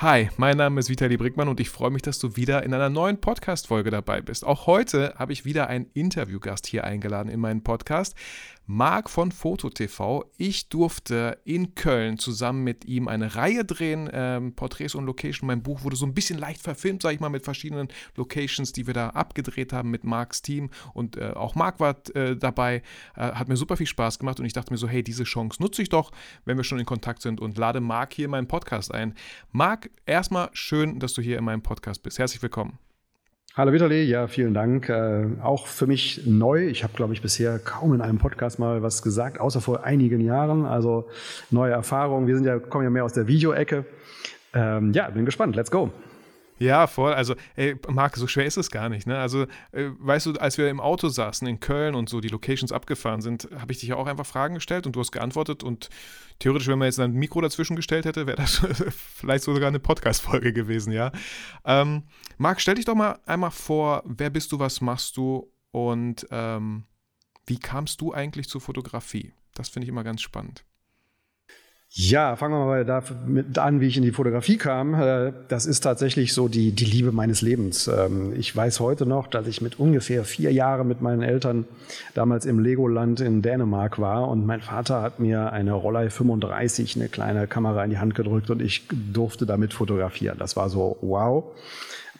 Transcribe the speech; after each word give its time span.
Hi, 0.00 0.30
mein 0.36 0.56
Name 0.56 0.78
ist 0.78 0.90
Vitali 0.90 1.16
Brickmann 1.16 1.48
und 1.48 1.58
ich 1.58 1.70
freue 1.70 1.90
mich, 1.90 2.02
dass 2.02 2.20
du 2.20 2.36
wieder 2.36 2.62
in 2.62 2.72
einer 2.72 2.88
neuen 2.88 3.20
Podcast-Folge 3.20 3.90
dabei 3.90 4.20
bist. 4.20 4.46
Auch 4.46 4.68
heute 4.68 5.12
habe 5.16 5.32
ich 5.32 5.44
wieder 5.44 5.66
einen 5.66 5.90
Interviewgast 5.92 6.68
hier 6.68 6.84
eingeladen 6.84 7.28
in 7.28 7.40
meinen 7.40 7.64
Podcast. 7.64 8.14
Marc 8.70 9.08
von 9.08 9.32
FotoTV. 9.32 10.26
Ich 10.36 10.68
durfte 10.68 11.38
in 11.46 11.74
Köln 11.74 12.18
zusammen 12.18 12.64
mit 12.64 12.84
ihm 12.84 13.08
eine 13.08 13.34
Reihe 13.34 13.64
drehen, 13.64 14.10
ähm, 14.12 14.54
Porträts 14.54 14.94
und 14.94 15.06
Location. 15.06 15.46
Mein 15.46 15.62
Buch 15.62 15.84
wurde 15.84 15.96
so 15.96 16.04
ein 16.04 16.12
bisschen 16.12 16.38
leicht 16.38 16.60
verfilmt, 16.60 17.00
sage 17.00 17.14
ich 17.14 17.20
mal, 17.20 17.30
mit 17.30 17.44
verschiedenen 17.44 17.88
Locations, 18.14 18.70
die 18.72 18.86
wir 18.86 18.92
da 18.92 19.08
abgedreht 19.08 19.72
haben 19.72 19.90
mit 19.90 20.04
Marcs 20.04 20.42
Team. 20.42 20.68
Und 20.92 21.16
äh, 21.16 21.30
auch 21.34 21.54
Marc 21.54 21.80
war 21.80 21.96
äh, 22.14 22.36
dabei. 22.36 22.82
Äh, 23.16 23.32
hat 23.32 23.48
mir 23.48 23.56
super 23.56 23.78
viel 23.78 23.86
Spaß 23.86 24.18
gemacht 24.18 24.38
und 24.38 24.44
ich 24.44 24.52
dachte 24.52 24.70
mir 24.70 24.76
so, 24.76 24.86
hey, 24.86 25.02
diese 25.02 25.24
Chance 25.24 25.62
nutze 25.62 25.80
ich 25.80 25.88
doch, 25.88 26.12
wenn 26.44 26.58
wir 26.58 26.64
schon 26.64 26.78
in 26.78 26.84
Kontakt 26.84 27.22
sind 27.22 27.40
und 27.40 27.56
lade 27.56 27.80
Marc 27.80 28.12
hier 28.12 28.26
in 28.26 28.32
meinen 28.32 28.48
Podcast 28.48 28.92
ein. 28.92 29.14
Marc, 29.50 29.87
erstmal 30.06 30.50
schön, 30.52 30.98
dass 30.98 31.14
du 31.14 31.22
hier 31.22 31.38
in 31.38 31.44
meinem 31.44 31.62
Podcast 31.62 32.02
bist. 32.02 32.18
Herzlich 32.18 32.42
willkommen. 32.42 32.78
Hallo 33.54 33.72
Vitali, 33.72 34.04
ja, 34.04 34.28
vielen 34.28 34.54
Dank. 34.54 34.88
Äh, 34.88 35.26
auch 35.42 35.66
für 35.66 35.88
mich 35.88 36.22
neu. 36.26 36.68
Ich 36.68 36.84
habe, 36.84 36.92
glaube 36.94 37.12
ich, 37.12 37.22
bisher 37.22 37.58
kaum 37.58 37.92
in 37.92 38.00
einem 38.00 38.18
Podcast 38.18 38.60
mal 38.60 38.82
was 38.82 39.02
gesagt, 39.02 39.40
außer 39.40 39.60
vor 39.60 39.82
einigen 39.82 40.20
Jahren. 40.20 40.64
Also 40.64 41.08
neue 41.50 41.72
Erfahrungen. 41.72 42.28
Wir 42.28 42.36
sind 42.36 42.44
ja, 42.44 42.60
kommen 42.60 42.84
ja 42.84 42.90
mehr 42.90 43.04
aus 43.04 43.14
der 43.14 43.26
Videoecke. 43.26 43.84
Ähm, 44.54 44.92
ja, 44.92 45.10
bin 45.10 45.24
gespannt. 45.24 45.56
Let's 45.56 45.70
go. 45.70 45.90
Ja, 46.58 46.86
voll. 46.86 47.14
Also, 47.14 47.34
ey, 47.56 47.76
Marc, 47.88 48.16
so 48.16 48.26
schwer 48.26 48.46
ist 48.46 48.56
es 48.56 48.70
gar 48.70 48.88
nicht. 48.88 49.06
Ne? 49.06 49.18
Also, 49.18 49.42
äh, 49.72 49.90
weißt 49.98 50.26
du, 50.26 50.32
als 50.34 50.58
wir 50.58 50.68
im 50.68 50.80
Auto 50.80 51.08
saßen 51.08 51.46
in 51.46 51.60
Köln 51.60 51.94
und 51.94 52.08
so 52.08 52.20
die 52.20 52.28
Locations 52.28 52.72
abgefahren 52.72 53.20
sind, 53.20 53.48
habe 53.58 53.72
ich 53.72 53.78
dich 53.78 53.90
ja 53.90 53.96
auch 53.96 54.06
einfach 54.06 54.26
Fragen 54.26 54.54
gestellt 54.54 54.86
und 54.86 54.96
du 54.96 55.00
hast 55.00 55.12
geantwortet. 55.12 55.62
Und 55.62 55.88
theoretisch, 56.38 56.68
wenn 56.68 56.78
man 56.78 56.86
jetzt 56.86 56.98
ein 56.98 57.12
Mikro 57.12 57.40
dazwischen 57.40 57.76
gestellt 57.76 58.04
hätte, 58.04 58.26
wäre 58.26 58.36
das 58.36 58.56
vielleicht 59.16 59.44
sogar 59.44 59.68
eine 59.68 59.80
Podcast-Folge 59.80 60.52
gewesen, 60.52 60.92
ja. 60.92 61.12
Ähm, 61.64 62.04
Marc, 62.36 62.60
stell 62.60 62.74
dich 62.74 62.84
doch 62.84 62.94
mal 62.94 63.18
einmal 63.26 63.50
vor, 63.50 64.02
wer 64.04 64.30
bist 64.30 64.52
du, 64.52 64.58
was 64.58 64.80
machst 64.80 65.16
du 65.16 65.52
und 65.70 66.26
ähm, 66.30 66.84
wie 67.46 67.58
kamst 67.58 68.00
du 68.00 68.12
eigentlich 68.12 68.48
zur 68.48 68.60
Fotografie? 68.60 69.32
Das 69.54 69.68
finde 69.68 69.84
ich 69.84 69.88
immer 69.88 70.04
ganz 70.04 70.22
spannend. 70.22 70.64
Ja, 71.90 72.36
fangen 72.36 72.52
wir 72.52 72.66
mal 72.66 72.84
damit 72.84 73.58
an, 73.58 73.80
wie 73.80 73.86
ich 73.86 73.96
in 73.96 74.02
die 74.02 74.12
Fotografie 74.12 74.58
kam. 74.58 74.94
Äh, 74.94 75.32
das 75.48 75.64
ist 75.64 75.80
tatsächlich 75.80 76.34
so 76.34 76.46
die, 76.46 76.72
die 76.72 76.84
Liebe 76.84 77.12
meines 77.12 77.40
Lebens. 77.40 77.88
Ähm, 77.88 78.34
ich 78.36 78.54
weiß 78.54 78.80
heute 78.80 79.06
noch, 79.06 79.26
dass 79.26 79.46
ich 79.46 79.62
mit 79.62 79.78
ungefähr 79.78 80.24
vier 80.24 80.52
Jahren 80.52 80.86
mit 80.86 81.00
meinen 81.00 81.22
Eltern 81.22 81.64
damals 82.12 82.44
im 82.44 82.58
Legoland 82.58 83.20
in 83.20 83.40
Dänemark 83.40 83.98
war 83.98 84.28
und 84.28 84.44
mein 84.44 84.60
Vater 84.60 85.00
hat 85.00 85.18
mir 85.18 85.50
eine 85.52 85.72
Rollei 85.72 86.10
35, 86.10 86.96
eine 86.96 87.08
kleine 87.08 87.46
Kamera 87.46 87.82
in 87.84 87.90
die 87.90 87.98
Hand 87.98 88.14
gedrückt 88.14 88.50
und 88.50 88.60
ich 88.60 88.86
durfte 88.90 89.46
damit 89.46 89.72
fotografieren. 89.72 90.38
Das 90.38 90.56
war 90.56 90.68
so 90.68 90.98
wow. 91.00 91.44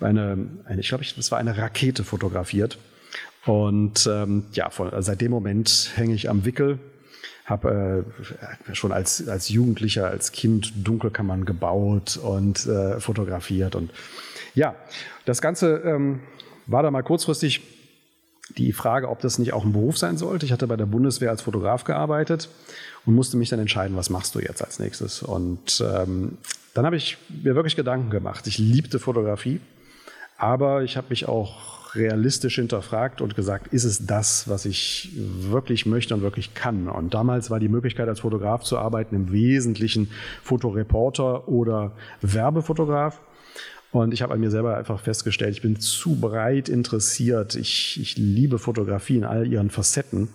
Eine, 0.01 0.49
eine 0.65 0.81
ich 0.81 0.89
glaube, 0.89 1.05
das 1.15 1.31
war 1.31 1.39
eine 1.39 1.59
Rakete 1.59 2.05
fotografiert. 2.05 2.79
Und 3.45 4.09
ähm, 4.11 4.45
ja, 4.53 4.71
von, 4.71 4.91
seit 5.03 5.21
dem 5.21 5.31
Moment 5.31 5.93
hänge 5.95 6.15
ich 6.15 6.31
am 6.31 6.47
Wickel 6.47 6.79
habe 7.49 8.05
äh, 8.71 8.75
schon 8.75 8.93
als, 8.93 9.27
als 9.29 9.49
Jugendlicher, 9.49 10.07
als 10.07 10.33
Kind 10.33 10.73
Dunkelkammern 10.77 11.45
gebaut 11.45 12.19
und 12.19 12.67
äh, 12.67 13.01
fotografiert. 13.01 13.75
Und 13.75 13.91
ja, 14.55 14.75
das 15.25 15.41
Ganze 15.41 15.77
ähm, 15.85 16.21
war 16.67 16.83
da 16.83 16.91
mal 16.91 17.03
kurzfristig 17.03 17.63
die 18.57 18.73
Frage, 18.73 19.09
ob 19.09 19.21
das 19.21 19.39
nicht 19.39 19.53
auch 19.53 19.65
ein 19.65 19.73
Beruf 19.73 19.99
sein 19.99 20.17
sollte. 20.17 20.47
Ich 20.47 20.53
hatte 20.53 20.67
bei 20.67 20.77
der 20.77 20.87
Bundeswehr 20.87 21.31
als 21.31 21.43
Fotograf 21.43 21.85
gearbeitet 21.85 22.49
und 23.05 23.15
musste 23.15 23.37
mich 23.37 23.51
dann 23.51 23.61
entscheiden, 23.61 23.97
was 23.97 24.11
machst 24.11 24.35
du 24.35 24.41
jetzt 24.41 24.63
als 24.63 24.79
nächstes. 24.79 25.23
Und 25.23 25.83
ähm, 25.87 26.39
dann 26.75 26.87
habe 26.87 26.97
ich 26.97 27.19
mir 27.29 27.55
wirklich 27.55 27.77
Gedanken 27.77 28.11
gemacht. 28.11 28.47
Ich 28.47 28.59
liebte 28.59 28.99
Fotografie, 28.99 29.61
aber 30.39 30.83
ich 30.83 30.97
habe 30.97 31.09
mich 31.11 31.29
auch 31.29 31.78
realistisch 31.95 32.57
hinterfragt 32.57 33.21
und 33.21 33.35
gesagt, 33.35 33.73
ist 33.73 33.85
es 33.85 34.07
das, 34.07 34.49
was 34.49 34.65
ich 34.65 35.11
wirklich 35.15 35.87
möchte 35.87 36.15
und 36.15 36.23
wirklich 36.23 36.55
kann? 36.55 36.89
Und 36.89 37.15
damals 37.15 37.51
war 37.51 37.61
die 37.61 37.69
Möglichkeit, 37.69 38.09
als 38.09 38.21
Fotograf 38.21 38.63
zu 38.63 38.79
arbeiten, 38.79 39.15
im 39.15 39.33
Wesentlichen 39.33 40.11
Fotoreporter 40.43 41.49
oder 41.49 41.93
Werbefotograf. 42.21 43.21
Und 43.91 44.13
ich 44.13 44.21
habe 44.21 44.35
an 44.35 44.41
mir 44.41 44.51
selber 44.51 44.77
einfach 44.77 45.01
festgestellt, 45.01 45.53
ich 45.53 45.63
bin 45.63 45.81
zu 45.81 46.21
breit 46.21 46.69
interessiert. 46.69 47.55
Ich, 47.55 47.99
ich 48.01 48.19
liebe 48.19 48.59
Fotografie 48.59 49.17
in 49.17 49.25
all 49.25 49.47
ihren 49.47 49.71
Facetten. 49.71 50.29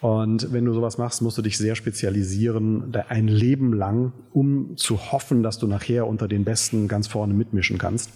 Und 0.00 0.52
wenn 0.52 0.64
du 0.64 0.72
sowas 0.72 0.98
machst, 0.98 1.22
musst 1.22 1.38
du 1.38 1.42
dich 1.42 1.58
sehr 1.58 1.74
spezialisieren, 1.74 2.94
ein 3.08 3.26
Leben 3.26 3.72
lang, 3.72 4.12
um 4.32 4.76
zu 4.76 5.12
hoffen, 5.12 5.42
dass 5.42 5.58
du 5.58 5.66
nachher 5.66 6.06
unter 6.06 6.28
den 6.28 6.44
Besten 6.44 6.86
ganz 6.88 7.08
vorne 7.08 7.34
mitmischen 7.34 7.78
kannst. 7.78 8.10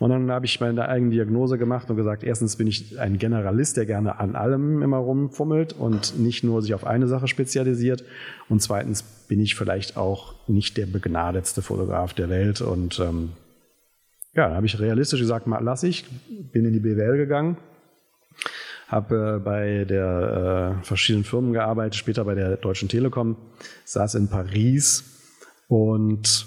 Und 0.00 0.08
dann 0.08 0.30
habe 0.30 0.46
ich 0.46 0.58
meine 0.60 0.88
eigene 0.88 1.10
Diagnose 1.10 1.58
gemacht 1.58 1.90
und 1.90 1.96
gesagt, 1.96 2.24
erstens 2.24 2.56
bin 2.56 2.66
ich 2.66 2.98
ein 2.98 3.18
Generalist, 3.18 3.76
der 3.76 3.84
gerne 3.84 4.18
an 4.18 4.34
allem 4.34 4.82
immer 4.82 4.96
rumfummelt 4.96 5.74
und 5.74 6.18
nicht 6.18 6.42
nur 6.42 6.62
sich 6.62 6.72
auf 6.72 6.86
eine 6.86 7.06
Sache 7.06 7.28
spezialisiert. 7.28 8.02
Und 8.48 8.62
zweitens 8.62 9.02
bin 9.02 9.40
ich 9.40 9.56
vielleicht 9.56 9.98
auch 9.98 10.34
nicht 10.48 10.78
der 10.78 10.86
begnadetste 10.86 11.60
Fotograf 11.60 12.14
der 12.14 12.30
Welt. 12.30 12.62
Und 12.62 12.98
ähm, 12.98 13.32
ja, 14.32 14.46
dann 14.48 14.56
habe 14.56 14.64
ich 14.64 14.80
realistisch 14.80 15.20
gesagt, 15.20 15.46
mal 15.46 15.62
lass 15.62 15.82
ich, 15.82 16.06
bin 16.50 16.64
in 16.64 16.72
die 16.72 16.80
BWL 16.80 17.18
gegangen, 17.18 17.58
habe 18.88 19.36
äh, 19.36 19.38
bei 19.38 19.84
der 19.84 20.78
äh, 20.80 20.82
verschiedenen 20.82 21.24
Firmen 21.24 21.52
gearbeitet, 21.52 21.96
später 21.96 22.24
bei 22.24 22.34
der 22.34 22.56
Deutschen 22.56 22.88
Telekom, 22.88 23.36
saß 23.84 24.14
in 24.14 24.28
Paris 24.28 25.04
und 25.68 26.46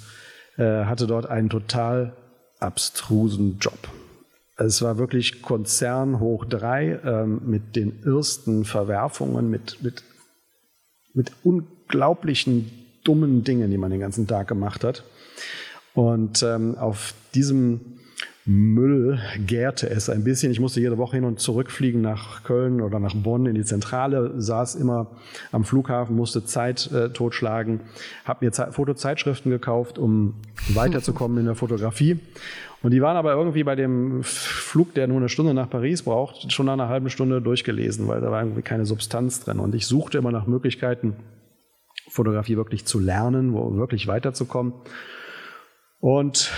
äh, 0.57 0.85
hatte 0.85 1.05
dort 1.05 1.27
einen 1.27 1.51
total 1.51 2.13
abstrusen 2.63 3.57
Job. 3.59 3.77
Es 4.55 4.81
war 4.81 4.97
wirklich 4.97 5.41
Konzern 5.41 6.19
hoch 6.19 6.45
drei 6.45 6.99
ähm, 7.03 7.41
mit 7.45 7.75
den 7.75 8.03
ersten 8.03 8.65
Verwerfungen, 8.65 9.49
mit, 9.49 9.81
mit, 9.81 10.03
mit 11.13 11.31
unglaublichen 11.43 12.71
dummen 13.03 13.43
Dingen, 13.43 13.71
die 13.71 13.77
man 13.77 13.91
den 13.91 13.99
ganzen 13.99 14.27
Tag 14.27 14.47
gemacht 14.47 14.83
hat. 14.83 15.03
Und 15.93 16.43
ähm, 16.43 16.77
auf 16.77 17.13
diesem 17.33 17.99
Müll 18.45 19.19
gärte 19.45 19.89
es 19.89 20.09
ein 20.09 20.25
bisschen. 20.25 20.51
Ich 20.51 20.59
musste 20.59 20.81
jede 20.81 20.97
Woche 20.97 21.15
hin 21.15 21.23
und 21.23 21.39
zurück 21.39 21.71
fliegen 21.71 22.01
nach 22.01 22.43
Köln 22.43 22.81
oder 22.81 22.99
nach 22.99 23.15
Bonn 23.15 23.45
in 23.45 23.55
die 23.55 23.63
Zentrale, 23.63 24.33
saß 24.41 24.75
immer 24.75 25.07
am 25.53 25.63
Flughafen, 25.63 26.15
musste 26.15 26.43
Zeit 26.43 26.91
äh, 26.91 27.09
totschlagen, 27.09 27.79
habe 28.25 28.45
mir 28.45 28.51
Ze 28.51 28.71
Fotozeitschriften 28.71 29.49
gekauft, 29.49 29.97
um 29.97 30.35
weiterzukommen 30.73 31.37
in 31.37 31.45
der 31.45 31.55
Fotografie. 31.55 32.19
Und 32.81 32.91
die 32.91 33.01
waren 33.01 33.15
aber 33.15 33.31
irgendwie 33.31 33.63
bei 33.63 33.75
dem 33.75 34.23
Flug, 34.23 34.93
der 34.93 35.07
nur 35.07 35.17
eine 35.17 35.29
Stunde 35.29 35.53
nach 35.53 35.69
Paris 35.69 36.03
braucht, 36.03 36.51
schon 36.51 36.65
nach 36.65 36.73
einer 36.73 36.89
halben 36.89 37.09
Stunde 37.09 37.41
durchgelesen, 37.41 38.09
weil 38.09 38.19
da 38.19 38.29
war 38.29 38.41
irgendwie 38.41 38.61
keine 38.61 38.85
Substanz 38.85 39.39
drin. 39.39 39.59
Und 39.59 39.73
ich 39.73 39.87
suchte 39.87 40.17
immer 40.17 40.33
nach 40.33 40.47
Möglichkeiten, 40.47 41.15
Fotografie 42.09 42.57
wirklich 42.57 42.83
zu 42.83 42.99
lernen, 42.99 43.53
wo 43.53 43.77
wirklich 43.77 44.07
weiterzukommen. 44.07 44.73
Und 46.01 46.51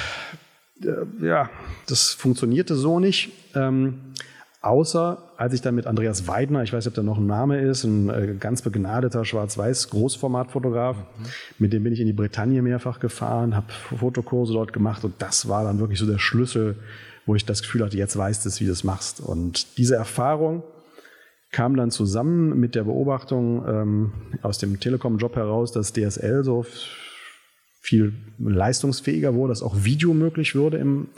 äh, 0.84 1.26
ja, 1.26 1.50
das 1.88 2.14
funktionierte 2.14 2.76
so 2.76 3.00
nicht. 3.00 3.32
Ähm, 3.56 4.14
außer 4.62 5.22
als 5.38 5.54
ich 5.54 5.62
dann 5.62 5.76
mit 5.76 5.86
Andreas 5.86 6.28
Weidner, 6.28 6.64
ich 6.64 6.74
weiß 6.74 6.86
nicht, 6.86 6.92
ob 6.92 6.96
der 6.96 7.04
noch 7.04 7.18
ein 7.18 7.28
Name 7.28 7.60
ist, 7.60 7.84
ein 7.84 8.10
äh, 8.10 8.36
ganz 8.40 8.62
begnadeter 8.62 9.24
Schwarz-Weiß-Großformatfotograf, 9.26 10.98
mhm. 10.98 11.26
mit 11.60 11.74
dem 11.74 11.84
bin 11.84 11.94
ich 11.94 12.00
in 12.00 12.08
die 12.08 12.14
Bretagne 12.14 12.62
mehrfach 12.62 13.00
gefahren, 13.00 13.56
habe 13.56 13.72
Fotokurse 13.72 14.54
dort 14.54 14.74
gemacht 14.74 15.04
und 15.04 15.14
das 15.20 15.48
war 15.48 15.64
dann 15.64 15.80
wirklich 15.80 16.00
so 16.00 16.06
der 16.06 16.20
Schlüssel, 16.20 16.78
wo 17.26 17.36
ich 17.36 17.46
das 17.46 17.62
Gefühl 17.62 17.84
hatte, 17.84 17.98
jetzt 17.98 18.18
weißt 18.18 18.46
du, 18.46 18.50
wie 18.60 18.66
du 18.66 18.72
es 18.72 18.84
machst. 18.84 19.20
Und 19.20 19.78
diese 19.78 19.96
Erfahrung 19.96 20.64
kam 21.52 21.76
dann 21.76 21.90
zusammen 21.90 22.60
mit 22.60 22.76
der 22.76 22.84
Beobachtung 22.84 23.66
ähm, 23.68 24.12
aus 24.42 24.58
dem 24.58 24.80
Telekom-Job 24.80 25.36
heraus, 25.36 25.72
dass 25.72 25.94
DSL 25.94 26.44
so 26.44 26.66
viel 27.86 28.14
leistungsfähiger 28.40 29.36
wurde, 29.36 29.52
dass 29.52 29.62
auch 29.62 29.84
Video 29.84 30.14
möglich 30.14 30.56
würde 30.56 30.78
im, 30.78 31.10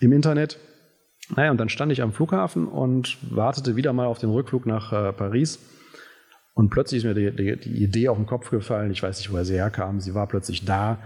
im 0.00 0.12
Internet. 0.12 0.58
Naja, 1.36 1.52
und 1.52 1.58
dann 1.58 1.68
stand 1.68 1.92
ich 1.92 2.02
am 2.02 2.12
Flughafen 2.12 2.66
und 2.66 3.18
wartete 3.34 3.76
wieder 3.76 3.92
mal 3.92 4.06
auf 4.06 4.18
den 4.18 4.30
Rückflug 4.30 4.66
nach 4.66 4.92
äh, 4.92 5.12
Paris. 5.12 5.60
Und 6.54 6.70
plötzlich 6.70 6.98
ist 6.98 7.04
mir 7.04 7.14
die, 7.14 7.30
die, 7.30 7.56
die, 7.56 7.84
Idee 7.84 8.08
auf 8.08 8.16
den 8.16 8.26
Kopf 8.26 8.50
gefallen. 8.50 8.90
Ich 8.90 9.02
weiß 9.02 9.18
nicht, 9.18 9.32
woher 9.32 9.44
sie 9.44 9.54
herkam. 9.54 10.00
Sie 10.00 10.14
war 10.14 10.26
plötzlich 10.26 10.64
da. 10.64 10.98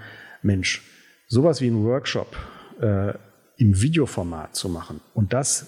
Mensch, 0.42 0.82
sowas 1.28 1.60
wie 1.60 1.68
ein 1.68 1.84
Workshop 1.84 2.34
äh, 2.80 3.12
im 3.56 3.80
Videoformat 3.80 4.56
zu 4.56 4.68
machen 4.68 5.00
und 5.12 5.32
das 5.32 5.66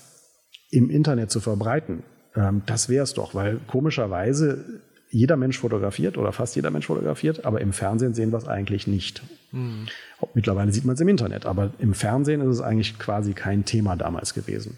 im 0.71 0.91
Internet 0.91 1.31
zu 1.31 1.41
verbreiten, 1.41 2.03
ähm, 2.35 2.63
das 2.67 2.89
wäre 2.89 3.05
es 3.05 3.15
doch, 3.15 3.35
weil 3.35 3.59
komischerweise 3.67 4.83
jeder 5.17 5.37
Mensch 5.37 5.59
fotografiert 5.59 6.19
oder 6.19 6.33
fast 6.33 6.57
jeder 6.57 6.71
Mensch 6.71 6.87
fotografiert, 6.87 7.45
aber 7.47 7.61
im 7.63 7.73
Fernsehen 7.73 8.13
sehen 8.13 8.33
wir 8.33 8.39
es 8.39 8.47
eigentlich 8.47 8.87
nicht. 8.87 9.23
Mhm. 9.51 9.87
Mittlerweile 10.35 10.73
sieht 10.73 10.85
man 10.85 10.95
es 10.95 11.01
im 11.01 11.09
Internet, 11.09 11.47
aber 11.47 11.71
im 11.79 11.95
Fernsehen 11.95 12.43
ist 12.43 12.49
es 12.57 12.61
eigentlich 12.61 12.99
quasi 12.99 13.33
kein 13.33 13.65
Thema 13.65 13.97
damals 13.97 14.35
gewesen. 14.35 14.77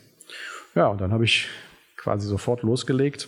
Ja, 0.74 0.86
und 0.88 1.00
dann 1.00 1.12
habe 1.12 1.24
ich 1.24 1.48
quasi 1.96 2.28
sofort 2.28 2.62
losgelegt, 2.62 3.26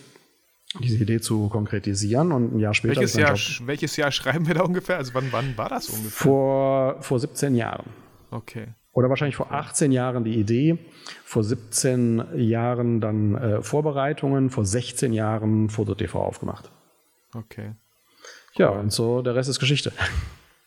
diese 0.81 1.03
Idee 1.03 1.21
zu 1.21 1.49
konkretisieren 1.49 2.31
und 2.31 2.55
ein 2.55 2.59
Jahr 2.61 2.75
später. 2.75 3.01
Welches, 3.01 3.15
Jahr, 3.15 3.37
welches 3.67 3.97
Jahr 3.97 4.13
schreiben 4.13 4.47
wir 4.47 4.55
da 4.55 4.63
ungefähr? 4.63 4.99
Also 4.99 5.13
wann, 5.15 5.27
wann 5.33 5.59
war 5.59 5.69
das 5.69 5.89
ungefähr? 5.89 6.11
Vor, 6.11 7.03
vor 7.03 7.19
17 7.19 7.57
Jahren. 7.57 7.87
Okay. 8.31 8.69
Oder 8.93 9.09
wahrscheinlich 9.09 9.35
vor 9.35 9.51
18 9.51 9.91
Jahren 9.91 10.23
die 10.23 10.39
Idee, 10.39 10.79
vor 11.25 11.43
17 11.43 12.23
Jahren 12.37 13.01
dann 13.01 13.35
äh, 13.35 13.63
Vorbereitungen, 13.63 14.51
vor 14.51 14.65
16 14.65 15.13
Jahren 15.13 15.71
Foto-TV 15.71 16.21
aufgemacht. 16.21 16.71
Okay. 17.35 17.75
Ja, 18.55 18.69
und 18.69 18.93
so 18.93 19.23
der 19.23 19.35
Rest 19.35 19.49
ist 19.49 19.61
Geschichte. 19.61 19.93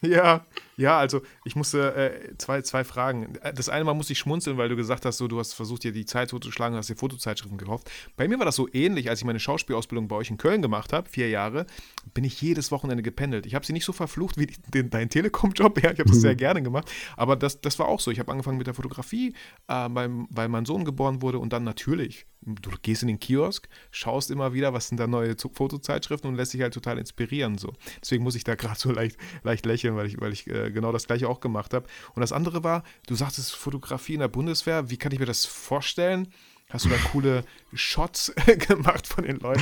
Ja, 0.01 0.45
ja, 0.77 0.97
also 0.97 1.21
ich 1.45 1.55
musste 1.55 1.95
äh, 1.95 2.37
zwei, 2.37 2.61
zwei 2.61 2.83
Fragen. 2.83 3.33
Das 3.55 3.69
eine 3.69 3.85
Mal 3.85 3.93
musste 3.93 4.13
ich 4.13 4.19
schmunzeln, 4.19 4.57
weil 4.57 4.69
du 4.69 4.75
gesagt 4.75 5.05
hast, 5.05 5.17
so, 5.17 5.27
du 5.27 5.39
hast 5.39 5.53
versucht, 5.53 5.83
dir 5.83 5.91
die 5.91 6.05
Zeit 6.05 6.29
totzuschlagen, 6.29 6.77
hast 6.77 6.89
dir 6.89 6.95
Fotozeitschriften 6.95 7.57
gekauft. 7.57 7.91
Bei 8.15 8.27
mir 8.27 8.39
war 8.39 8.45
das 8.45 8.55
so 8.55 8.67
ähnlich, 8.71 9.09
als 9.09 9.19
ich 9.19 9.25
meine 9.25 9.39
Schauspielausbildung 9.39 10.07
bei 10.07 10.15
euch 10.15 10.29
in 10.29 10.37
Köln 10.37 10.61
gemacht 10.61 10.93
habe, 10.93 11.09
vier 11.09 11.29
Jahre, 11.29 11.65
bin 12.13 12.23
ich 12.23 12.41
jedes 12.41 12.71
Wochenende 12.71 13.03
gependelt. 13.03 13.45
Ich 13.45 13.55
habe 13.55 13.65
sie 13.65 13.73
nicht 13.73 13.85
so 13.85 13.93
verflucht 13.93 14.37
wie 14.37 14.47
den, 14.73 14.89
dein 14.89 15.09
Telekom-Job, 15.09 15.81
ja, 15.83 15.91
ich 15.91 15.99
habe 15.99 16.09
das 16.09 16.21
sehr 16.21 16.35
gerne 16.35 16.61
gemacht, 16.61 16.91
aber 17.17 17.35
das, 17.35 17.61
das 17.61 17.77
war 17.79 17.87
auch 17.87 17.99
so. 17.99 18.11
Ich 18.11 18.19
habe 18.19 18.31
angefangen 18.31 18.57
mit 18.57 18.67
der 18.67 18.73
Fotografie, 18.73 19.35
äh, 19.67 19.89
beim, 19.89 20.27
weil 20.29 20.49
mein 20.49 20.65
Sohn 20.65 20.85
geboren 20.85 21.21
wurde 21.21 21.39
und 21.39 21.53
dann 21.53 21.63
natürlich 21.63 22.25
du 22.45 22.71
gehst 22.81 23.01
in 23.03 23.07
den 23.07 23.19
Kiosk, 23.19 23.67
schaust 23.91 24.31
immer 24.31 24.53
wieder, 24.53 24.73
was 24.73 24.87
sind 24.87 24.99
da 24.99 25.07
neue 25.07 25.35
Fotozeitschriften 25.37 26.29
und 26.29 26.35
lässt 26.35 26.53
dich 26.53 26.61
halt 26.61 26.73
total 26.73 26.97
inspirieren. 26.97 27.57
So. 27.57 27.73
Deswegen 28.01 28.23
muss 28.23 28.35
ich 28.35 28.43
da 28.43 28.55
gerade 28.63 28.79
so 28.79 28.91
leicht, 28.91 29.17
leicht 29.43 29.65
lächeln, 29.65 29.95
weil 29.95 30.07
ich, 30.07 30.19
weil 30.19 30.33
ich 30.33 30.47
äh, 30.47 30.62
genau 30.71 30.91
das 30.91 31.07
gleiche 31.07 31.27
auch 31.27 31.39
gemacht 31.39 31.73
habe. 31.73 31.85
Und 32.15 32.21
das 32.21 32.31
andere 32.31 32.63
war, 32.63 32.83
du 33.07 33.15
sagtest 33.15 33.55
Fotografie 33.55 34.13
in 34.13 34.19
der 34.19 34.27
Bundeswehr, 34.27 34.89
wie 34.89 34.97
kann 34.97 35.11
ich 35.11 35.19
mir 35.19 35.25
das 35.25 35.45
vorstellen? 35.45 36.27
Hast 36.69 36.85
du 36.85 36.89
da 36.89 36.95
coole 37.11 37.43
Shots 37.73 38.33
gemacht 38.67 39.05
von 39.05 39.25
den 39.25 39.37
Leuten? 39.37 39.61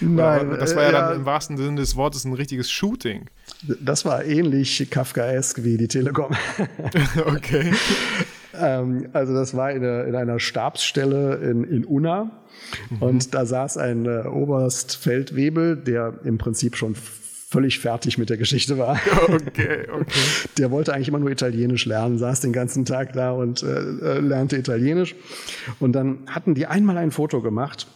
Nein. 0.00 0.56
Das 0.58 0.74
war 0.74 0.82
ja, 0.82 0.90
ja, 0.90 1.08
dann 1.08 1.16
im 1.20 1.24
wahrsten 1.24 1.56
Sinne 1.56 1.76
des 1.76 1.94
Wortes 1.94 2.24
ein 2.24 2.32
richtiges 2.32 2.68
Shooting. 2.68 3.26
Das 3.80 4.04
war 4.04 4.24
ähnlich 4.24 4.90
Kafkaesk 4.90 5.62
wie 5.62 5.76
die 5.76 5.86
Telekom. 5.86 6.34
okay. 7.26 7.72
Ähm, 8.54 9.08
also 9.12 9.34
das 9.34 9.56
war 9.56 9.70
in, 9.70 9.84
in 9.84 10.16
einer 10.16 10.40
Stabsstelle 10.40 11.36
in, 11.36 11.62
in 11.62 11.84
Unna. 11.84 12.30
Mhm. 12.90 13.02
Und 13.02 13.34
da 13.34 13.46
saß 13.46 13.76
ein 13.76 14.06
äh, 14.06 14.26
Oberst 14.26 14.96
Feldwebel, 14.96 15.76
der 15.76 16.14
im 16.24 16.38
Prinzip 16.38 16.76
schon 16.76 16.96
völlig 17.48 17.78
fertig 17.78 18.18
mit 18.18 18.28
der 18.30 18.36
Geschichte 18.36 18.78
war. 18.78 19.00
Okay, 19.28 19.86
okay. 19.90 20.20
Der 20.58 20.70
wollte 20.70 20.92
eigentlich 20.92 21.08
immer 21.08 21.18
nur 21.18 21.30
Italienisch 21.30 21.86
lernen, 21.86 22.18
saß 22.18 22.40
den 22.40 22.52
ganzen 22.52 22.84
Tag 22.84 23.12
da 23.12 23.32
und 23.32 23.62
äh, 23.62 23.66
äh 23.66 24.20
lernte 24.20 24.56
Italienisch. 24.56 25.14
Und 25.80 25.92
dann 25.92 26.20
hatten 26.26 26.54
die 26.54 26.66
einmal 26.66 26.98
ein 26.98 27.10
Foto 27.10 27.40
gemacht 27.40 27.86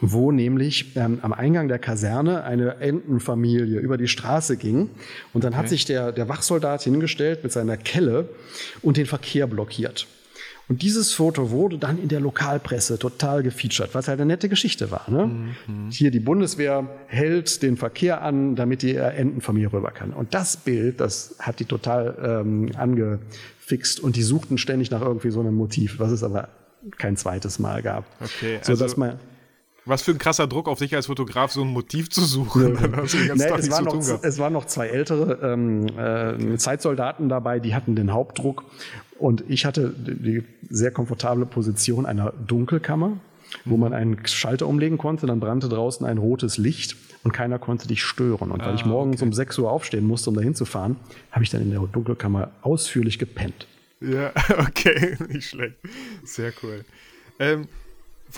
wo 0.00 0.30
nämlich 0.30 0.96
ähm, 0.96 1.18
am 1.22 1.32
Eingang 1.32 1.66
der 1.66 1.78
Kaserne 1.78 2.44
eine 2.44 2.76
Entenfamilie 2.76 3.80
über 3.80 3.96
die 3.96 4.06
Straße 4.06 4.56
ging. 4.56 4.90
Und 5.32 5.42
dann 5.42 5.54
okay. 5.54 5.62
hat 5.62 5.68
sich 5.68 5.86
der, 5.86 6.12
der 6.12 6.28
Wachsoldat 6.28 6.82
hingestellt 6.82 7.42
mit 7.42 7.50
seiner 7.50 7.76
Kelle 7.76 8.28
und 8.82 8.96
den 8.96 9.06
Verkehr 9.06 9.48
blockiert. 9.48 10.06
Und 10.68 10.82
dieses 10.82 11.14
Foto 11.14 11.50
wurde 11.50 11.78
dann 11.78 11.98
in 11.98 12.08
der 12.08 12.20
Lokalpresse 12.20 12.98
total 12.98 13.42
gefeatured, 13.42 13.94
was 13.94 14.06
halt 14.06 14.20
eine 14.20 14.26
nette 14.26 14.50
Geschichte 14.50 14.90
war. 14.90 15.10
Ne? 15.10 15.26
Mhm. 15.26 15.90
Hier 15.90 16.10
die 16.10 16.20
Bundeswehr 16.20 16.86
hält 17.06 17.62
den 17.62 17.76
Verkehr 17.76 18.22
an, 18.22 18.54
damit 18.54 18.82
die 18.82 18.94
Entenfamilie 18.94 19.72
rüber 19.72 19.90
kann. 19.90 20.12
Und 20.12 20.34
das 20.34 20.58
Bild, 20.58 21.00
das 21.00 21.36
hat 21.38 21.60
die 21.60 21.64
total 21.64 22.42
ähm, 22.42 22.70
angefixt 22.76 24.00
und 24.00 24.16
die 24.16 24.22
suchten 24.22 24.58
ständig 24.58 24.90
nach 24.90 25.00
irgendwie 25.00 25.30
so 25.30 25.40
einem 25.40 25.54
Motiv, 25.54 25.98
was 25.98 26.10
es 26.10 26.22
aber 26.22 26.48
kein 26.98 27.16
zweites 27.16 27.58
Mal 27.58 27.82
gab. 27.82 28.04
Okay, 28.20 28.58
also, 28.58 28.74
so 28.74 28.82
dass 28.82 28.96
man 28.96 29.18
was 29.88 30.02
für 30.02 30.12
ein 30.12 30.18
krasser 30.18 30.46
Druck 30.46 30.68
auf 30.68 30.78
dich 30.78 30.94
als 30.94 31.06
Fotograf, 31.06 31.52
so 31.52 31.62
ein 31.62 31.68
Motiv 31.68 32.10
zu 32.10 32.22
suchen. 32.22 32.74
Ja. 32.74 32.80
nee, 33.34 33.44
es, 33.44 33.70
war 33.70 33.82
noch, 33.82 34.22
es 34.22 34.38
waren 34.38 34.52
noch 34.52 34.66
zwei 34.66 34.88
ältere 34.88 35.38
ähm, 35.42 35.86
äh, 35.98 36.56
Zeitsoldaten 36.56 37.28
dabei, 37.28 37.58
die 37.58 37.74
hatten 37.74 37.96
den 37.96 38.12
Hauptdruck. 38.12 38.64
Und 39.18 39.44
ich 39.48 39.64
hatte 39.64 39.92
die 39.96 40.44
sehr 40.70 40.92
komfortable 40.92 41.44
Position 41.44 42.06
einer 42.06 42.32
Dunkelkammer, 42.46 43.16
wo 43.64 43.74
mhm. 43.74 43.80
man 43.80 43.92
einen 43.92 44.26
Schalter 44.26 44.66
umlegen 44.66 44.98
konnte. 44.98 45.26
Dann 45.26 45.40
brannte 45.40 45.68
draußen 45.68 46.06
ein 46.06 46.18
rotes 46.18 46.56
Licht 46.58 46.96
und 47.24 47.32
keiner 47.32 47.58
konnte 47.58 47.88
dich 47.88 48.02
stören. 48.02 48.50
Und 48.52 48.60
weil 48.60 48.70
ah, 48.70 48.74
ich 48.74 48.84
morgens 48.84 49.16
okay. 49.16 49.28
um 49.28 49.32
6 49.32 49.58
Uhr 49.58 49.70
aufstehen 49.70 50.06
musste, 50.06 50.30
um 50.30 50.36
dahin 50.36 50.54
zu 50.54 50.64
fahren, 50.64 50.96
habe 51.32 51.44
ich 51.44 51.50
dann 51.50 51.62
in 51.62 51.70
der 51.70 51.80
Dunkelkammer 51.80 52.50
ausführlich 52.62 53.18
gepennt. 53.18 53.66
Ja, 54.00 54.32
okay, 54.58 55.16
nicht 55.28 55.48
schlecht. 55.48 55.74
Sehr 56.22 56.52
cool. 56.62 56.84
Ähm, 57.40 57.66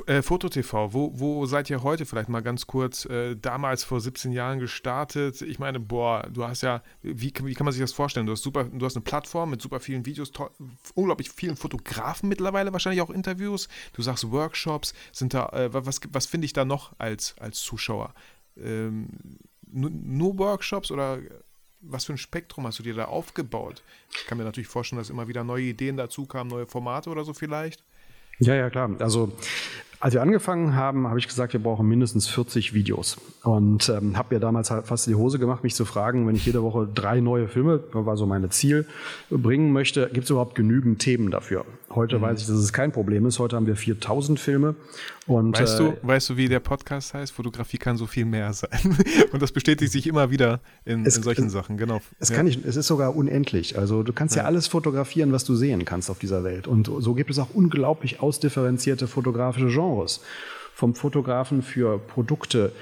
äh, 0.07 0.23
FotoTV, 0.23 0.93
wo, 0.93 1.13
wo 1.19 1.47
seid 1.47 1.71
ihr 1.71 1.83
heute 1.83 2.07
vielleicht 2.07 2.29
mal 2.29 2.41
ganz 2.41 2.67
kurz? 2.67 3.05
Äh, 3.07 3.37
damals 3.37 3.85
vor 3.85 4.01
17 4.01 4.33
Jahren 4.33 4.59
gestartet. 4.59 5.43
Ich 5.43 5.59
meine, 5.59 5.81
boah, 5.81 6.29
du 6.31 6.45
hast 6.45 6.63
ja, 6.63 6.83
wie, 7.03 7.33
wie 7.43 7.55
kann 7.55 7.65
man 7.65 7.73
sich 7.73 7.81
das 7.81 7.93
vorstellen? 7.93 8.27
Du 8.27 8.33
hast, 8.33 8.43
super, 8.43 8.65
du 8.65 8.85
hast 8.85 8.97
eine 8.97 9.03
Plattform 9.03 9.51
mit 9.51 9.63
super 9.63 9.81
vielen 9.81 10.07
Videos, 10.07 10.33
unglaublich 10.95 11.31
vielen 11.31 11.57
Fotografen 11.57 12.29
mittlerweile, 12.29 12.73
wahrscheinlich 12.73 13.03
auch 13.03 13.11
Interviews. 13.11 13.69
Du 13.93 14.03
sagst 14.03 14.31
Workshops. 14.31 14.95
Sind 15.13 15.35
da, 15.35 15.49
äh, 15.49 15.73
was, 15.73 16.01
was 16.11 16.27
finde 16.27 16.45
ich 16.45 16.53
da 16.53 16.65
noch 16.65 16.93
als, 16.99 17.35
als 17.39 17.61
Zuschauer? 17.61 18.15
Ähm, 18.57 19.09
nur, 19.73 19.91
nur 19.91 20.39
Workshops 20.39 20.91
oder 20.91 21.21
was 21.81 22.05
für 22.05 22.13
ein 22.13 22.19
Spektrum 22.19 22.67
hast 22.67 22.79
du 22.79 22.83
dir 22.83 22.95
da 22.95 23.07
aufgebaut? 23.07 23.83
Ich 24.15 24.27
kann 24.27 24.39
mir 24.39 24.45
natürlich 24.45 24.69
vorstellen, 24.69 24.99
dass 24.99 25.11
immer 25.11 25.29
wieder 25.29 25.45
neue 25.45 25.65
Ideen 25.65 25.97
dazu 25.97 26.27
kamen, 26.27 26.51
neue 26.51 26.67
Formate 26.67 27.11
oder 27.11 27.25
so 27.25 27.33
vielleicht. 27.33 27.85
Ja, 28.41 28.55
ja, 28.55 28.71
klar. 28.71 28.91
Also 29.01 29.33
als 30.00 30.14
wir 30.14 30.23
angefangen 30.23 30.75
haben, 30.75 31.06
habe 31.06 31.19
ich 31.19 31.29
gesagt, 31.29 31.52
wir 31.52 31.61
brauchen 31.61 31.87
mindestens 31.87 32.26
40 32.26 32.73
Videos. 32.73 33.19
Und 33.43 33.91
ähm, 33.91 34.17
habe 34.17 34.35
mir 34.35 34.41
damals 34.41 34.70
halt 34.70 34.87
fast 34.87 35.06
die 35.06 35.14
Hose 35.14 35.38
gemacht, 35.38 35.62
mich 35.62 35.75
zu 35.75 35.85
fragen, 35.85 36.26
wenn 36.26 36.35
ich 36.35 36.47
jede 36.47 36.62
Woche 36.62 36.88
drei 36.93 37.20
neue 37.20 37.49
Filme, 37.49 37.81
war 37.93 38.17
so 38.17 38.25
meine 38.25 38.49
Ziel, 38.49 38.87
bringen 39.29 39.73
möchte, 39.75 40.08
gibt 40.11 40.25
es 40.25 40.31
überhaupt 40.31 40.55
genügend 40.55 41.00
Themen 41.00 41.31
dafür? 41.31 41.67
Heute 41.91 42.19
mhm. 42.19 42.23
weiß 42.23 42.41
ich, 42.41 42.47
dass 42.47 42.56
es 42.56 42.73
kein 42.73 42.93
Problem 42.93 43.26
ist. 43.26 43.38
Heute 43.38 43.56
haben 43.56 43.67
wir 43.67 43.76
4000 43.76 44.41
Filme. 44.41 44.75
Und, 45.26 45.61
weißt, 45.61 45.81
äh, 45.81 45.85
du, 45.85 45.97
weißt 46.00 46.31
du, 46.31 46.37
wie 46.38 46.49
der 46.49 46.61
Podcast 46.61 47.12
heißt? 47.12 47.32
Fotografie 47.32 47.76
kann 47.76 47.99
so 47.99 48.06
viel 48.06 48.25
mehr 48.25 48.55
sein. 48.55 48.97
und 49.32 49.43
das 49.43 49.52
bestätigt 49.52 49.93
sich 49.93 50.06
immer 50.06 50.31
wieder 50.31 50.61
in, 50.87 51.05
es, 51.05 51.19
in 51.19 51.23
solchen 51.23 51.47
es, 51.47 51.52
Sachen. 51.52 51.76
Genau. 51.76 52.00
Es, 52.19 52.31
ja. 52.31 52.37
kann 52.37 52.47
nicht, 52.47 52.64
es 52.64 52.76
ist 52.76 52.87
sogar 52.87 53.14
unendlich. 53.14 53.79
Also 53.79 54.02
du 54.02 54.14
kannst 54.14 54.35
ja. 54.35 54.43
ja 54.43 54.47
alles 54.47 54.67
fotografieren, 54.67 55.32
was 55.32 55.44
du 55.44 55.55
sehen 55.55 55.85
kannst 55.85 56.11
auf 56.11 56.19
dieser 56.19 56.43
Welt. 56.43 56.67
Und 56.67 56.91
so 57.00 57.14
gibt 57.14 57.31
es 57.31 57.38
auch 57.38 57.50
unglaublich 57.52 58.20
ausdifferenzierte 58.20 59.06
fotografische 59.06 59.69
Genres 59.69 59.90
vom 60.75 60.95
Fotografen 60.95 61.63
für 61.63 61.99
Produkte, 61.99 62.73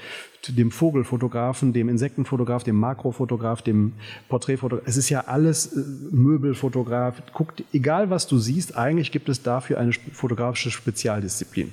dem 0.47 0.71
Vogelfotografen, 0.71 1.73
dem 1.73 1.89
Insektenfotograf, 1.89 2.63
dem 2.63 2.77
Makrofotograf, 2.77 3.61
dem 3.63 3.95
Porträtfotograf. 4.29 4.87
Es 4.87 4.97
ist 4.97 5.09
ja 5.09 5.23
alles 5.27 5.77
äh, 5.77 5.81
Möbelfotograf. 6.11 7.21
Guckt, 7.33 7.65
egal 7.73 8.09
was 8.11 8.27
du 8.29 8.39
siehst, 8.39 8.77
eigentlich 8.77 9.13
gibt 9.13 9.29
es 9.29 9.43
dafür 9.43 9.79
eine 9.79 9.93
fotografische 9.93 10.71
Spezialdisziplin. 10.71 11.73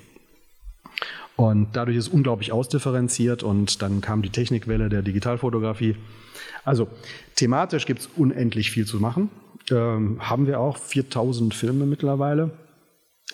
Und 1.36 1.68
dadurch 1.74 1.98
ist 1.98 2.08
es 2.08 2.14
unglaublich 2.14 2.52
ausdifferenziert 2.52 3.44
und 3.44 3.82
dann 3.82 4.02
kam 4.02 4.22
die 4.22 4.30
Technikwelle 4.30 4.90
der 4.90 5.02
Digitalfotografie. 5.02 5.96
Also 6.64 6.88
thematisch 7.36 7.86
gibt 7.86 8.02
es 8.02 8.10
unendlich 8.16 8.72
viel 8.72 8.86
zu 8.86 8.98
machen. 8.98 9.30
Ähm, 9.70 10.18
haben 10.20 10.48
wir 10.48 10.60
auch 10.60 10.78
4000 10.78 11.54
Filme 11.54 11.86
mittlerweile. 11.86 12.52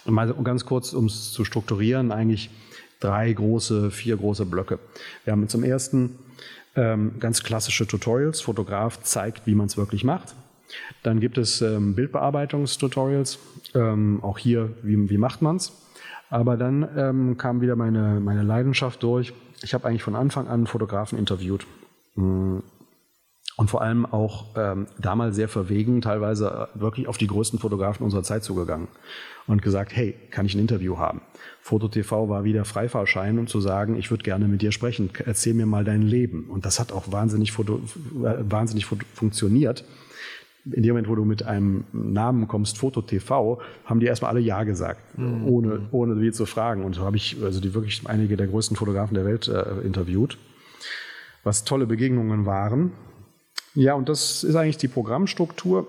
Mal 0.05 0.33
ganz 0.43 0.65
kurz, 0.65 0.93
um 0.93 1.05
es 1.05 1.31
zu 1.31 1.45
strukturieren, 1.45 2.11
eigentlich 2.11 2.49
drei 2.99 3.31
große, 3.31 3.91
vier 3.91 4.17
große 4.17 4.45
Blöcke. 4.45 4.79
Wir 5.25 5.33
haben 5.33 5.47
zum 5.47 5.63
ersten 5.63 6.17
ähm, 6.75 7.19
ganz 7.19 7.43
klassische 7.43 7.85
Tutorials. 7.87 8.41
Fotograf 8.41 9.01
zeigt, 9.01 9.45
wie 9.45 9.55
man 9.55 9.67
es 9.67 9.77
wirklich 9.77 10.03
macht. 10.03 10.35
Dann 11.03 11.19
gibt 11.19 11.37
es 11.37 11.61
ähm, 11.61 11.95
Bildbearbeitungstutorials. 11.95 13.39
Ähm, 13.75 14.19
auch 14.23 14.37
hier, 14.37 14.73
wie, 14.83 15.09
wie 15.09 15.17
macht 15.17 15.41
man 15.41 15.57
es? 15.57 15.73
Aber 16.29 16.55
dann 16.55 16.87
ähm, 16.95 17.37
kam 17.37 17.59
wieder 17.59 17.75
meine, 17.75 18.21
meine 18.21 18.43
Leidenschaft 18.43 19.03
durch. 19.03 19.33
Ich 19.63 19.73
habe 19.73 19.87
eigentlich 19.87 20.03
von 20.03 20.15
Anfang 20.15 20.47
an 20.47 20.65
Fotografen 20.65 21.17
interviewt. 21.19 21.67
Und 23.61 23.69
vor 23.69 23.83
allem 23.83 24.07
auch 24.07 24.47
ähm, 24.55 24.87
damals 24.97 25.35
sehr 25.35 25.47
verwegen, 25.47 26.01
teilweise 26.01 26.67
äh, 26.75 26.81
wirklich 26.81 27.07
auf 27.07 27.19
die 27.19 27.27
größten 27.27 27.59
Fotografen 27.59 28.03
unserer 28.03 28.23
Zeit 28.23 28.43
zugegangen 28.43 28.87
und 29.45 29.61
gesagt, 29.61 29.95
hey, 29.95 30.15
kann 30.31 30.47
ich 30.47 30.55
ein 30.55 30.59
Interview 30.59 30.97
haben? 30.97 31.21
FotoTV 31.61 32.27
war 32.27 32.43
wieder 32.43 32.65
Freifahrschein, 32.65 33.37
um 33.37 33.45
zu 33.45 33.61
sagen, 33.61 33.97
ich 33.97 34.09
würde 34.09 34.23
gerne 34.23 34.47
mit 34.47 34.63
dir 34.63 34.71
sprechen, 34.71 35.11
erzähl 35.27 35.53
mir 35.53 35.67
mal 35.67 35.83
dein 35.83 36.01
Leben. 36.01 36.45
Und 36.49 36.65
das 36.65 36.79
hat 36.79 36.91
auch 36.91 37.11
wahnsinnig, 37.11 37.51
Foto, 37.51 37.81
äh, 38.23 38.37
wahnsinnig 38.49 38.87
funktioniert. 38.87 39.85
In 40.65 40.81
dem 40.81 40.93
Moment, 40.93 41.07
wo 41.07 41.13
du 41.13 41.23
mit 41.23 41.43
einem 41.43 41.83
Namen 41.93 42.47
kommst, 42.47 42.79
FotoTV, 42.79 43.59
haben 43.85 43.99
die 43.99 44.07
erstmal 44.07 44.31
alle 44.31 44.39
Ja 44.39 44.63
gesagt, 44.63 45.19
mhm. 45.19 45.45
ohne, 45.45 45.81
ohne 45.91 46.19
wie 46.19 46.31
zu 46.31 46.47
fragen. 46.47 46.83
Und 46.83 46.95
so 46.95 47.03
habe 47.03 47.17
ich 47.17 47.37
also 47.43 47.61
die 47.61 47.75
wirklich 47.75 48.01
einige 48.07 48.37
der 48.37 48.47
größten 48.47 48.75
Fotografen 48.75 49.13
der 49.13 49.25
Welt 49.25 49.47
äh, 49.47 49.81
interviewt, 49.85 50.39
was 51.43 51.63
tolle 51.63 51.85
Begegnungen 51.85 52.47
waren. 52.47 52.93
Ja, 53.73 53.93
und 53.93 54.09
das 54.09 54.43
ist 54.43 54.55
eigentlich 54.55 54.77
die 54.77 54.87
Programmstruktur. 54.87 55.87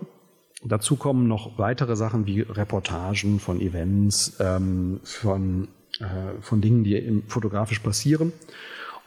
Dazu 0.65 0.97
kommen 0.97 1.27
noch 1.27 1.59
weitere 1.59 1.97
Sachen 1.97 2.27
wie 2.27 2.43
Reportagen 2.43 3.41
von 3.41 3.61
Events, 3.61 4.37
ähm, 4.39 5.01
von, 5.03 5.69
äh, 5.99 6.41
von 6.41 6.61
Dingen, 6.61 6.85
die 6.85 7.23
fotografisch 7.27 7.81
passieren. 7.81 8.33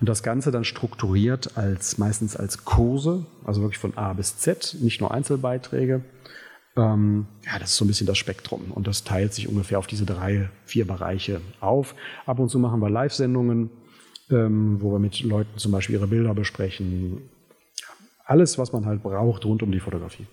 Und 0.02 0.10
das 0.10 0.24
Ganze 0.24 0.52
dann 0.52 0.66
strukturiert 0.66 1.58
als 1.58 1.98
meistens 1.98 2.36
als 2.36 2.66
Kurse, 2.66 3.26
also 3.46 3.62
wirklich 3.62 3.80
von 3.80 3.98
A 3.98 4.12
bis 4.12 4.38
Z, 4.38 4.76
nicht 4.82 5.00
nur 5.00 5.12
Einzelbeiträge. 5.12 6.04
Ähm, 6.76 7.28
ja, 7.46 7.58
das 7.58 7.72
ist 7.72 7.78
so 7.78 7.86
ein 7.86 7.88
bisschen 7.88 8.08
das 8.08 8.18
Spektrum 8.18 8.72
und 8.72 8.88
das 8.88 9.06
teilt 9.06 9.34
sich 9.34 9.48
ungefähr 9.48 9.80
auf 9.80 9.88
diese 9.88 10.06
drei, 10.06 10.50
vier 10.66 10.86
Bereiche 10.86 11.40
auf. 11.62 11.96
Ab 12.26 12.40
und 12.40 12.50
zu 12.50 12.60
machen 12.60 12.82
wir 12.82 12.90
Live-Sendungen, 12.90 13.70
ähm, 14.30 14.82
wo 14.82 14.92
wir 14.92 15.00
mit 15.00 15.22
Leuten 15.22 15.58
zum 15.58 15.72
Beispiel 15.72 15.96
ihre 15.96 16.08
Bilder 16.08 16.34
besprechen. 16.34 17.30
Alles, 18.26 18.58
was 18.58 18.74
man 18.74 18.86
halt 18.86 19.04
braucht 19.04 19.46
rund 19.46 19.64
um 19.64 19.72
die 19.72 19.80
Fotografie. 19.80 20.28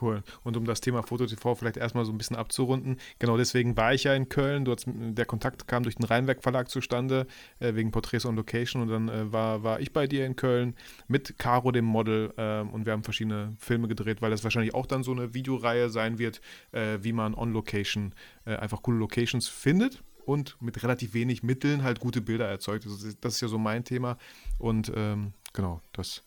Cool. 0.00 0.22
Und 0.42 0.56
um 0.56 0.64
das 0.64 0.80
Thema 0.80 1.02
FotoTV 1.02 1.54
vielleicht 1.54 1.76
erstmal 1.76 2.04
so 2.04 2.12
ein 2.12 2.18
bisschen 2.18 2.36
abzurunden, 2.36 2.98
genau 3.18 3.36
deswegen 3.36 3.76
war 3.76 3.94
ich 3.94 4.04
ja 4.04 4.14
in 4.14 4.28
Köln. 4.28 4.64
Dort, 4.64 4.84
der 4.86 5.24
Kontakt 5.24 5.68
kam 5.68 5.84
durch 5.84 5.94
den 5.94 6.04
Rheinwerk 6.04 6.42
Verlag 6.42 6.68
zustande, 6.68 7.26
äh, 7.60 7.74
wegen 7.74 7.90
Porträts 7.90 8.26
on 8.26 8.36
Location. 8.36 8.82
Und 8.82 8.88
dann 8.88 9.08
äh, 9.08 9.32
war, 9.32 9.62
war 9.62 9.80
ich 9.80 9.92
bei 9.92 10.06
dir 10.06 10.26
in 10.26 10.36
Köln 10.36 10.74
mit 11.06 11.38
Caro, 11.38 11.70
dem 11.70 11.84
Model. 11.84 12.32
Äh, 12.36 12.60
und 12.60 12.86
wir 12.86 12.92
haben 12.92 13.04
verschiedene 13.04 13.54
Filme 13.58 13.88
gedreht, 13.88 14.20
weil 14.20 14.30
das 14.30 14.42
wahrscheinlich 14.42 14.74
auch 14.74 14.86
dann 14.86 15.02
so 15.02 15.12
eine 15.12 15.32
Videoreihe 15.32 15.88
sein 15.88 16.18
wird, 16.18 16.40
äh, 16.72 16.98
wie 17.02 17.12
man 17.12 17.34
on 17.34 17.52
Location 17.52 18.14
äh, 18.46 18.56
einfach 18.56 18.82
coole 18.82 18.98
Locations 18.98 19.46
findet 19.48 20.02
und 20.26 20.60
mit 20.60 20.82
relativ 20.82 21.14
wenig 21.14 21.42
Mitteln 21.42 21.82
halt 21.82 22.00
gute 22.00 22.20
Bilder 22.20 22.48
erzeugt. 22.48 22.84
Das 22.84 23.02
ist, 23.02 23.24
das 23.24 23.34
ist 23.34 23.40
ja 23.40 23.48
so 23.48 23.58
mein 23.58 23.84
Thema. 23.84 24.18
Und 24.58 24.92
ähm, 24.94 25.34
genau, 25.52 25.80
das. 25.92 26.22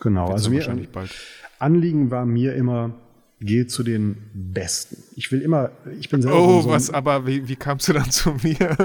Genau, 0.00 0.28
also 0.28 0.50
mir 0.50 0.66
Anliegen 1.58 2.10
war 2.10 2.26
mir 2.26 2.54
immer, 2.54 2.90
geh 3.40 3.66
zu 3.66 3.82
den 3.82 4.16
Besten. 4.34 5.02
Ich 5.16 5.30
will 5.32 5.40
immer, 5.40 5.70
ich 5.98 6.08
bin 6.08 6.22
selber. 6.22 6.40
Oh, 6.40 6.62
so 6.62 6.70
was, 6.70 6.92
aber 6.92 7.26
wie, 7.26 7.48
wie 7.48 7.56
kamst 7.56 7.88
du 7.88 7.92
dann 7.92 8.10
zu 8.10 8.34
mir? 8.42 8.76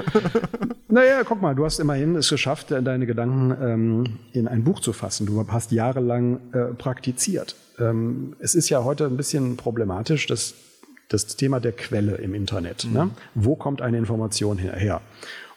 naja, 0.88 1.22
guck 1.24 1.42
mal, 1.42 1.54
du 1.54 1.64
hast 1.64 1.78
immerhin 1.78 2.16
es 2.16 2.28
geschafft, 2.28 2.70
deine 2.70 3.06
Gedanken 3.06 3.56
ähm, 3.62 4.18
in 4.32 4.48
ein 4.48 4.64
Buch 4.64 4.80
zu 4.80 4.92
fassen. 4.92 5.26
Du 5.26 5.46
hast 5.48 5.72
jahrelang 5.72 6.40
äh, 6.52 6.74
praktiziert. 6.74 7.56
Ähm, 7.78 8.36
es 8.38 8.54
ist 8.54 8.68
ja 8.68 8.84
heute 8.84 9.06
ein 9.06 9.16
bisschen 9.16 9.56
problematisch, 9.56 10.26
dass 10.26 10.54
das 11.08 11.36
Thema 11.36 11.60
der 11.60 11.72
Quelle 11.72 12.16
im 12.16 12.34
Internet. 12.34 12.86
Mhm. 12.86 12.92
Ne? 12.92 13.10
Wo 13.34 13.56
kommt 13.56 13.82
eine 13.82 13.98
Information 13.98 14.58
her? 14.58 15.00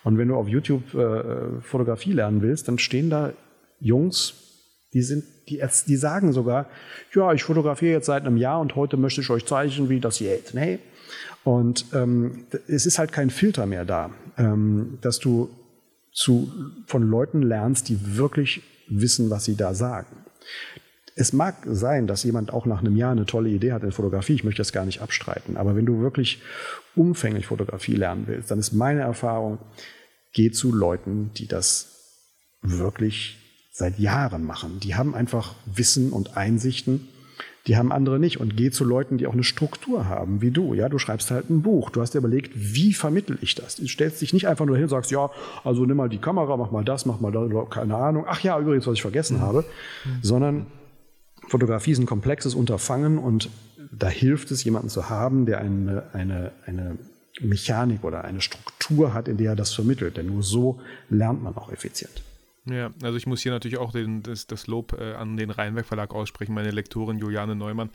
Und 0.03 0.17
wenn 0.17 0.27
du 0.27 0.35
auf 0.35 0.47
YouTube 0.47 0.93
äh, 0.93 1.61
Fotografie 1.61 2.13
lernen 2.13 2.41
willst, 2.41 2.67
dann 2.67 2.79
stehen 2.79 3.09
da 3.09 3.31
Jungs, 3.79 4.33
die 4.93 5.01
sind, 5.01 5.23
die, 5.49 5.61
die 5.87 5.95
sagen 5.95 6.33
sogar, 6.33 6.67
ja, 7.13 7.33
ich 7.33 7.43
fotografiere 7.43 7.93
jetzt 7.93 8.05
seit 8.05 8.25
einem 8.25 8.37
Jahr 8.37 8.59
und 8.59 8.75
heute 8.75 8.97
möchte 8.97 9.21
ich 9.21 9.29
euch 9.29 9.45
zeigen, 9.45 9.89
wie 9.89 9.99
das 9.99 10.19
geht. 10.19 10.53
Nee. 10.53 10.79
Und 11.43 11.85
ähm, 11.93 12.45
es 12.67 12.85
ist 12.85 12.99
halt 12.99 13.11
kein 13.11 13.29
Filter 13.29 13.65
mehr 13.65 13.85
da, 13.85 14.11
ähm, 14.37 14.97
dass 15.01 15.19
du 15.19 15.49
zu, 16.13 16.51
von 16.85 17.03
Leuten 17.03 17.41
lernst, 17.41 17.89
die 17.89 18.17
wirklich 18.17 18.61
wissen, 18.87 19.29
was 19.29 19.45
sie 19.45 19.55
da 19.55 19.73
sagen. 19.73 20.15
Es 21.15 21.33
mag 21.33 21.55
sein, 21.65 22.07
dass 22.07 22.23
jemand 22.23 22.51
auch 22.53 22.65
nach 22.65 22.79
einem 22.79 22.95
Jahr 22.95 23.11
eine 23.11 23.25
tolle 23.25 23.49
Idee 23.49 23.73
hat 23.73 23.83
in 23.83 23.91
Fotografie. 23.91 24.33
Ich 24.33 24.43
möchte 24.43 24.61
das 24.61 24.71
gar 24.71 24.85
nicht 24.85 25.01
abstreiten. 25.01 25.57
Aber 25.57 25.75
wenn 25.75 25.85
du 25.85 25.99
wirklich 25.99 26.41
umfänglich 26.95 27.47
Fotografie 27.47 27.95
lernen 27.95 28.23
willst, 28.27 28.49
dann 28.49 28.59
ist 28.59 28.73
meine 28.73 29.01
Erfahrung, 29.01 29.59
geh 30.31 30.49
zu 30.49 30.71
Leuten, 30.71 31.31
die 31.35 31.47
das 31.47 31.89
wirklich 32.61 33.42
seit 33.73 33.97
Jahren 33.97 34.45
machen. 34.45 34.79
Die 34.79 34.95
haben 34.95 35.15
einfach 35.15 35.55
Wissen 35.65 36.11
und 36.11 36.37
Einsichten, 36.37 37.07
die 37.65 37.75
haben 37.75 37.91
andere 37.91 38.19
nicht. 38.19 38.39
Und 38.39 38.55
geh 38.55 38.69
zu 38.69 38.83
Leuten, 38.83 39.17
die 39.17 39.25
auch 39.25 39.33
eine 39.33 39.43
Struktur 39.43 40.07
haben, 40.07 40.41
wie 40.41 40.51
du. 40.51 40.75
Ja, 40.75 40.89
du 40.89 40.99
schreibst 40.99 41.31
halt 41.31 41.49
ein 41.49 41.63
Buch. 41.63 41.89
Du 41.89 42.01
hast 42.01 42.13
dir 42.13 42.19
überlegt, 42.19 42.51
wie 42.55 42.93
vermittel 42.93 43.39
ich 43.41 43.55
das? 43.55 43.77
Du 43.77 43.87
stellst 43.87 44.21
dich 44.21 44.31
nicht 44.31 44.47
einfach 44.47 44.65
nur 44.65 44.75
hin 44.75 44.83
und 44.83 44.89
sagst, 44.89 45.11
ja, 45.11 45.31
also 45.63 45.85
nimm 45.85 45.97
mal 45.97 46.09
die 46.09 46.19
Kamera, 46.19 46.55
mach 46.55 46.71
mal 46.71 46.83
das, 46.83 47.05
mach 47.05 47.19
mal 47.19 47.31
das, 47.31 47.49
keine 47.71 47.95
Ahnung. 47.95 48.25
Ach 48.27 48.41
ja, 48.41 48.59
übrigens, 48.59 48.85
was 48.85 48.93
ich 48.93 49.01
vergessen 49.01 49.41
habe. 49.41 49.65
Mhm. 50.05 50.09
Sondern 50.21 50.65
Fotografie 51.47 51.91
ist 51.91 51.99
ein 51.99 52.05
komplexes 52.05 52.53
Unterfangen 52.53 53.17
und 53.17 53.49
da 53.91 54.07
hilft 54.07 54.51
es, 54.51 54.63
jemanden 54.63 54.89
zu 54.89 55.09
haben, 55.09 55.45
der 55.45 55.59
eine, 55.59 56.03
eine, 56.13 56.51
eine 56.65 56.97
Mechanik 57.41 58.03
oder 58.03 58.23
eine 58.23 58.41
Struktur 58.41 59.13
hat, 59.13 59.27
in 59.27 59.37
der 59.37 59.51
er 59.51 59.55
das 59.55 59.73
vermittelt. 59.73 60.17
Denn 60.17 60.27
nur 60.27 60.43
so 60.43 60.79
lernt 61.09 61.41
man 61.41 61.55
auch 61.55 61.71
effizient. 61.71 62.23
Ja, 62.65 62.91
also 63.01 63.17
ich 63.17 63.27
muss 63.27 63.41
hier 63.41 63.51
natürlich 63.51 63.77
auch 63.77 63.91
den, 63.91 64.23
das, 64.23 64.47
das 64.47 64.67
Lob 64.67 64.93
äh, 64.93 65.15
an 65.15 65.35
den 65.35 65.49
Rheinwerk 65.49 65.85
Verlag 65.85 66.13
aussprechen, 66.13 66.53
meine 66.53 66.71
Lektorin 66.71 67.17
Juliane 67.17 67.55
Neumann. 67.55 67.89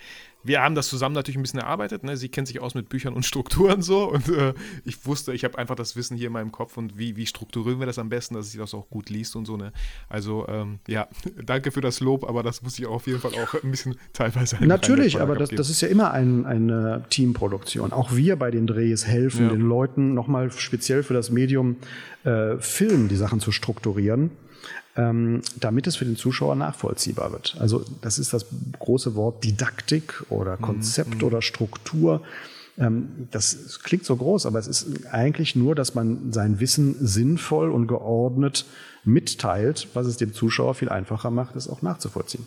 Wir 0.45 0.63
haben 0.63 0.75
das 0.75 0.89
zusammen 0.89 1.15
natürlich 1.15 1.37
ein 1.37 1.43
bisschen 1.43 1.61
erarbeitet. 1.61 2.05
Ne? 2.05 2.17
Sie 2.17 2.29
kennt 2.29 2.49
sich 2.49 2.61
aus 2.61 2.75
mit 2.75 2.89
Büchern 2.89 3.15
und 3.15 3.25
Strukturen 3.25 3.83
so 3.83 4.11
und 4.11 4.29
äh, 4.29 4.55
ich 4.85 5.05
wusste, 5.05 5.33
ich 5.33 5.45
habe 5.45 5.59
einfach 5.59 5.75
das 5.75 5.97
Wissen 5.97 6.17
hier 6.17 6.29
in 6.29 6.33
meinem 6.33 6.53
Kopf 6.53 6.77
und 6.77 6.99
wie, 6.99 7.17
wie 7.17 7.27
strukturieren 7.27 7.81
wir 7.81 7.87
das 7.87 7.99
am 7.99 8.09
besten, 8.09 8.35
dass 8.35 8.51
sie 8.51 8.59
das 8.59 8.75
auch 8.75 8.89
gut 8.89 9.11
liest 9.11 9.37
und 9.37 9.47
so. 9.47 9.57
Ne? 9.57 9.73
Also 10.09 10.47
ähm, 10.49 10.79
ja, 10.87 11.09
danke 11.45 11.71
für 11.71 11.81
das 11.81 12.01
Lob, 12.01 12.29
aber 12.29 12.43
das 12.43 12.63
muss 12.63 12.79
ich 12.79 12.87
auf 12.87 13.07
jeden 13.07 13.21
Fall 13.21 13.33
auch 13.35 13.55
ein 13.63 13.71
bisschen 13.71 13.97
teilweise. 14.13 14.57
Natürlich, 14.65 15.21
aber 15.21 15.37
das, 15.37 15.51
das, 15.51 15.71
ist 15.71 15.81
ja 15.81 15.89
immer 15.89 16.13
ein, 16.13 16.47
eine 16.47 17.05
Teamproduktion. 17.11 17.93
Auch 17.93 18.15
wir 18.15 18.37
bei 18.37 18.51
den 18.51 18.67
Drehs 18.67 19.07
helfen 19.07 19.47
ja. 19.47 19.49
den 19.51 19.63
Leuten 19.63 20.15
nochmal 20.15 20.51
speziell 20.53 21.03
für 21.03 21.15
das 21.15 21.31
Medium 21.31 21.77
äh, 22.25 22.57
Film 22.59 23.09
die 23.09 23.17
Sachen 23.17 23.41
zu 23.41 23.53
strukturieren 23.53 24.31
damit 24.99 25.87
es 25.87 25.97
für 25.97 26.05
den 26.05 26.17
Zuschauer 26.17 26.57
nachvollziehbar 26.57 27.31
wird. 27.31 27.57
Also 27.61 27.85
das 28.01 28.19
ist 28.19 28.33
das 28.33 28.47
große 28.79 29.15
Wort 29.15 29.45
Didaktik 29.45 30.25
oder 30.29 30.57
mhm, 30.57 30.63
Konzept 30.63 31.17
mhm. 31.17 31.25
oder 31.25 31.41
Struktur. 31.41 32.23
Ähm, 32.79 33.29
das 33.31 33.81
klingt 33.83 34.05
so 34.05 34.17
groß, 34.17 34.47
aber 34.47 34.59
es 34.59 34.67
ist 34.67 35.07
eigentlich 35.07 35.55
nur, 35.55 35.75
dass 35.75 35.95
man 35.95 36.33
sein 36.33 36.59
Wissen 36.59 36.97
sinnvoll 36.99 37.71
und 37.71 37.87
geordnet 37.87 38.67
mitteilt, 39.05 39.89
was 39.95 40.07
es 40.07 40.17
dem 40.17 40.33
Zuschauer 40.33 40.75
viel 40.75 40.89
einfacher 40.89 41.31
macht, 41.31 41.55
es 41.55 41.69
auch 41.69 41.83
nachzuvollziehen. 41.83 42.47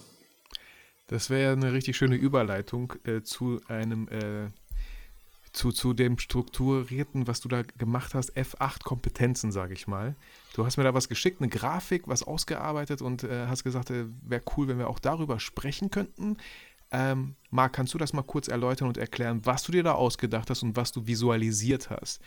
Das 1.07 1.29
wäre 1.29 1.53
eine 1.53 1.73
richtig 1.73 1.97
schöne 1.97 2.15
Überleitung 2.15 2.93
äh, 3.05 3.21
zu 3.21 3.61
einem 3.67 4.07
äh, 4.07 4.49
zu, 5.53 5.71
zu 5.71 5.93
dem 5.93 6.17
strukturierten, 6.17 7.27
was 7.27 7.41
du 7.41 7.49
da 7.49 7.63
gemacht 7.63 8.13
hast, 8.13 8.35
F8 8.37 8.83
Kompetenzen, 8.83 9.51
sage 9.51 9.73
ich 9.73 9.87
mal. 9.87 10.15
Du 10.53 10.65
hast 10.65 10.77
mir 10.77 10.83
da 10.83 10.93
was 10.93 11.09
geschickt, 11.09 11.41
eine 11.41 11.49
Grafik, 11.49 12.07
was 12.07 12.23
ausgearbeitet 12.23 13.01
und 13.01 13.23
äh, 13.23 13.47
hast 13.47 13.63
gesagt, 13.63 13.89
äh, 13.89 14.05
wäre 14.21 14.41
cool, 14.55 14.67
wenn 14.67 14.79
wir 14.79 14.89
auch 14.89 14.99
darüber 14.99 15.39
sprechen 15.39 15.91
könnten. 15.91 16.37
Ähm, 16.91 17.35
Marc, 17.49 17.73
kannst 17.73 17.93
du 17.93 17.97
das 17.97 18.13
mal 18.13 18.21
kurz 18.21 18.47
erläutern 18.47 18.87
und 18.87 18.97
erklären, 18.97 19.41
was 19.43 19.63
du 19.63 19.71
dir 19.71 19.83
da 19.83 19.93
ausgedacht 19.93 20.49
hast 20.49 20.63
und 20.63 20.75
was 20.75 20.91
du 20.91 21.07
visualisiert 21.07 21.89
hast? 21.89 22.21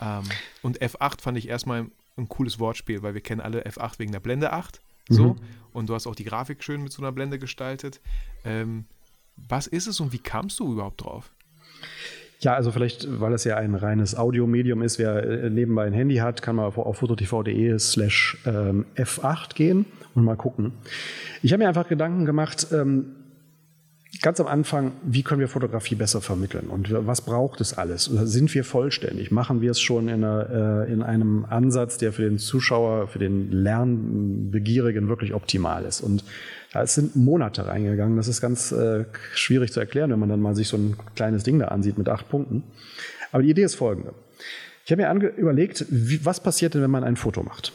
Ähm, 0.00 0.24
und 0.62 0.80
F8 0.80 1.20
fand 1.20 1.38
ich 1.38 1.48
erstmal 1.48 1.86
ein 2.16 2.28
cooles 2.28 2.58
Wortspiel, 2.58 3.02
weil 3.02 3.14
wir 3.14 3.20
kennen 3.20 3.40
alle 3.40 3.64
F8 3.66 3.98
wegen 3.98 4.12
der 4.12 4.20
Blende 4.20 4.52
8. 4.52 4.80
So. 5.08 5.34
Mhm. 5.34 5.40
Und 5.72 5.88
du 5.88 5.94
hast 5.94 6.06
auch 6.06 6.14
die 6.14 6.24
Grafik 6.24 6.62
schön 6.62 6.82
mit 6.82 6.92
so 6.92 7.02
einer 7.02 7.12
Blende 7.12 7.38
gestaltet. 7.38 8.00
Ähm, 8.44 8.84
was 9.36 9.66
ist 9.66 9.86
es 9.86 10.00
und 10.00 10.12
wie 10.12 10.18
kamst 10.18 10.58
du 10.58 10.72
überhaupt 10.72 11.02
drauf? 11.02 11.30
Ja, 12.40 12.54
also 12.54 12.70
vielleicht, 12.70 13.20
weil 13.20 13.32
es 13.32 13.42
ja 13.42 13.56
ein 13.56 13.74
reines 13.74 14.16
Audiomedium 14.16 14.82
ist, 14.82 14.98
wer 15.00 15.24
äh, 15.24 15.50
nebenbei 15.50 15.86
ein 15.86 15.92
Handy 15.92 16.16
hat, 16.16 16.40
kann 16.40 16.56
mal 16.56 16.66
auf, 16.66 16.74
fototv.de 16.96 17.76
slash 17.78 18.38
ähm, 18.46 18.86
F8 18.96 19.54
gehen 19.54 19.86
und 20.14 20.24
mal 20.24 20.36
gucken. 20.36 20.72
Ich 21.42 21.52
habe 21.52 21.62
mir 21.62 21.68
einfach 21.68 21.88
Gedanken 21.88 22.26
gemacht, 22.26 22.68
ähm, 22.72 23.06
ganz 24.22 24.40
am 24.40 24.46
Anfang, 24.46 24.92
wie 25.02 25.22
können 25.22 25.40
wir 25.40 25.48
Fotografie 25.48 25.94
besser 25.94 26.20
vermitteln 26.20 26.68
und 26.68 26.92
was 27.06 27.20
braucht 27.20 27.60
es 27.60 27.76
alles? 27.76 28.04
Sind 28.04 28.52
wir 28.54 28.64
vollständig? 28.64 29.30
Machen 29.30 29.60
wir 29.60 29.70
es 29.70 29.80
schon 29.80 30.08
in, 30.08 30.24
einer, 30.24 30.86
äh, 30.86 30.92
in 30.92 31.02
einem 31.02 31.44
Ansatz, 31.44 31.98
der 31.98 32.12
für 32.12 32.22
den 32.22 32.38
Zuschauer, 32.38 33.08
für 33.08 33.18
den 33.18 33.52
Lernbegierigen 33.52 35.08
wirklich 35.08 35.34
optimal 35.34 35.84
ist? 35.84 36.00
Und 36.00 36.24
da 36.72 36.86
sind 36.86 37.16
Monate 37.16 37.66
reingegangen. 37.66 38.16
Das 38.16 38.28
ist 38.28 38.40
ganz 38.40 38.72
äh, 38.72 39.04
schwierig 39.34 39.72
zu 39.72 39.80
erklären, 39.80 40.10
wenn 40.10 40.18
man 40.18 40.28
dann 40.28 40.40
mal 40.40 40.54
sich 40.54 40.68
so 40.68 40.76
ein 40.76 40.96
kleines 41.14 41.42
Ding 41.42 41.58
da 41.58 41.66
ansieht 41.68 41.98
mit 41.98 42.08
acht 42.08 42.28
Punkten. 42.28 42.64
Aber 43.30 43.42
die 43.42 43.50
Idee 43.50 43.62
ist 43.62 43.74
folgende. 43.74 44.14
Ich 44.84 44.92
habe 44.92 45.02
mir 45.02 45.28
überlegt, 45.36 45.84
wie, 45.90 46.24
was 46.24 46.40
passiert 46.40 46.74
denn, 46.74 46.82
wenn 46.82 46.90
man 46.90 47.04
ein 47.04 47.16
Foto 47.16 47.42
macht? 47.42 47.72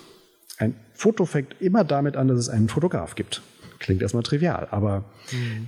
Ein 0.57 0.75
Foto 0.93 1.25
fängt 1.25 1.61
immer 1.61 1.83
damit 1.83 2.17
an, 2.17 2.27
dass 2.27 2.39
es 2.39 2.49
einen 2.49 2.69
Fotograf 2.69 3.15
gibt. 3.15 3.41
Klingt 3.79 4.01
erstmal 4.01 4.23
trivial, 4.23 4.67
aber 4.71 5.05
mhm. 5.31 5.67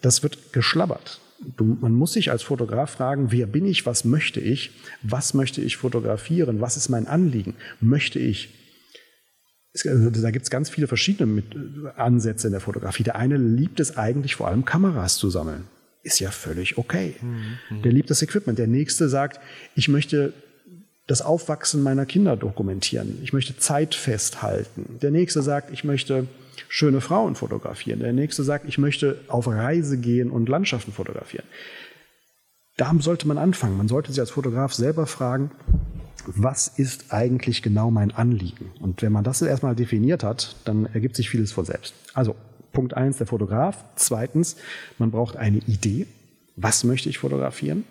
Das 0.00 0.22
wird 0.22 0.52
geschlabbert. 0.52 1.20
Du, 1.56 1.64
man 1.80 1.92
muss 1.92 2.14
sich 2.14 2.30
als 2.30 2.42
Fotograf 2.42 2.90
fragen, 2.90 3.30
wer 3.30 3.46
bin 3.46 3.64
ich, 3.64 3.86
was 3.86 4.04
möchte 4.04 4.40
ich, 4.40 4.72
was 5.02 5.34
möchte 5.34 5.60
ich 5.60 5.76
fotografieren, 5.76 6.60
was 6.60 6.76
ist 6.76 6.88
mein 6.88 7.06
Anliegen? 7.06 7.54
Möchte 7.80 8.18
ich 8.18 8.50
also 9.86 10.10
da 10.10 10.30
gibt 10.30 10.44
es 10.44 10.50
ganz 10.50 10.70
viele 10.70 10.86
verschiedene 10.86 11.42
Ansätze 11.96 12.48
in 12.48 12.52
der 12.52 12.60
Fotografie. 12.60 13.02
Der 13.02 13.16
eine 13.16 13.36
liebt 13.36 13.80
es 13.80 13.96
eigentlich 13.96 14.34
vor 14.34 14.48
allem 14.48 14.64
Kameras 14.64 15.18
zu 15.18 15.30
sammeln. 15.30 15.64
Ist 16.02 16.20
ja 16.20 16.30
völlig 16.30 16.78
okay. 16.78 17.16
Mhm. 17.20 17.82
Der 17.82 17.92
liebt 17.92 18.10
das 18.10 18.22
Equipment. 18.22 18.58
Der 18.58 18.66
nächste 18.66 19.08
sagt, 19.08 19.40
ich 19.74 19.88
möchte 19.88 20.32
das 21.08 21.22
Aufwachsen 21.22 21.82
meiner 21.82 22.06
Kinder 22.06 22.36
dokumentieren. 22.36 23.18
Ich 23.22 23.32
möchte 23.32 23.56
Zeit 23.56 23.94
festhalten. 23.94 24.98
Der 25.02 25.10
nächste 25.10 25.42
sagt, 25.42 25.72
ich 25.72 25.82
möchte 25.82 26.28
schöne 26.68 27.00
Frauen 27.00 27.34
fotografieren. 27.34 28.00
Der 28.00 28.12
nächste 28.12 28.44
sagt, 28.44 28.68
ich 28.68 28.76
möchte 28.76 29.18
auf 29.26 29.48
Reise 29.48 29.96
gehen 29.96 30.30
und 30.30 30.50
Landschaften 30.50 30.92
fotografieren. 30.92 31.46
Da 32.76 32.94
sollte 33.00 33.26
man 33.26 33.38
anfangen. 33.38 33.78
Man 33.78 33.88
sollte 33.88 34.12
sich 34.12 34.20
als 34.20 34.30
Fotograf 34.30 34.74
selber 34.74 35.06
fragen, 35.06 35.50
was 36.26 36.68
ist 36.68 37.06
eigentlich 37.10 37.62
genau 37.62 37.90
mein 37.90 38.10
Anliegen? 38.10 38.70
Und 38.78 39.00
wenn 39.00 39.12
man 39.12 39.24
das 39.24 39.40
erstmal 39.40 39.74
definiert 39.74 40.22
hat, 40.22 40.56
dann 40.66 40.86
ergibt 40.92 41.16
sich 41.16 41.30
vieles 41.30 41.52
von 41.52 41.64
selbst. 41.64 41.94
Also 42.12 42.36
Punkt 42.72 42.92
eins 42.94 43.16
der 43.16 43.26
Fotograf. 43.26 43.82
Zweitens, 43.96 44.56
man 44.98 45.10
braucht 45.10 45.36
eine 45.36 45.58
Idee. 45.58 46.06
Was 46.56 46.84
möchte 46.84 47.08
ich 47.08 47.16
fotografieren? 47.16 47.84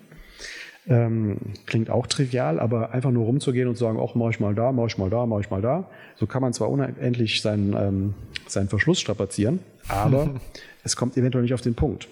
Ähm, 0.90 1.36
klingt 1.66 1.90
auch 1.90 2.06
trivial, 2.06 2.58
aber 2.58 2.92
einfach 2.92 3.10
nur 3.10 3.26
rumzugehen 3.26 3.68
und 3.68 3.76
zu 3.76 3.84
sagen, 3.84 3.98
ach, 4.00 4.14
mach 4.14 4.30
ich 4.30 4.40
mal 4.40 4.54
da, 4.54 4.72
mach 4.72 4.86
ich 4.86 4.96
mal 4.96 5.10
da, 5.10 5.26
mach 5.26 5.40
ich 5.40 5.50
mal 5.50 5.60
da. 5.60 5.88
So 6.16 6.26
kann 6.26 6.40
man 6.40 6.54
zwar 6.54 6.70
unendlich 6.70 7.42
seinen, 7.42 7.74
ähm, 7.74 8.14
seinen 8.46 8.68
Verschluss 8.68 8.98
strapazieren, 8.98 9.58
aber 9.88 10.30
es 10.84 10.96
kommt 10.96 11.18
eventuell 11.18 11.42
nicht 11.42 11.52
auf 11.52 11.60
den 11.60 11.74
Punkt. 11.74 12.08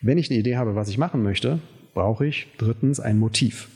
Wenn 0.00 0.16
ich 0.16 0.30
eine 0.30 0.38
Idee 0.38 0.56
habe, 0.56 0.74
was 0.74 0.88
ich 0.88 0.96
machen 0.96 1.22
möchte, 1.22 1.58
brauche 1.92 2.26
ich 2.26 2.48
drittens 2.56 2.98
ein 2.98 3.18
Motiv. 3.18 3.68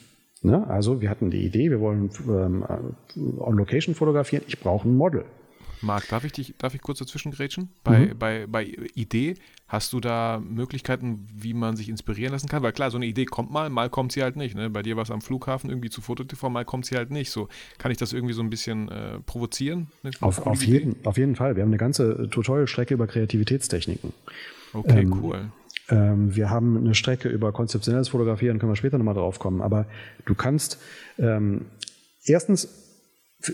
Ne? 0.43 0.67
Also 0.69 1.01
wir 1.01 1.11
hatten 1.11 1.31
die 1.31 1.45
Idee, 1.45 1.71
wir 1.71 1.81
wollen 1.81 2.11
ähm, 2.29 2.65
on 3.39 3.57
Location 3.57 3.95
fotografieren, 3.95 4.45
ich 4.47 4.61
brauche 4.61 4.89
ein 4.89 4.97
Model. 4.97 5.25
Marc, 5.83 6.09
darf 6.09 6.25
ich 6.25 6.33
dich, 6.33 6.55
darf 6.59 6.75
ich 6.75 6.81
kurz 6.81 6.99
dazwischen 6.99 7.33
grätschen? 7.33 7.71
Bei, 7.85 7.99
mhm. 7.99 8.19
bei, 8.19 8.47
bei 8.47 8.65
Idee, 8.95 9.35
hast 9.69 9.93
du 9.93 10.01
da 10.01 10.43
Möglichkeiten, 10.43 11.27
wie 11.35 11.55
man 11.55 11.77
sich 11.77 11.89
inspirieren 11.89 12.33
lassen 12.33 12.49
kann? 12.49 12.63
Weil 12.63 12.73
klar, 12.73 12.91
so 12.91 12.97
eine 12.97 13.07
Idee 13.07 13.27
kommt 13.27 13.51
mal, 13.51 13.71
mal 13.71 13.91
kommt 13.91 14.13
sie 14.13 14.23
halt 14.23 14.37
nicht. 14.37 14.57
Ne? 14.57 14.71
Bei 14.71 14.83
dir 14.83 14.97
war 14.97 15.03
es 15.03 15.11
am 15.11 15.21
Flughafen 15.21 15.71
irgendwie 15.71 15.91
zu 15.91 16.01
FotoTV, 16.01 16.49
mal 16.49 16.65
kommt 16.65 16.87
sie 16.87 16.97
halt 16.97 17.11
nicht. 17.11 17.31
So, 17.31 17.49
kann 17.79 17.91
ich 17.91 17.99
das 17.99 18.13
irgendwie 18.13 18.35
so 18.35 18.43
ein 18.43 18.51
bisschen 18.51 18.89
äh, 18.89 19.21
provozieren? 19.21 19.89
Auf, 20.21 20.47
auf, 20.47 20.65
jeden, 20.65 20.97
auf 21.05 21.19
jeden 21.19 21.37
Fall. 21.37 21.57
Wir 21.57 21.63
haben 21.63 21.71
eine 21.71 21.79
ganze 21.79 22.29
Tutorial-Strecke 22.31 22.95
über 22.95 23.07
Kreativitätstechniken. 23.07 24.13
Okay, 24.73 25.01
ähm, 25.01 25.21
cool. 25.23 25.53
Ähm, 25.91 26.35
wir 26.35 26.51
haben 26.51 26.77
eine 26.77 26.95
Strecke 26.95 27.29
über 27.29 27.53
konzeptionelles 27.53 28.09
Fotografieren, 28.09 28.59
können 28.59 28.73
wir 28.73 28.77
später 28.77 28.99
nochmal 28.99 29.15
drauf 29.15 29.39
kommen. 29.39 29.63
Aber 29.63 29.87
du 30.27 30.35
kannst 30.35 30.79
ähm, 31.19 31.67
erstens, 32.25 32.69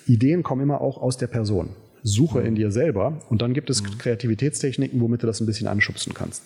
Ideen 0.07 0.43
kommen 0.43 0.63
immer 0.63 0.81
auch 0.81 0.99
aus 0.99 1.17
der 1.17 1.27
Person. 1.27 1.71
Suche 2.05 2.43
in 2.43 2.55
dir 2.55 2.71
selber 2.71 3.21
und 3.31 3.43
dann 3.43 3.55
gibt 3.55 3.71
es 3.71 3.83
mhm. 3.83 3.99
Kreativitätstechniken, 3.99 5.01
womit 5.01 5.23
du 5.23 5.27
das 5.27 5.41
ein 5.41 5.47
bisschen 5.47 5.67
anschubsen 5.67 6.15
kannst. 6.15 6.43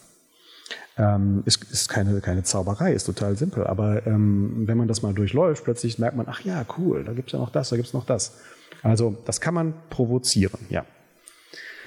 Ähm, 0.96 1.42
ist, 1.46 1.62
ist 1.70 1.88
keine, 1.88 2.20
keine 2.20 2.44
Zauberei, 2.44 2.92
ist 2.92 3.04
total 3.04 3.36
simpel. 3.36 3.66
Aber 3.66 4.06
ähm, 4.06 4.66
wenn 4.66 4.78
man 4.78 4.88
das 4.88 5.02
mal 5.02 5.12
durchläuft, 5.12 5.64
plötzlich 5.64 5.98
merkt 5.98 6.16
man, 6.16 6.26
ach 6.28 6.44
ja, 6.44 6.64
cool, 6.78 7.04
da 7.04 7.12
gibt 7.12 7.28
es 7.28 7.32
ja 7.32 7.38
noch 7.38 7.50
das, 7.50 7.70
da 7.70 7.76
gibt 7.76 7.88
es 7.88 7.94
noch 7.94 8.06
das. 8.06 8.38
Also 8.82 9.16
das 9.24 9.40
kann 9.40 9.54
man 9.54 9.74
provozieren, 9.90 10.60
ja. 10.70 10.84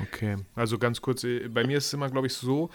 Okay, 0.02 0.36
also 0.56 0.78
ganz 0.78 1.02
kurz, 1.02 1.24
äh, 1.24 1.48
bei 1.48 1.66
mir 1.66 1.78
ist 1.78 1.88
es 1.88 1.94
immer, 1.94 2.10
glaube 2.10 2.28
ich, 2.28 2.34
so, 2.34 2.70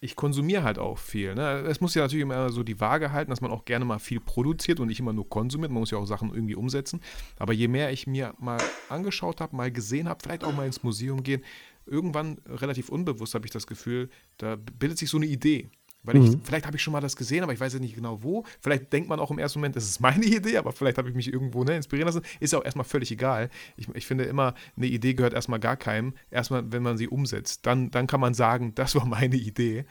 ich 0.00 0.14
konsumiere 0.14 0.62
halt 0.62 0.78
auch 0.78 0.98
viel. 0.98 1.34
Ne? 1.34 1.64
Es 1.66 1.80
muss 1.80 1.94
ja 1.94 2.02
natürlich 2.02 2.22
immer 2.22 2.50
so 2.50 2.62
die 2.62 2.80
Waage 2.80 3.12
halten, 3.12 3.30
dass 3.30 3.40
man 3.40 3.50
auch 3.50 3.64
gerne 3.64 3.86
mal 3.86 3.98
viel 3.98 4.20
produziert 4.20 4.78
und 4.78 4.88
nicht 4.88 5.00
immer 5.00 5.14
nur 5.14 5.28
konsumiert. 5.28 5.72
Man 5.72 5.80
muss 5.80 5.90
ja 5.90 5.96
auch 5.96 6.06
Sachen 6.06 6.34
irgendwie 6.34 6.54
umsetzen. 6.54 7.00
Aber 7.38 7.54
je 7.54 7.66
mehr 7.66 7.90
ich 7.90 8.06
mir 8.06 8.34
mal 8.38 8.58
angeschaut 8.90 9.40
habe, 9.40 9.56
mal 9.56 9.72
gesehen 9.72 10.06
habe, 10.06 10.20
vielleicht 10.22 10.44
auch 10.44 10.54
mal 10.54 10.66
ins 10.66 10.82
Museum 10.82 11.22
gehen, 11.22 11.42
irgendwann 11.86 12.38
relativ 12.46 12.90
unbewusst 12.90 13.34
habe 13.34 13.46
ich 13.46 13.50
das 13.50 13.66
Gefühl, 13.66 14.10
da 14.36 14.56
bildet 14.56 14.98
sich 14.98 15.08
so 15.08 15.16
eine 15.16 15.26
Idee. 15.26 15.70
Weil 16.04 16.16
ich, 16.16 16.30
mhm. 16.30 16.40
vielleicht 16.42 16.66
habe 16.66 16.76
ich 16.76 16.82
schon 16.82 16.92
mal 16.92 17.00
das 17.00 17.16
gesehen, 17.16 17.42
aber 17.42 17.52
ich 17.52 17.60
weiß 17.60 17.74
ja 17.74 17.80
nicht 17.80 17.94
genau 17.94 18.22
wo. 18.22 18.44
Vielleicht 18.60 18.92
denkt 18.92 19.08
man 19.08 19.18
auch 19.18 19.30
im 19.30 19.38
ersten 19.38 19.58
Moment, 19.58 19.76
das 19.76 19.84
ist 19.84 20.00
meine 20.00 20.24
Idee, 20.24 20.56
aber 20.56 20.72
vielleicht 20.72 20.98
habe 20.98 21.08
ich 21.08 21.14
mich 21.14 21.32
irgendwo 21.32 21.64
ne, 21.64 21.76
inspirieren 21.76 22.06
lassen. 22.06 22.22
Ist 22.40 22.52
ja 22.52 22.60
auch 22.60 22.64
erstmal 22.64 22.84
völlig 22.84 23.10
egal. 23.10 23.50
Ich, 23.76 23.88
ich, 23.94 24.06
finde 24.06 24.24
immer, 24.24 24.54
eine 24.76 24.86
Idee 24.86 25.14
gehört 25.14 25.34
erstmal 25.34 25.60
gar 25.60 25.76
keinem. 25.76 26.14
Erstmal, 26.30 26.70
wenn 26.72 26.82
man 26.82 26.96
sie 26.96 27.08
umsetzt. 27.08 27.66
Dann, 27.66 27.90
dann 27.90 28.06
kann 28.06 28.20
man 28.20 28.34
sagen, 28.34 28.72
das 28.76 28.94
war 28.94 29.06
meine 29.06 29.36
Idee. 29.36 29.84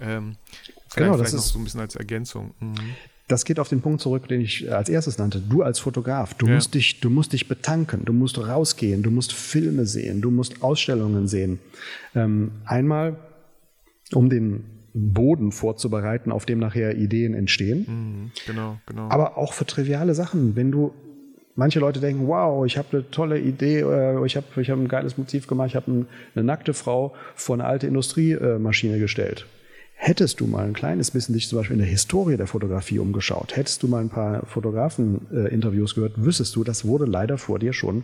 Ähm, 0.00 0.36
genau, 0.94 1.16
das 1.16 1.32
ist 1.32 1.48
so 1.48 1.58
ein 1.58 1.64
bisschen 1.64 1.80
als 1.80 1.96
Ergänzung. 1.96 2.54
Mhm. 2.60 2.74
Das 3.28 3.44
geht 3.44 3.60
auf 3.60 3.68
den 3.68 3.80
Punkt 3.80 4.02
zurück, 4.02 4.28
den 4.28 4.40
ich 4.40 4.70
als 4.70 4.88
erstes 4.88 5.16
nannte. 5.16 5.40
Du 5.40 5.62
als 5.62 5.78
Fotograf, 5.78 6.34
du, 6.34 6.48
ja. 6.48 6.54
musst 6.56 6.74
dich, 6.74 7.00
du 7.00 7.08
musst 7.08 7.32
dich 7.32 7.48
betanken, 7.48 8.04
du 8.04 8.12
musst 8.12 8.36
rausgehen, 8.36 9.02
du 9.02 9.10
musst 9.10 9.32
Filme 9.32 9.86
sehen, 9.86 10.20
du 10.20 10.30
musst 10.30 10.62
Ausstellungen 10.62 11.28
sehen. 11.28 11.60
Ähm, 12.14 12.50
einmal, 12.66 13.16
um 14.12 14.28
den 14.28 14.64
Boden 14.94 15.52
vorzubereiten, 15.52 16.32
auf 16.32 16.46
dem 16.46 16.58
nachher 16.58 16.96
Ideen 16.96 17.34
entstehen. 17.34 17.86
Mhm, 17.88 18.30
genau, 18.46 18.78
genau. 18.86 19.08
Aber 19.08 19.38
auch 19.38 19.52
für 19.52 19.66
triviale 19.66 20.14
Sachen. 20.14 20.54
Wenn 20.56 20.70
du, 20.70 20.92
manche 21.56 21.80
Leute 21.80 22.00
denken, 22.00 22.26
wow, 22.26 22.66
ich 22.66 22.76
habe 22.76 22.88
eine 22.92 23.10
tolle 23.10 23.38
Idee, 23.38 23.80
äh, 23.80 24.26
ich 24.26 24.36
habe 24.36 24.46
ich 24.60 24.70
hab 24.70 24.78
ein 24.78 24.88
geiles 24.88 25.16
Motiv 25.16 25.46
gemacht, 25.46 25.68
ich 25.68 25.76
habe 25.76 25.90
ein, 25.90 26.06
eine 26.34 26.44
nackte 26.44 26.74
Frau 26.74 27.14
vor 27.34 27.56
eine 27.56 27.64
alte 27.64 27.86
Industriemaschine 27.86 28.98
gestellt. 28.98 29.46
Hättest 29.94 30.40
du 30.40 30.48
mal 30.48 30.64
ein 30.64 30.72
kleines 30.72 31.12
bisschen 31.12 31.32
dich 31.32 31.48
zum 31.48 31.58
Beispiel 31.58 31.74
in 31.74 31.82
der 31.82 31.88
Historie 31.88 32.36
der 32.36 32.48
Fotografie 32.48 32.98
umgeschaut, 32.98 33.56
hättest 33.56 33.84
du 33.84 33.88
mal 33.88 34.00
ein 34.00 34.08
paar 34.08 34.44
Fotografen-Interviews 34.46 35.94
gehört, 35.94 36.14
wüsstest 36.16 36.56
du, 36.56 36.64
das 36.64 36.84
wurde 36.84 37.04
leider 37.04 37.38
vor 37.38 37.60
dir 37.60 37.72
schon 37.72 38.02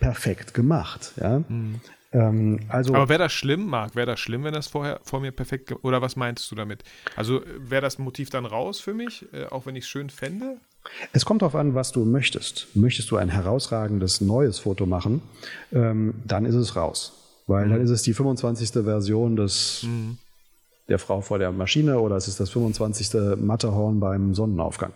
perfekt 0.00 0.54
gemacht. 0.54 1.12
Ja? 1.20 1.44
Mhm. 1.48 1.76
Ähm, 2.12 2.60
also, 2.68 2.94
Aber 2.94 3.08
wäre 3.08 3.20
das 3.20 3.32
schlimm, 3.32 3.66
Marc? 3.66 3.94
Wäre 3.94 4.06
das 4.06 4.20
schlimm, 4.20 4.44
wenn 4.44 4.54
das 4.54 4.66
vorher 4.66 5.00
vor 5.04 5.20
mir 5.20 5.30
perfekt 5.30 5.72
oder 5.82 6.02
was 6.02 6.16
meinst 6.16 6.50
du 6.50 6.54
damit? 6.54 6.82
Also 7.16 7.42
wäre 7.58 7.82
das 7.82 7.98
Motiv 7.98 8.30
dann 8.30 8.46
raus 8.46 8.80
für 8.80 8.94
mich, 8.94 9.26
äh, 9.32 9.46
auch 9.46 9.66
wenn 9.66 9.76
ich 9.76 9.84
es 9.84 9.90
schön 9.90 10.10
fände? 10.10 10.56
Es 11.12 11.24
kommt 11.24 11.42
darauf 11.42 11.54
an, 11.54 11.74
was 11.74 11.92
du 11.92 12.04
möchtest. 12.04 12.68
Möchtest 12.74 13.10
du 13.10 13.16
ein 13.16 13.28
herausragendes 13.28 14.20
neues 14.20 14.58
Foto 14.58 14.86
machen, 14.86 15.22
ähm, 15.72 16.14
dann 16.26 16.46
ist 16.46 16.54
es 16.54 16.74
raus. 16.74 17.12
Weil 17.46 17.66
mhm. 17.66 17.70
dann 17.70 17.80
ist 17.82 17.90
es 17.90 18.02
die 18.02 18.14
25. 18.14 18.70
Version 18.84 19.36
des, 19.36 19.82
mhm. 19.84 20.18
der 20.88 20.98
Frau 20.98 21.20
vor 21.20 21.38
der 21.38 21.52
Maschine 21.52 22.00
oder 22.00 22.16
es 22.16 22.28
ist 22.28 22.40
das 22.40 22.50
25. 22.50 23.36
Matterhorn 23.36 24.00
beim 24.00 24.34
Sonnenaufgang. 24.34 24.92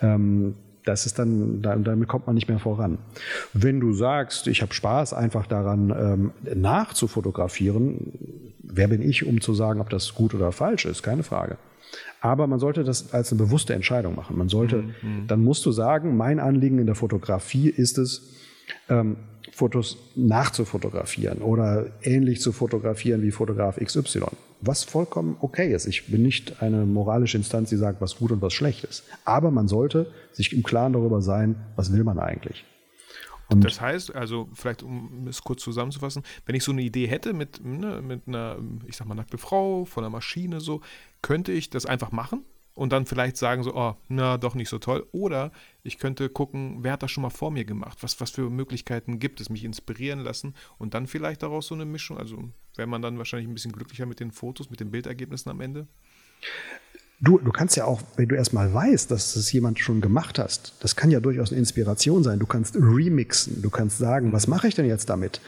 Ähm, 0.00 0.54
das 0.86 1.04
ist 1.04 1.18
dann, 1.18 1.60
damit 1.62 2.08
kommt 2.08 2.26
man 2.26 2.34
nicht 2.34 2.48
mehr 2.48 2.60
voran. 2.60 2.98
Wenn 3.52 3.80
du 3.80 3.92
sagst, 3.92 4.46
ich 4.46 4.62
habe 4.62 4.72
Spaß 4.72 5.12
einfach 5.12 5.46
daran, 5.46 5.90
ähm, 5.90 6.30
nachzufotografieren, 6.54 8.52
wer 8.62 8.88
bin 8.88 9.02
ich, 9.02 9.26
um 9.26 9.40
zu 9.40 9.52
sagen, 9.52 9.80
ob 9.80 9.90
das 9.90 10.14
gut 10.14 10.32
oder 10.32 10.52
falsch 10.52 10.86
ist? 10.86 11.02
Keine 11.02 11.24
Frage. 11.24 11.58
Aber 12.20 12.46
man 12.46 12.60
sollte 12.60 12.84
das 12.84 13.12
als 13.12 13.32
eine 13.32 13.38
bewusste 13.40 13.74
Entscheidung 13.74 14.14
machen. 14.14 14.38
Man 14.38 14.48
sollte, 14.48 14.76
mhm. 14.76 14.92
mhm. 15.02 15.26
dann 15.26 15.42
musst 15.42 15.66
du 15.66 15.72
sagen, 15.72 16.16
mein 16.16 16.38
Anliegen 16.38 16.78
in 16.78 16.86
der 16.86 16.94
Fotografie 16.94 17.68
ist 17.68 17.98
es, 17.98 18.32
ähm, 18.88 19.16
Fotos 19.52 19.96
nachzufotografieren 20.14 21.38
oder 21.38 21.86
ähnlich 22.02 22.40
zu 22.40 22.52
fotografieren 22.52 23.22
wie 23.22 23.30
Fotograf 23.30 23.78
XY. 23.82 24.26
Was 24.60 24.84
vollkommen 24.84 25.36
okay 25.40 25.72
ist. 25.74 25.86
Ich 25.86 26.06
bin 26.06 26.22
nicht 26.22 26.62
eine 26.62 26.86
moralische 26.86 27.36
Instanz, 27.36 27.70
die 27.70 27.76
sagt, 27.76 28.00
was 28.00 28.16
gut 28.16 28.32
und 28.32 28.42
was 28.42 28.52
schlecht 28.52 28.84
ist. 28.84 29.04
Aber 29.24 29.50
man 29.50 29.68
sollte 29.68 30.12
sich 30.32 30.52
im 30.52 30.62
Klaren 30.62 30.94
darüber 30.94 31.20
sein, 31.20 31.56
was 31.76 31.92
will 31.92 32.04
man 32.04 32.18
eigentlich. 32.18 32.64
Und 33.48 33.64
das 33.64 33.80
heißt, 33.80 34.14
also 34.14 34.48
vielleicht 34.54 34.82
um 34.82 35.28
es 35.28 35.42
kurz 35.42 35.62
zusammenzufassen, 35.62 36.22
wenn 36.46 36.56
ich 36.56 36.64
so 36.64 36.72
eine 36.72 36.82
Idee 36.82 37.06
hätte 37.06 37.32
mit, 37.32 37.64
ne, 37.64 38.02
mit 38.02 38.26
einer, 38.26 38.58
ich 38.86 38.96
sag 38.96 39.06
mal, 39.06 39.14
nackte 39.14 39.38
Frau 39.38 39.84
von 39.84 40.02
einer 40.02 40.10
Maschine 40.10 40.60
so, 40.60 40.80
könnte 41.22 41.52
ich 41.52 41.70
das 41.70 41.86
einfach 41.86 42.10
machen 42.10 42.42
und 42.76 42.92
dann 42.92 43.06
vielleicht 43.06 43.38
sagen 43.38 43.64
so, 43.64 43.74
oh, 43.74 43.96
na, 44.08 44.36
doch 44.36 44.54
nicht 44.54 44.68
so 44.68 44.78
toll. 44.78 45.06
Oder 45.10 45.50
ich 45.82 45.98
könnte 45.98 46.28
gucken, 46.28 46.78
wer 46.82 46.92
hat 46.92 47.02
das 47.02 47.10
schon 47.10 47.22
mal 47.22 47.30
vor 47.30 47.50
mir 47.50 47.64
gemacht? 47.64 47.98
Was, 48.02 48.20
was 48.20 48.30
für 48.30 48.50
Möglichkeiten 48.50 49.18
gibt 49.18 49.40
es? 49.40 49.48
Mich 49.48 49.64
inspirieren 49.64 50.20
lassen 50.20 50.54
und 50.78 50.92
dann 50.92 51.06
vielleicht 51.06 51.42
daraus 51.42 51.66
so 51.66 51.74
eine 51.74 51.86
Mischung. 51.86 52.18
Also 52.18 52.50
wäre 52.76 52.86
man 52.86 53.00
dann 53.00 53.16
wahrscheinlich 53.16 53.48
ein 53.48 53.54
bisschen 53.54 53.72
glücklicher 53.72 54.04
mit 54.04 54.20
den 54.20 54.30
Fotos, 54.30 54.70
mit 54.70 54.78
den 54.78 54.90
Bildergebnissen 54.90 55.50
am 55.50 55.62
Ende. 55.62 55.88
Du, 57.18 57.38
du 57.38 57.50
kannst 57.50 57.78
ja 57.78 57.86
auch, 57.86 58.02
wenn 58.16 58.28
du 58.28 58.36
erstmal 58.36 58.72
weißt, 58.74 59.10
dass 59.10 59.36
es 59.36 59.50
jemand 59.50 59.78
schon 59.78 60.02
gemacht 60.02 60.38
hast, 60.38 60.74
das 60.80 60.96
kann 60.96 61.10
ja 61.10 61.18
durchaus 61.18 61.50
eine 61.50 61.60
Inspiration 61.60 62.22
sein. 62.22 62.38
Du 62.38 62.46
kannst 62.46 62.76
remixen, 62.76 63.62
du 63.62 63.70
kannst 63.70 63.96
sagen, 63.96 64.34
was 64.34 64.48
mache 64.48 64.68
ich 64.68 64.74
denn 64.74 64.84
jetzt 64.84 65.08
damit? 65.08 65.40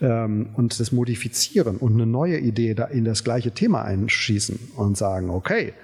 Ähm, 0.00 0.48
und 0.54 0.80
das 0.80 0.90
modifizieren 0.90 1.76
und 1.76 1.92
eine 1.92 2.06
neue 2.06 2.40
Idee 2.40 2.74
da 2.74 2.86
in 2.86 3.04
das 3.04 3.22
gleiche 3.22 3.52
Thema 3.52 3.82
einschießen 3.82 4.72
und 4.74 4.96
sagen, 4.96 5.30
okay, 5.30 5.74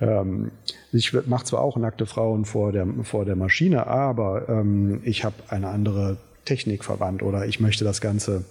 ähm, 0.00 0.50
ich 0.92 1.12
mache 1.26 1.44
zwar 1.44 1.60
auch 1.60 1.76
nackte 1.76 2.06
Frauen 2.06 2.44
vor 2.44 2.72
der, 2.72 2.86
vor 3.02 3.24
der 3.24 3.36
Maschine, 3.36 3.86
aber 3.86 4.48
ähm, 4.48 5.00
ich 5.04 5.24
habe 5.24 5.36
eine 5.48 5.68
andere 5.68 6.18
Technik 6.44 6.84
verwandt 6.84 7.22
oder 7.22 7.46
ich 7.46 7.60
möchte 7.60 7.84
das 7.84 8.00
Ganze 8.00 8.44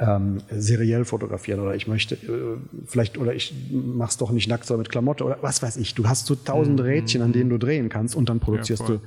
ähm, 0.00 0.42
seriell 0.50 1.04
fotografieren 1.04 1.60
oder 1.60 1.74
ich 1.76 1.86
möchte 1.86 2.16
äh, 2.16 2.58
vielleicht 2.86 3.16
oder 3.16 3.34
ich 3.34 3.54
mach's 3.70 4.16
doch 4.16 4.30
nicht 4.30 4.48
nackt, 4.48 4.66
sondern 4.66 4.82
mit 4.82 4.90
Klamotte 4.90 5.24
oder 5.24 5.38
was 5.40 5.62
weiß 5.62 5.76
ich. 5.76 5.94
Du 5.94 6.08
hast 6.08 6.26
so 6.26 6.34
tausend 6.34 6.80
mhm. 6.80 6.86
Rädchen, 6.86 7.22
an 7.22 7.32
denen 7.32 7.50
du 7.50 7.58
drehen 7.58 7.88
kannst 7.88 8.16
und 8.16 8.28
dann 8.28 8.40
produzierst 8.40 8.82
ja, 8.82 8.96
du 8.96 9.00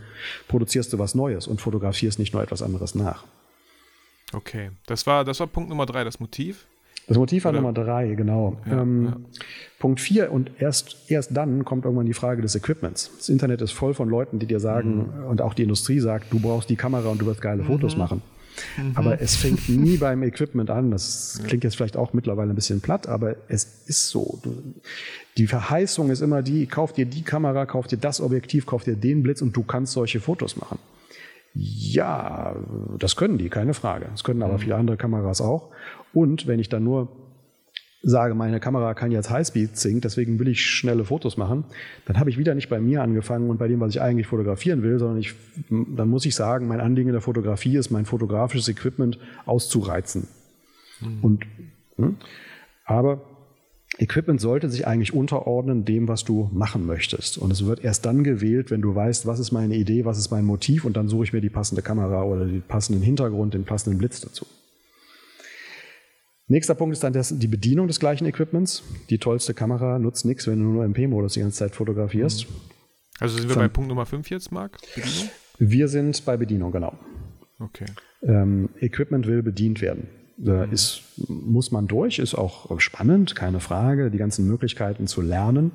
produzierst 0.48 0.94
du 0.94 1.00
was 1.00 1.16
Neues 1.16 1.48
und 1.48 1.60
fotografierst 1.60 2.20
nicht 2.20 2.34
nur 2.34 2.42
etwas 2.42 2.62
anderes 2.62 2.96
nach. 2.96 3.26
Okay, 4.34 4.72
das 4.86 5.06
war 5.08 5.26
das 5.26 5.40
war 5.40 5.48
Punkt 5.48 5.70
Nummer 5.70 5.86
drei, 5.86 6.04
das 6.04 6.20
Motiv. 6.20 6.66
Das 7.08 7.18
Motiv 7.18 7.46
war 7.46 7.54
Nummer 7.54 7.72
drei, 7.72 8.16
genau. 8.16 8.58
Ja, 8.66 8.82
ähm, 8.82 9.06
ja. 9.06 9.18
Punkt 9.80 10.02
vier 10.02 10.32
und 10.32 10.52
erst, 10.60 11.10
erst 11.10 11.36
dann 11.36 11.64
kommt 11.64 11.86
irgendwann 11.86 12.06
die 12.06 12.14
Frage 12.14 12.42
des 12.42 12.54
Equipments. 12.56 13.12
Das 13.18 13.30
Internet 13.30 13.62
ist 13.62 13.72
voll 13.72 13.94
von 13.94 14.10
Leuten, 14.10 14.40
die 14.40 14.46
dir 14.46 14.60
sagen, 14.60 15.10
mhm. 15.18 15.26
und 15.28 15.42
auch 15.42 15.54
die 15.54 15.64
Industrie 15.64 16.00
sagt, 16.00 16.34
du 16.34 16.40
brauchst 16.40 16.70
die 16.70 16.76
Kamera 16.76 17.10
und 17.10 17.22
du 17.22 17.26
wirst 17.26 17.42
geile 17.42 17.64
mhm. 17.64 17.68
Fotos 17.68 17.96
machen. 17.96 18.22
Mhm. 18.78 18.92
Aber 18.96 19.22
es 19.22 19.38
fängt 19.38 19.70
nie 19.70 19.96
beim 19.98 20.22
Equipment 20.22 20.70
an. 20.70 20.92
Das 20.92 21.42
klingt 21.46 21.64
jetzt 21.64 21.78
vielleicht 21.78 21.96
auch 21.96 22.12
mittlerweile 22.12 22.50
ein 22.50 22.56
bisschen 22.56 22.82
platt, 22.82 23.08
aber 23.08 23.36
es 23.48 23.84
ist 23.86 24.10
so. 24.10 24.42
Die 25.38 25.48
Verheißung 25.48 26.10
ist 26.10 26.22
immer 26.22 26.42
die, 26.42 26.66
kauf 26.66 26.92
dir 26.92 27.06
die 27.06 27.22
Kamera, 27.22 27.66
kauf 27.66 27.88
dir 27.88 27.98
das 27.98 28.20
Objektiv, 28.20 28.66
kauf 28.66 28.84
dir 28.84 28.96
den 28.96 29.24
Blitz 29.24 29.42
und 29.42 29.56
du 29.56 29.64
kannst 29.64 29.94
solche 29.94 30.20
Fotos 30.20 30.58
machen. 30.58 30.80
Ja, 31.54 32.56
das 33.00 33.16
können 33.16 33.38
die, 33.38 33.50
keine 33.50 33.74
Frage. 33.74 34.08
Das 34.12 34.24
können 34.24 34.44
aber 34.44 34.54
mhm. 34.54 34.60
viele 34.60 34.76
andere 34.76 34.98
Kameras 34.98 35.42
auch. 35.42 35.70
Und 36.14 36.48
wenn 36.48 36.60
ich 36.60 36.70
dann 36.70 36.84
nur 36.84 37.10
sage, 38.04 38.36
meine 38.36 38.60
Kamera 38.60 38.94
kann 38.94 39.12
jetzt 39.12 39.30
Highspeed 39.30 39.76
Sync, 39.76 40.02
deswegen 40.02 40.40
will 40.40 40.48
ich 40.48 40.62
schnelle 40.62 41.04
Fotos 41.04 41.36
machen, 41.36 41.66
dann 42.06 42.20
habe 42.20 42.30
ich 42.30 42.38
wieder 42.38 42.56
nicht 42.56 42.70
bei 42.70 42.80
mir 42.80 43.02
angefangen 43.02 43.50
und 43.50 43.58
bei 43.58 43.68
dem, 43.68 43.80
was 43.80 43.92
ich 43.92 44.02
eigentlich 44.02 44.28
fotografieren 44.28 44.84
will, 44.84 45.00
sondern 45.00 45.18
ich, 45.18 45.34
dann 45.70 46.10
muss 46.10 46.26
ich 46.26 46.36
sagen, 46.36 46.68
mein 46.68 46.80
Anliegen 46.80 47.10
in 47.10 47.14
der 47.14 47.22
Fotografie 47.22 47.76
ist, 47.76 47.90
mein 47.90 48.06
fotografisches 48.06 48.70
Equipment 48.70 49.20
auszureizen. 49.46 50.28
Mhm. 51.02 51.20
Und, 51.22 51.46
hm? 51.98 52.18
aber 52.86 53.22
Equipment 54.00 54.40
sollte 54.40 54.70
sich 54.70 54.86
eigentlich 54.86 55.14
unterordnen 55.14 55.84
dem, 55.84 56.08
was 56.08 56.24
du 56.24 56.50
machen 56.54 56.86
möchtest. 56.86 57.38
Und 57.38 57.52
es 57.52 57.66
wird 57.66 57.84
erst 57.84 58.06
dann 58.06 58.24
gewählt, 58.24 58.70
wenn 58.70 58.82
du 58.82 58.94
weißt, 58.94 59.26
was 59.26 59.40
ist 59.40 59.52
meine 59.52 59.76
Idee, 59.76 60.06
was 60.06 60.20
ist 60.20 60.30
mein 60.30 60.46
Motiv 60.46 60.86
und 60.86 60.96
dann 60.96 61.08
suche 61.08 61.24
ich 61.24 61.34
mir 61.34 61.42
die 61.42 61.50
passende 61.50 61.82
Kamera 61.82 62.24
oder 62.24 62.46
den 62.46 62.62
passenden 62.62 63.02
Hintergrund, 63.02 63.56
den 63.56 63.64
passenden 63.64 63.98
Blitz 63.98 64.22
dazu. 64.22 64.46
Nächster 66.50 66.76
Punkt 66.76 66.94
ist 66.94 67.04
dann 67.04 67.14
das, 67.14 67.38
die 67.38 67.48
Bedienung 67.48 67.88
des 67.88 68.00
gleichen 68.00 68.26
Equipments. 68.26 68.84
Die 69.10 69.18
tollste 69.18 69.54
Kamera 69.54 70.00
nutzt 70.00 70.26
nichts, 70.26 70.48
wenn 70.48 70.60
du 70.60 70.66
nur 70.66 70.86
MP-Modus 70.86 71.34
die 71.34 71.42
ganze 71.42 71.58
Zeit 71.58 71.76
fotografierst. 71.76 72.50
Mhm. 72.50 72.56
Also 73.20 73.38
sind 73.38 73.50
wir 73.50 73.54
Von, 73.54 73.64
bei 73.64 73.68
Punkt 73.68 73.90
Nummer 73.90 74.06
5 74.06 74.30
jetzt, 74.30 74.52
Marc? 74.52 74.78
Bedienung? 74.96 75.30
Wir 75.60 75.88
sind 75.88 76.24
bei 76.24 76.38
Bedienung, 76.38 76.72
genau. 76.72 76.94
Okay. 77.60 77.86
Ähm, 78.22 78.70
Equipment 78.80 79.28
will 79.28 79.42
bedient 79.42 79.82
werden. 79.82 80.08
Da 80.38 80.68
mhm. 80.68 80.72
ist, 80.72 81.02
muss 81.28 81.72
man 81.72 81.88
durch, 81.88 82.20
ist 82.20 82.36
auch 82.36 82.80
spannend, 82.80 83.36
keine 83.36 83.60
Frage, 83.60 84.12
die 84.12 84.20
ganzen 84.20 84.48
Möglichkeiten 84.48 85.08
zu 85.08 85.22
lernen. 85.22 85.72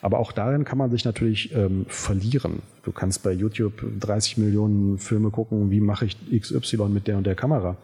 Aber 0.00 0.20
auch 0.20 0.30
darin 0.30 0.64
kann 0.64 0.78
man 0.78 0.92
sich 0.92 1.04
natürlich 1.04 1.52
ähm, 1.54 1.84
verlieren. 1.88 2.62
Du 2.84 2.92
kannst 2.92 3.24
bei 3.24 3.32
YouTube 3.32 3.82
30 3.98 4.38
Millionen 4.38 4.98
Filme 4.98 5.30
gucken, 5.30 5.72
wie 5.72 5.80
mache 5.80 6.06
ich 6.06 6.16
XY 6.40 6.88
mit 6.88 7.08
der 7.08 7.18
und 7.18 7.26
der 7.26 7.34
Kamera. 7.34 7.76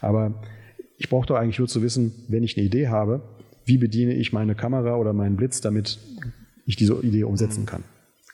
Aber 0.00 0.34
ich 1.00 1.08
brauche 1.08 1.26
doch 1.26 1.36
eigentlich 1.36 1.58
nur 1.58 1.66
zu 1.66 1.82
wissen, 1.82 2.12
wenn 2.28 2.44
ich 2.44 2.58
eine 2.58 2.66
Idee 2.66 2.88
habe, 2.88 3.22
wie 3.64 3.78
bediene 3.78 4.12
ich 4.12 4.34
meine 4.34 4.54
Kamera 4.54 4.96
oder 4.96 5.14
meinen 5.14 5.34
Blitz, 5.34 5.62
damit 5.62 5.98
ich 6.66 6.76
diese 6.76 6.92
Idee 7.02 7.24
umsetzen 7.24 7.64
kann. 7.64 7.84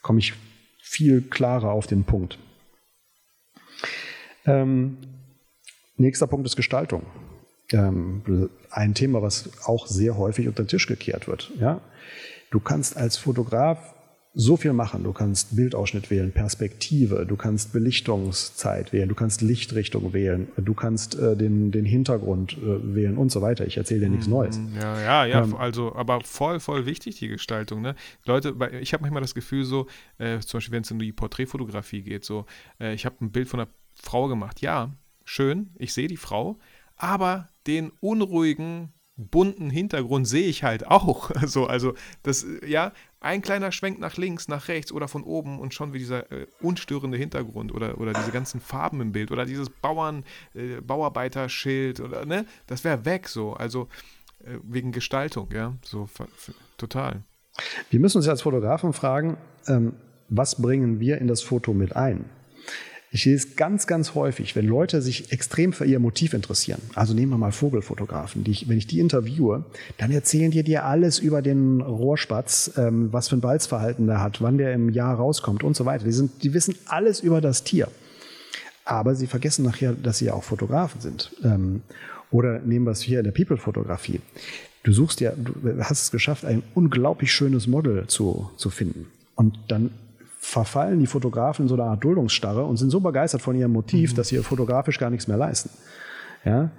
Komme 0.02 0.18
ich 0.18 0.34
viel 0.80 1.22
klarer 1.22 1.70
auf 1.70 1.86
den 1.86 2.02
Punkt. 2.02 2.38
Ähm, 4.46 4.98
nächster 5.96 6.26
Punkt 6.26 6.44
ist 6.44 6.56
Gestaltung. 6.56 7.04
Ähm, 7.70 8.50
ein 8.70 8.94
Thema, 8.94 9.22
was 9.22 9.48
auch 9.64 9.86
sehr 9.86 10.16
häufig 10.16 10.48
unter 10.48 10.64
den 10.64 10.68
Tisch 10.68 10.88
gekehrt 10.88 11.28
wird. 11.28 11.52
Ja? 11.60 11.80
Du 12.50 12.58
kannst 12.58 12.96
als 12.96 13.16
Fotograf 13.16 13.94
so 14.38 14.58
viel 14.58 14.74
machen. 14.74 15.02
Du 15.02 15.14
kannst 15.14 15.56
Bildausschnitt 15.56 16.10
wählen, 16.10 16.30
Perspektive, 16.30 17.24
du 17.24 17.36
kannst 17.36 17.72
Belichtungszeit 17.72 18.92
wählen, 18.92 19.08
du 19.08 19.14
kannst 19.14 19.40
Lichtrichtung 19.40 20.12
wählen, 20.12 20.48
du 20.58 20.74
kannst 20.74 21.18
äh, 21.18 21.34
den, 21.34 21.72
den 21.72 21.86
Hintergrund 21.86 22.52
äh, 22.58 22.94
wählen 22.94 23.16
und 23.16 23.32
so 23.32 23.40
weiter. 23.40 23.66
Ich 23.66 23.78
erzähle 23.78 24.00
dir 24.00 24.10
nichts 24.10 24.26
Neues. 24.26 24.58
Mhm, 24.58 24.76
ja, 24.76 25.00
ja, 25.00 25.24
ja, 25.24 25.42
ähm, 25.42 25.56
also, 25.56 25.94
aber 25.96 26.20
voll, 26.20 26.60
voll 26.60 26.84
wichtig, 26.84 27.18
die 27.18 27.28
Gestaltung. 27.28 27.80
Ne? 27.80 27.94
Leute, 28.26 28.54
ich 28.78 28.92
habe 28.92 29.00
manchmal 29.00 29.22
das 29.22 29.34
Gefühl 29.34 29.64
so, 29.64 29.86
äh, 30.18 30.38
zum 30.40 30.58
Beispiel, 30.58 30.74
wenn 30.74 30.82
es 30.82 30.90
um 30.90 30.98
die 30.98 31.12
Porträtfotografie 31.12 32.02
geht, 32.02 32.26
so, 32.26 32.44
äh, 32.78 32.92
ich 32.92 33.06
habe 33.06 33.16
ein 33.22 33.32
Bild 33.32 33.48
von 33.48 33.60
einer 33.60 33.70
Frau 33.94 34.28
gemacht. 34.28 34.60
Ja, 34.60 34.92
schön, 35.24 35.70
ich 35.78 35.94
sehe 35.94 36.08
die 36.08 36.18
Frau, 36.18 36.58
aber 36.98 37.48
den 37.66 37.90
unruhigen, 38.00 38.92
bunten 39.16 39.70
Hintergrund 39.70 40.28
sehe 40.28 40.46
ich 40.46 40.62
halt 40.62 40.86
auch. 40.86 41.30
So, 41.46 41.66
also 41.66 41.94
das, 42.22 42.44
ja, 42.66 42.92
ein 43.20 43.42
kleiner 43.42 43.72
Schwenk 43.72 43.98
nach 43.98 44.16
links, 44.16 44.48
nach 44.48 44.68
rechts 44.68 44.92
oder 44.92 45.08
von 45.08 45.24
oben 45.24 45.58
und 45.58 45.74
schon 45.74 45.92
wie 45.92 45.98
dieser 45.98 46.30
äh, 46.30 46.46
unstörende 46.60 47.16
Hintergrund 47.16 47.72
oder, 47.72 47.98
oder 47.98 48.12
diese 48.12 48.30
ganzen 48.30 48.60
Farben 48.60 49.00
im 49.00 49.12
Bild 49.12 49.30
oder 49.30 49.46
dieses 49.46 49.70
Bauern, 49.70 50.24
äh, 50.54 50.80
Bauarbeiterschild 50.80 52.00
oder, 52.00 52.26
ne, 52.26 52.46
das 52.66 52.84
wäre 52.84 53.04
weg 53.04 53.28
so. 53.28 53.54
Also 53.54 53.88
äh, 54.44 54.58
wegen 54.62 54.92
Gestaltung, 54.92 55.48
ja, 55.52 55.74
so 55.82 56.08
total. 56.76 57.22
Wir 57.90 58.00
müssen 58.00 58.18
uns 58.18 58.28
als 58.28 58.42
Fotografen 58.42 58.92
fragen, 58.92 59.38
ähm, 59.66 59.94
was 60.28 60.60
bringen 60.60 61.00
wir 61.00 61.18
in 61.18 61.28
das 61.28 61.42
Foto 61.42 61.72
mit 61.72 61.96
ein? 61.96 62.26
Ich 63.16 63.22
sehe 63.22 63.34
es 63.34 63.56
ganz, 63.56 63.86
ganz 63.86 64.14
häufig, 64.14 64.56
wenn 64.56 64.66
Leute 64.66 65.00
sich 65.00 65.32
extrem 65.32 65.72
für 65.72 65.86
ihr 65.86 65.98
Motiv 65.98 66.34
interessieren. 66.34 66.82
Also 66.94 67.14
nehmen 67.14 67.32
wir 67.32 67.38
mal 67.38 67.50
Vogelfotografen. 67.50 68.44
Die 68.44 68.50
ich, 68.50 68.68
wenn 68.68 68.76
ich 68.76 68.86
die 68.86 69.00
interviewe, 69.00 69.64
dann 69.96 70.10
erzählen 70.10 70.50
die 70.50 70.62
dir 70.62 70.84
alles 70.84 71.18
über 71.18 71.40
den 71.40 71.80
Rohrspatz, 71.80 72.72
ähm, 72.76 73.10
was 73.14 73.28
für 73.28 73.36
ein 73.36 73.40
Balzverhalten 73.40 74.06
der 74.06 74.20
hat, 74.22 74.42
wann 74.42 74.58
der 74.58 74.74
im 74.74 74.90
Jahr 74.90 75.14
rauskommt 75.14 75.64
und 75.64 75.74
so 75.74 75.86
weiter. 75.86 76.04
Die, 76.04 76.12
sind, 76.12 76.42
die 76.42 76.52
wissen 76.52 76.74
alles 76.88 77.20
über 77.20 77.40
das 77.40 77.64
Tier. 77.64 77.88
Aber 78.84 79.14
sie 79.14 79.26
vergessen 79.26 79.64
nachher, 79.64 79.94
dass 79.94 80.18
sie 80.18 80.26
ja 80.26 80.34
auch 80.34 80.44
Fotografen 80.44 81.00
sind. 81.00 81.34
Ähm, 81.42 81.80
oder 82.30 82.58
nehmen 82.58 82.84
wir 82.84 82.90
es 82.90 83.00
hier 83.00 83.20
in 83.20 83.24
der 83.24 83.32
People-Fotografie. 83.32 84.20
Du 84.82 84.92
suchst 84.92 85.22
ja, 85.22 85.32
du 85.34 85.82
hast 85.82 86.02
es 86.02 86.10
geschafft, 86.10 86.44
ein 86.44 86.62
unglaublich 86.74 87.32
schönes 87.32 87.66
Model 87.66 88.08
zu, 88.08 88.50
zu 88.58 88.68
finden. 88.68 89.06
Und 89.36 89.58
dann 89.68 89.88
verfallen 90.38 91.00
die 91.00 91.06
Fotografen 91.06 91.64
in 91.64 91.68
so 91.68 91.74
eine 91.74 91.84
Art 91.84 92.04
Duldungsstarre 92.04 92.64
und 92.64 92.76
sind 92.76 92.90
so 92.90 93.00
begeistert 93.00 93.42
von 93.42 93.56
ihrem 93.56 93.72
Motiv, 93.72 94.12
mhm. 94.12 94.16
dass 94.16 94.28
sie 94.28 94.38
fotografisch 94.38 94.98
gar 94.98 95.10
nichts 95.10 95.28
mehr 95.28 95.36
leisten. 95.36 95.70
Ja? 96.44 96.70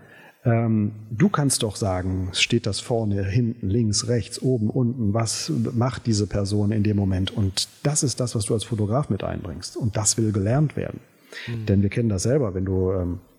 Ähm, 0.46 0.94
du 1.12 1.30
kannst 1.30 1.64
doch 1.64 1.76
sagen, 1.76 2.30
steht 2.34 2.66
das 2.66 2.80
vorne, 2.80 3.24
hinten, 3.26 3.70
links, 3.70 4.08
rechts, 4.08 4.42
oben, 4.42 4.70
unten, 4.70 5.14
was 5.14 5.52
macht 5.74 6.06
diese 6.06 6.28
Person 6.28 6.72
in 6.72 6.84
dem 6.84 6.96
Moment? 6.96 7.32
Und 7.32 7.68
das 7.84 8.04
ist 8.04 8.20
das, 8.20 8.36
was 8.36 8.46
du 8.46 8.54
als 8.54 8.64
Fotograf 8.64 9.10
mit 9.10 9.24
einbringst. 9.24 9.76
Und 9.76 9.98
das 9.98 10.18
will 10.18 10.32
gelernt 10.32 10.78
werden. 10.78 11.02
Mhm. 11.48 11.66
Denn 11.66 11.82
wir 11.82 11.90
kennen 11.90 12.10
das 12.10 12.24
selber, 12.24 12.54
wenn 12.54 12.66
du 12.66 12.92
ähm, 12.94 13.14
äh, 13.16 13.37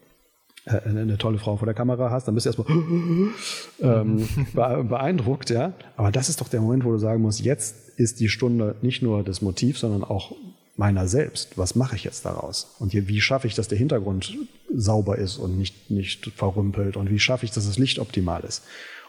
eine 0.69 1.19
tolle 1.19 1.39
Frau 1.39 1.57
vor 1.57 1.67
der 1.67 1.75
Kamera 1.75 2.11
hast, 2.11 2.29
dann 2.29 2.35
bist 2.35 2.47
du 2.47 2.51
erstmal 2.51 2.69
ähm, 3.81 4.29
beeindruckt, 4.89 5.51
ja. 5.51 5.73
Aber 5.97 6.13
das 6.13 6.29
ist 6.29 6.41
doch 6.41 6.49
der 6.49 6.61
Moment, 6.61 6.85
wo 6.85 6.93
du 6.93 6.99
sagen 6.99 7.23
musst, 7.23 7.41
jetzt 7.41 7.75
ist 7.99 8.21
die 8.21 8.29
Stunde 8.29 8.77
nicht 8.83 9.03
nur 9.03 9.23
des 9.23 9.43
Motivs, 9.43 9.81
sondern 9.81 10.05
auch 10.05 10.33
meiner 10.77 11.09
selbst. 11.09 11.59
Was 11.59 11.75
mache 11.75 11.97
ich 11.97 12.05
jetzt 12.05 12.25
daraus? 12.25 12.75
Und 12.79 12.93
hier, 12.93 13.09
wie 13.09 13.21
schaffe 13.21 13.47
ich, 13.47 13.55
dass 13.55 13.69
der 13.69 13.79
Hintergrund 13.79 14.37
sauber 14.73 15.19
ist 15.19 15.37
und 15.37 15.59
nicht, 15.59 15.91
nicht 15.91 16.31
verrümpelt? 16.37 16.97
Und 16.97 17.11
wie 17.11 17.19
schaffe 17.19 17.45
ich, 17.45 17.51
dass 17.51 17.67
das 17.67 17.79
Licht 17.79 17.99
optimal 17.99 18.45
ist? 18.45 18.63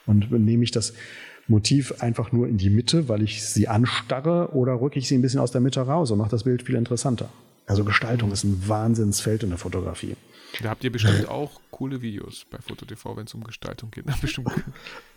Und 0.07 0.31
nehme 0.31 0.63
ich 0.63 0.71
das 0.71 0.93
Motiv 1.47 1.93
einfach 1.99 2.31
nur 2.31 2.47
in 2.47 2.57
die 2.57 2.69
Mitte, 2.69 3.07
weil 3.07 3.21
ich 3.21 3.43
sie 3.43 3.67
anstarre, 3.67 4.49
oder 4.53 4.81
rücke 4.81 4.97
ich 4.97 5.07
sie 5.07 5.15
ein 5.15 5.21
bisschen 5.21 5.39
aus 5.39 5.51
der 5.51 5.61
Mitte 5.61 5.81
raus 5.81 6.09
und 6.11 6.17
mache 6.17 6.31
das 6.31 6.43
Bild 6.43 6.63
viel 6.63 6.75
interessanter? 6.75 7.29
Also 7.67 7.83
Gestaltung 7.83 8.31
ist 8.31 8.43
ein 8.43 8.63
Wahnsinnsfeld 8.67 9.43
in 9.43 9.49
der 9.49 9.59
Fotografie. 9.59 10.15
Da 10.61 10.69
habt 10.69 10.83
ihr 10.83 10.91
bestimmt 10.91 11.27
auch 11.27 11.61
coole 11.71 12.01
Videos 12.01 12.45
bei 12.49 12.57
FotoTV, 12.57 13.15
wenn 13.15 13.25
es 13.25 13.33
um 13.33 13.43
Gestaltung 13.43 13.91
geht. 13.91 14.05
bestimmt, 14.21 14.49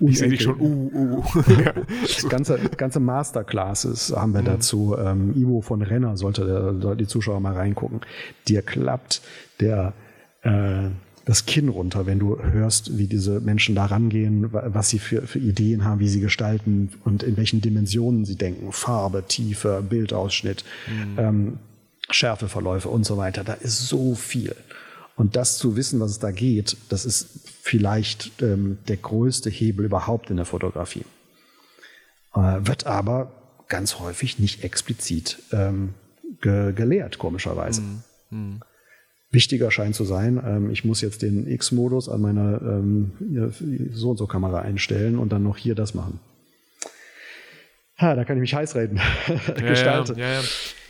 ich 0.01 0.19
sehe 0.19 0.29
dich 0.29 0.43
schon. 0.43 0.61
Uh, 0.61 0.91
uh. 0.95 1.43
ja, 1.65 1.75
so. 2.07 2.29
ganze, 2.29 2.59
ganze 2.77 3.01
Masterclasses 3.01 4.15
haben 4.15 4.33
wir 4.35 4.43
mhm. 4.43 4.47
dazu. 4.47 4.97
Ähm, 4.99 5.35
Ivo 5.37 5.61
von 5.61 5.83
Renner 5.83 6.17
sollte 6.17 6.81
der, 6.81 6.95
die 6.95 7.07
Zuschauer 7.07 7.41
mal 7.41 7.55
reingucken. 7.55 8.01
Dir 8.47 8.63
klappt 8.63 9.23
der 9.61 9.95
äh, 10.43 10.91
das 11.25 11.47
Kinn 11.47 11.69
runter, 11.69 12.07
wenn 12.07 12.19
du 12.19 12.39
hörst, 12.43 12.99
wie 12.99 13.07
diese 13.07 13.41
Menschen 13.41 13.75
da 13.75 13.87
rangehen, 13.87 14.53
was 14.53 14.91
sie 14.91 14.99
für, 14.99 15.23
für 15.23 15.39
Ideen 15.39 15.85
haben, 15.85 16.01
wie 16.01 16.09
sie 16.09 16.21
gestalten 16.21 16.91
und 17.05 17.23
in 17.23 17.37
welchen 17.37 17.61
Dimensionen 17.61 18.25
sie 18.25 18.37
denken. 18.37 18.73
Farbe, 18.73 19.25
Tiefe, 19.29 19.85
Bildausschnitt, 19.89 20.65
mhm. 20.89 21.19
ähm, 21.19 21.59
Schärfeverläufe 22.11 22.89
und 22.89 23.05
so 23.05 23.17
weiter. 23.17 23.45
Da 23.45 23.53
ist 23.53 23.87
so 23.87 24.15
viel. 24.15 24.55
Und 25.23 25.37
das 25.37 25.57
zu 25.57 25.77
wissen, 25.77 26.01
was 26.01 26.11
es 26.11 26.19
da 26.19 26.33
geht, 26.33 26.77
das 26.89 27.05
ist 27.05 27.29
vielleicht 27.61 28.43
ähm, 28.43 28.79
der 28.89 28.97
größte 28.97 29.51
Hebel 29.51 29.85
überhaupt 29.85 30.31
in 30.31 30.37
der 30.37 30.47
Fotografie. 30.47 31.05
Äh, 32.35 32.59
wird 32.67 32.87
aber 32.87 33.31
ganz 33.69 34.01
häufig 34.01 34.41
nicht 34.41 34.65
explizit 34.65 35.39
ähm, 35.53 35.95
ge 36.41 36.73
gelehrt, 36.73 37.19
komischerweise. 37.19 37.83
Mhm. 37.83 38.03
Mhm. 38.31 38.61
Wichtiger 39.31 39.71
scheint 39.71 39.95
zu 39.95 40.03
sein, 40.03 40.43
ähm, 40.45 40.71
ich 40.73 40.85
muss 40.85 41.01
jetzt 41.03 41.23
den 41.23 41.47
X-Modus 41.47 42.09
an 42.09 42.21
meiner 42.21 42.61
ähm, 42.61 43.13
so 43.93 44.11
und 44.11 44.17
so 44.17 44.27
Kamera 44.27 44.63
einstellen 44.63 45.21
und 45.21 45.31
dann 45.31 45.45
noch 45.45 45.57
hier 45.57 45.77
das 45.77 45.95
machen. 45.95 46.19
Ha, 47.97 48.17
da 48.17 48.25
kann 48.25 48.39
ich 48.39 48.41
mich 48.41 48.55
heiß 48.55 48.75
reden. 48.75 48.99
Ja, 49.29 49.53
Gestalten. 49.69 50.19
Ja, 50.19 50.33
ja, 50.33 50.41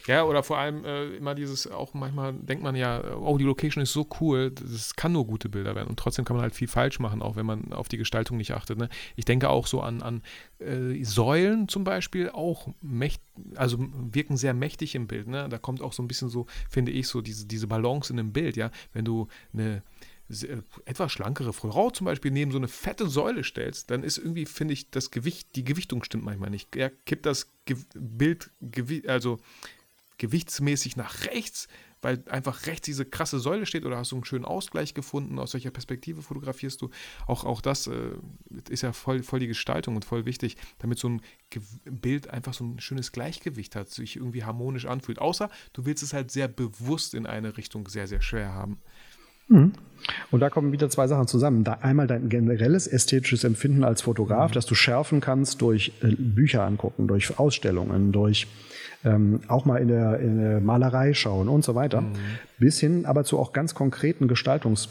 ja, 0.07 0.25
oder 0.25 0.43
vor 0.43 0.59
allem 0.59 0.85
äh, 0.85 1.17
immer 1.17 1.35
dieses, 1.35 1.71
auch 1.71 1.95
manchmal 1.95 2.33
denkt 2.33 2.65
man 2.65 2.75
ja, 2.75 3.17
oh, 3.17 3.38
die 3.38 3.45
Location 3.45 3.83
ist 3.83 3.93
so 3.93 4.07
cool, 4.21 4.51
das 4.51 4.97
kann 4.97 5.12
nur 5.12 5.27
gute 5.27 5.49
Bilder 5.49 5.75
werden. 5.75 5.88
Und 5.88 5.99
trotzdem 5.99 6.25
kann 6.25 6.37
man 6.37 6.43
halt 6.43 6.55
viel 6.55 6.69
falsch 6.69 6.99
machen, 6.99 7.23
auch 7.23 7.37
wenn 7.37 7.47
man 7.47 7.73
auf 7.73 7.88
die 7.88 7.99
Gestaltung 7.99 8.37
nicht 8.37 8.53
achtet. 8.53 8.79
Ne? 8.79 8.88
Ich 9.17 9.25
denke 9.25 9.49
auch 9.49 9.67
so 9.67 9.81
an, 9.81 10.03
an 10.03 10.23
äh, 10.59 11.03
Säulen 11.05 11.69
zum 11.69 11.85
Beispiel, 11.85 12.31
auch 12.31 12.69
mächt, 12.81 13.23
also 13.55 13.79
wirken 13.79 14.37
sehr 14.37 14.55
mächtig 14.55 14.95
im 14.95 15.07
Bild. 15.07 15.29
Ne? 15.29 15.49
Da 15.49 15.59
kommt 15.59 15.83
auch 15.83 15.93
so 15.93 16.03
ein 16.03 16.09
bisschen 16.09 16.29
so, 16.29 16.47
finde 16.69 16.93
ich, 16.93 17.09
so 17.09 17.21
diese, 17.21 17.47
diese 17.47 17.67
Balance 17.67 18.12
in 18.12 18.17
dem 18.17 18.33
Bild, 18.33 18.57
ja. 18.57 18.71
Wenn 18.93 19.05
du 19.05 19.29
eine 19.53 19.83
sehr, 20.29 20.62
etwas 20.85 21.12
schlankere 21.12 21.53
Frau 21.53 21.91
zum 21.91 22.07
Beispiel 22.07 22.31
neben 22.31 22.51
so 22.51 22.59
eine 22.59 22.69
fette 22.69 23.09
Säule 23.09 23.45
stellst, 23.45 23.91
dann 23.91 24.03
ist 24.03 24.19
irgendwie, 24.19 24.47
finde 24.47 24.75
ich, 24.75 24.91
das 24.91 25.11
Gewicht, 25.11 25.55
die 25.57 25.65
Gewichtung 25.65 26.03
stimmt 26.03 26.25
manchmal 26.25 26.51
nicht. 26.51 26.75
Er 26.75 26.91
kippt 26.91 27.27
das 27.27 27.53
Ge 27.65 27.77
Bild, 27.95 28.51
also 29.07 29.38
gewichtsmäßig 30.23 30.97
nach 30.97 31.27
rechts, 31.27 31.67
weil 32.01 32.23
einfach 32.31 32.67
rechts 32.67 32.87
diese 32.87 33.05
krasse 33.05 33.41
Säule 33.41 33.67
steht 33.67 33.85
oder 33.85 33.97
hast 33.97 34.13
du 34.13 34.17
einen 34.17 34.25
schönen 34.25 34.45
Ausgleich 34.45 34.95
gefunden, 34.95 35.41
aus 35.41 35.53
welcher 35.53 35.73
Perspektive 35.73 36.23
fotografierst 36.23 36.81
du. 36.81 36.91
Auch, 37.27 37.45
auch 37.45 37.61
das 37.61 37.89
äh, 37.89 38.13
ist 38.69 38.83
ja 38.83 38.93
voll, 38.93 39.25
voll 39.25 39.41
die 39.41 39.49
Gestaltung 39.49 39.97
und 39.97 40.05
voll 40.05 40.25
wichtig, 40.25 40.57
damit 40.79 41.01
so 41.01 41.09
ein 41.09 41.23
Ge 41.51 41.61
Bild 41.91 42.31
einfach 42.31 42.55
so 42.55 42.65
ein 42.65 42.79
schönes 42.79 43.11
Gleichgewicht 43.11 43.75
hat, 43.75 43.91
sich 43.91 44.15
irgendwie 44.15 44.45
harmonisch 44.45 44.87
anfühlt. 44.87 45.19
Außer 45.19 45.51
du 45.73 45.87
willst 45.87 46.05
es 46.05 46.13
halt 46.13 46.31
sehr 46.31 46.47
bewusst 46.47 47.15
in 47.15 47.27
eine 47.27 47.57
Richtung 47.57 47.89
sehr, 47.89 48.07
sehr 48.07 48.23
schwer 48.23 48.53
haben. 48.53 48.79
Mhm. 49.49 49.73
Und 50.31 50.39
da 50.39 50.51
kommen 50.51 50.71
wieder 50.71 50.89
zwei 50.89 51.09
Sachen 51.09 51.27
zusammen. 51.27 51.65
Da 51.65 51.75
einmal 51.83 52.07
dein 52.07 52.29
generelles 52.29 52.87
ästhetisches 52.87 53.43
Empfinden 53.43 53.83
als 53.83 54.03
Fotograf, 54.03 54.51
mhm. 54.51 54.55
das 54.55 54.67
du 54.67 54.77
schärfen 54.77 55.21
kannst 55.21 55.61
durch 55.63 55.93
äh, 56.01 56.15
Bücher 56.17 56.63
angucken, 56.63 57.09
durch 57.09 57.41
Ausstellungen, 57.41 58.13
durch 58.13 58.47
ähm, 59.05 59.41
auch 59.49 59.65
mal 59.65 59.79
in 59.79 59.88
der, 59.88 60.21
in 60.21 60.38
der, 60.38 60.61
Malerei 60.61 61.15
schauen 61.15 61.49
und 61.49 61.65
so 61.65 61.75
weiter, 61.75 62.03
mhm. 62.03 62.15
bis 62.59 62.79
hin 62.79 63.07
aber 63.07 63.25
zu 63.25 63.38
auch 63.38 63.53
ganz 63.53 63.75
konkreten 63.75 64.29
Gestaltungslehren, 64.29 64.91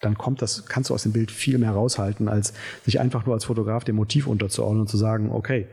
dann 0.00 0.16
kommt 0.16 0.42
das, 0.42 0.66
kannst 0.66 0.90
du 0.90 0.94
aus 0.94 1.02
dem 1.02 1.12
Bild 1.12 1.30
viel 1.30 1.58
mehr 1.58 1.72
raushalten, 1.72 2.28
als 2.28 2.54
sich 2.84 3.00
einfach 3.00 3.26
nur 3.26 3.34
als 3.34 3.44
Fotograf 3.44 3.84
dem 3.84 3.96
Motiv 3.96 4.26
unterzuordnen 4.26 4.80
und 4.82 4.88
zu 4.88 4.96
sagen, 4.96 5.30
okay, 5.30 5.66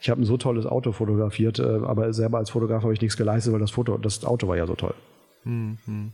ich 0.00 0.10
habe 0.10 0.20
ein 0.20 0.24
so 0.24 0.36
tolles 0.36 0.66
Auto 0.66 0.90
fotografiert, 0.90 1.60
äh, 1.60 1.62
aber 1.62 2.12
selber 2.12 2.38
als 2.38 2.50
Fotograf 2.50 2.82
habe 2.82 2.92
ich 2.92 3.00
nichts 3.00 3.16
geleistet, 3.16 3.52
weil 3.52 3.60
das 3.60 3.70
Foto, 3.70 3.98
das 3.98 4.24
Auto 4.24 4.48
war 4.48 4.56
ja 4.56 4.66
so 4.66 4.74
toll. 4.74 4.94
Mhm. 5.44 6.12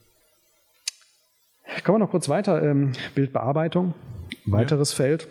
Kommen 1.84 1.98
wir 1.98 2.04
noch 2.04 2.10
kurz 2.10 2.28
weiter. 2.28 2.62
Ähm, 2.62 2.92
Bildbearbeitung, 3.14 3.94
weiteres 4.44 4.92
ja. 4.92 4.96
Feld. 4.96 5.28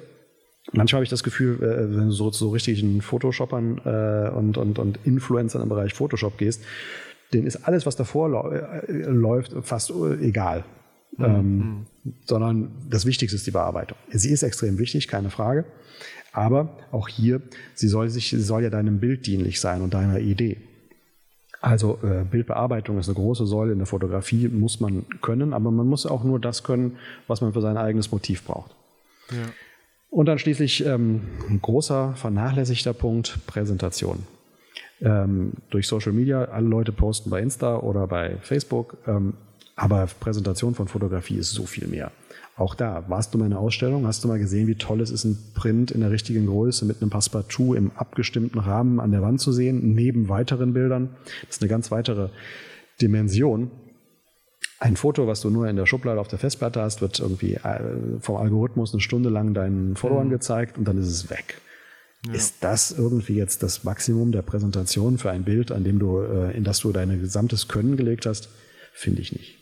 Manchmal 0.74 1.00
habe 1.00 1.04
ich 1.04 1.10
das 1.10 1.24
Gefühl, 1.24 1.56
äh, 1.62 1.96
wenn 1.96 2.08
du 2.08 2.12
so 2.12 2.30
zu 2.30 2.46
so 2.46 2.50
richtigen 2.52 3.02
Photoshoppern 3.02 3.82
äh, 3.86 4.30
und, 4.30 4.58
und, 4.58 4.80
und 4.80 5.00
Influencern 5.06 5.62
im 5.62 5.70
Bereich 5.70 5.94
Photoshop 5.94 6.38
gehst, 6.38 6.64
denen 7.34 7.48
ist 7.48 7.68
alles, 7.68 7.86
was 7.86 7.96
davor 7.96 8.52
äh, 8.52 8.92
läuft, 9.04 9.54
fast 9.64 9.92
egal. 10.22 10.64
Mhm. 11.18 11.26
Ähm, 11.26 11.58
mhm. 11.58 11.86
sondern 12.26 12.72
das 12.90 13.06
Wichtigste 13.06 13.36
ist 13.38 13.48
die 13.48 13.52
Bearbeitung. 13.52 13.98
Sie 14.12 14.30
ist 14.30 14.44
extrem 14.44 14.78
wichtig, 14.78 15.08
keine 15.08 15.30
Frage. 15.30 15.66
Aber 16.32 16.78
auch 16.92 17.08
hier, 17.08 17.42
sie 17.74 17.88
soll, 17.88 18.10
sich, 18.10 18.30
sie 18.30 18.42
soll 18.42 18.62
ja 18.62 18.70
deinem 18.70 19.00
Bild 19.00 19.26
dienlich 19.26 19.60
sein 19.60 19.82
und 19.82 19.94
deiner 19.94 20.20
Idee. 20.20 20.58
Also 21.60 21.98
äh, 22.04 22.24
Bildbearbeitung 22.24 23.00
ist 23.00 23.08
eine 23.08 23.16
große 23.16 23.48
Säule 23.48 23.72
in 23.72 23.80
der 23.80 23.88
Fotografie, 23.88 24.48
muss 24.48 24.80
man 24.80 25.06
können, 25.22 25.54
aber 25.54 25.72
man 25.72 25.88
muss 25.88 26.06
auch 26.06 26.24
nur 26.24 26.40
das 26.40 26.64
können, 26.64 26.98
was 27.26 27.42
man 27.42 27.54
für 27.54 27.62
sein 27.62 27.78
eigenes 27.78 28.12
Motiv 28.12 28.44
braucht. 28.44 28.76
Ja. 29.32 29.50
Und 30.10 30.26
dann 30.28 30.40
schließlich 30.40 30.86
ähm, 30.86 31.22
ein 31.50 31.62
großer, 31.62 32.14
vernachlässigter 32.16 32.94
Punkt, 32.94 33.40
Präsentation. 33.46 34.24
Ähm, 35.02 35.54
durch 35.70 35.88
Social 35.88 36.14
Media, 36.14 36.46
alle 36.46 36.68
Leute 36.68 36.92
posten 36.92 37.30
bei 37.30 37.42
Insta 37.42 37.78
oder 37.78 38.08
bei 38.08 38.38
Facebook, 38.42 38.98
ähm, 39.06 39.34
aber 39.76 40.08
Präsentation 40.20 40.74
von 40.74 40.88
Fotografie 40.88 41.38
ist 41.38 41.52
so 41.52 41.66
viel 41.66 41.88
mehr. 41.88 42.12
Auch 42.56 42.74
da, 42.74 43.04
warst 43.08 43.34
du 43.34 43.38
mal 43.38 43.46
in 43.46 43.54
einer 43.54 43.62
Ausstellung, 43.62 44.08
hast 44.08 44.24
du 44.24 44.28
mal 44.28 44.40
gesehen, 44.40 44.68
wie 44.68 44.74
toll 44.74 45.02
es 45.02 45.12
ist, 45.12 45.26
ein 45.26 45.38
Print 45.54 45.92
in 45.92 46.02
der 46.02 46.10
richtigen 46.10 46.48
Größe 46.48 46.86
mit 46.86 47.02
einem 47.02 47.12
Passepartout 47.12 47.76
im 47.76 47.92
abgestimmten 47.96 48.58
Rahmen 48.58 49.00
an 49.00 49.12
der 49.12 49.22
Wand 49.22 49.40
zu 49.40 49.52
sehen, 49.52 49.94
neben 49.94 50.28
weiteren 50.28 50.74
Bildern. 50.74 51.10
Das 51.46 51.58
ist 51.58 51.62
eine 51.62 51.70
ganz 51.70 51.92
weitere 51.92 52.30
Dimension. 53.00 53.70
Ein 54.80 54.96
Foto, 54.96 55.26
was 55.26 55.42
du 55.42 55.50
nur 55.50 55.68
in 55.68 55.76
der 55.76 55.88
Schublade 55.88 56.20
auf 56.20 56.28
der 56.28 56.38
Festplatte 56.38 56.82
hast, 56.82 57.02
wird 57.02 57.20
irgendwie 57.20 57.56
äh, 57.56 58.20
vom 58.20 58.38
Algorithmus 58.38 58.94
eine 58.94 59.02
Stunde 59.02 59.30
lang 59.30 59.54
deinen 59.54 59.96
Followern 59.96 60.28
mhm. 60.28 60.32
gezeigt 60.32 60.78
und 60.78 60.86
dann 60.86 60.98
ist 60.98 61.08
es 61.08 61.30
weg. 61.30 61.62
Ja. 62.26 62.34
Ist 62.34 62.64
das 62.64 62.92
irgendwie 62.92 63.36
jetzt 63.36 63.64
das 63.64 63.84
Maximum 63.84 64.32
der 64.32 64.42
Präsentation 64.42 65.18
für 65.18 65.32
ein 65.32 65.44
Bild, 65.44 65.72
an 65.72 65.84
dem 65.84 65.98
du, 65.98 66.22
äh, 66.22 66.56
in 66.56 66.64
das 66.64 66.80
du 66.80 66.92
dein 66.92 67.20
gesamtes 67.20 67.68
Können 67.68 67.98
gelegt 67.98 68.26
hast? 68.26 68.50
Finde 68.94 69.22
ich 69.22 69.32
nicht. 69.32 69.58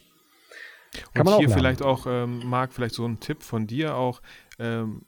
Kann 1.14 1.28
und 1.28 1.38
hier 1.38 1.50
vielleicht 1.50 1.82
auch, 1.82 2.06
ähm, 2.10 2.42
Marc, 2.46 2.74
vielleicht 2.74 2.96
so 2.96 3.06
ein 3.06 3.20
Tipp 3.20 3.44
von 3.44 3.68
dir 3.68 3.96
auch. 3.96 4.22
Ähm, 4.60 5.04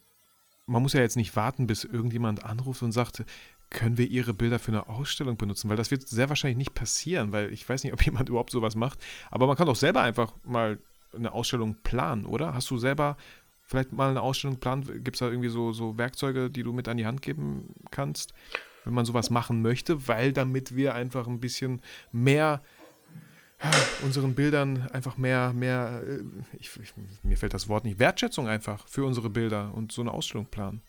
man 0.66 0.82
muss 0.82 0.94
ja 0.94 1.00
jetzt 1.00 1.16
nicht 1.16 1.36
warten, 1.36 1.66
bis 1.66 1.86
irgendjemand 1.86 2.44
anruft 2.44 2.82
und 2.82 2.92
sagt, 2.92 3.24
können 3.70 3.98
wir 3.98 4.08
Ihre 4.08 4.34
Bilder 4.34 4.60
für 4.60 4.72
eine 4.72 4.88
Ausstellung 4.88 5.38
benutzen? 5.38 5.70
Weil 5.70 5.78
das 5.78 5.92
wird 5.92 6.08
sehr 6.08 6.30
wahrscheinlich 6.30 6.58
nicht 6.58 6.74
passieren, 6.74 7.32
weil 7.32 7.52
ich 7.52 7.68
weiß 7.68 7.84
nicht, 7.84 7.94
ob 7.94 8.02
jemand 8.06 8.30
überhaupt 8.30 8.52
sowas 8.52 8.76
macht. 8.76 9.04
Aber 9.32 9.48
man 9.48 9.56
kann 9.56 9.68
doch 9.68 9.76
selber 9.76 10.02
einfach 10.02 10.34
mal 10.44 10.80
eine 11.14 11.32
Ausstellung 11.32 11.78
planen, 11.84 12.26
oder? 12.26 12.54
Hast 12.54 12.70
du 12.70 12.78
selber 12.78 13.18
vielleicht 13.64 13.92
mal 13.92 14.10
eine 14.10 14.22
Ausstellung 14.22 14.60
planen? 14.60 15.04
Gibt 15.04 15.16
es 15.16 15.20
da 15.20 15.30
irgendwie 15.30 15.50
so, 15.50 15.72
so 15.74 15.98
Werkzeuge, 15.98 16.50
die 16.50 16.64
du 16.64 16.74
mit 16.74 16.88
an 16.88 16.98
die 16.98 17.06
Hand 17.06 17.22
geben 17.22 17.74
kannst, 17.92 18.34
wenn 18.86 18.94
man 18.94 19.06
sowas 19.06 19.30
machen 19.30 19.62
möchte? 19.62 20.08
Weil 20.08 20.34
damit 20.34 20.76
wir 20.76 20.96
einfach 20.96 21.28
ein 21.28 21.40
bisschen 21.40 21.82
mehr 22.12 22.62
unseren 24.04 24.36
Bildern 24.36 24.88
einfach 24.90 25.18
mehr, 25.18 25.52
mehr, 25.54 26.04
äh, 26.08 26.20
ich, 26.60 26.70
ich, 26.82 26.94
mir 27.24 27.38
fällt 27.38 27.54
das 27.54 27.68
Wort 27.68 27.86
nicht, 27.86 28.00
Wertschätzung 28.00 28.48
einfach 28.48 28.88
für 28.88 29.04
unsere 29.04 29.30
Bilder 29.30 29.74
und 29.74 29.92
so 29.92 30.02
eine 30.02 30.12
Ausstellung 30.12 30.46
planen. 30.46 30.82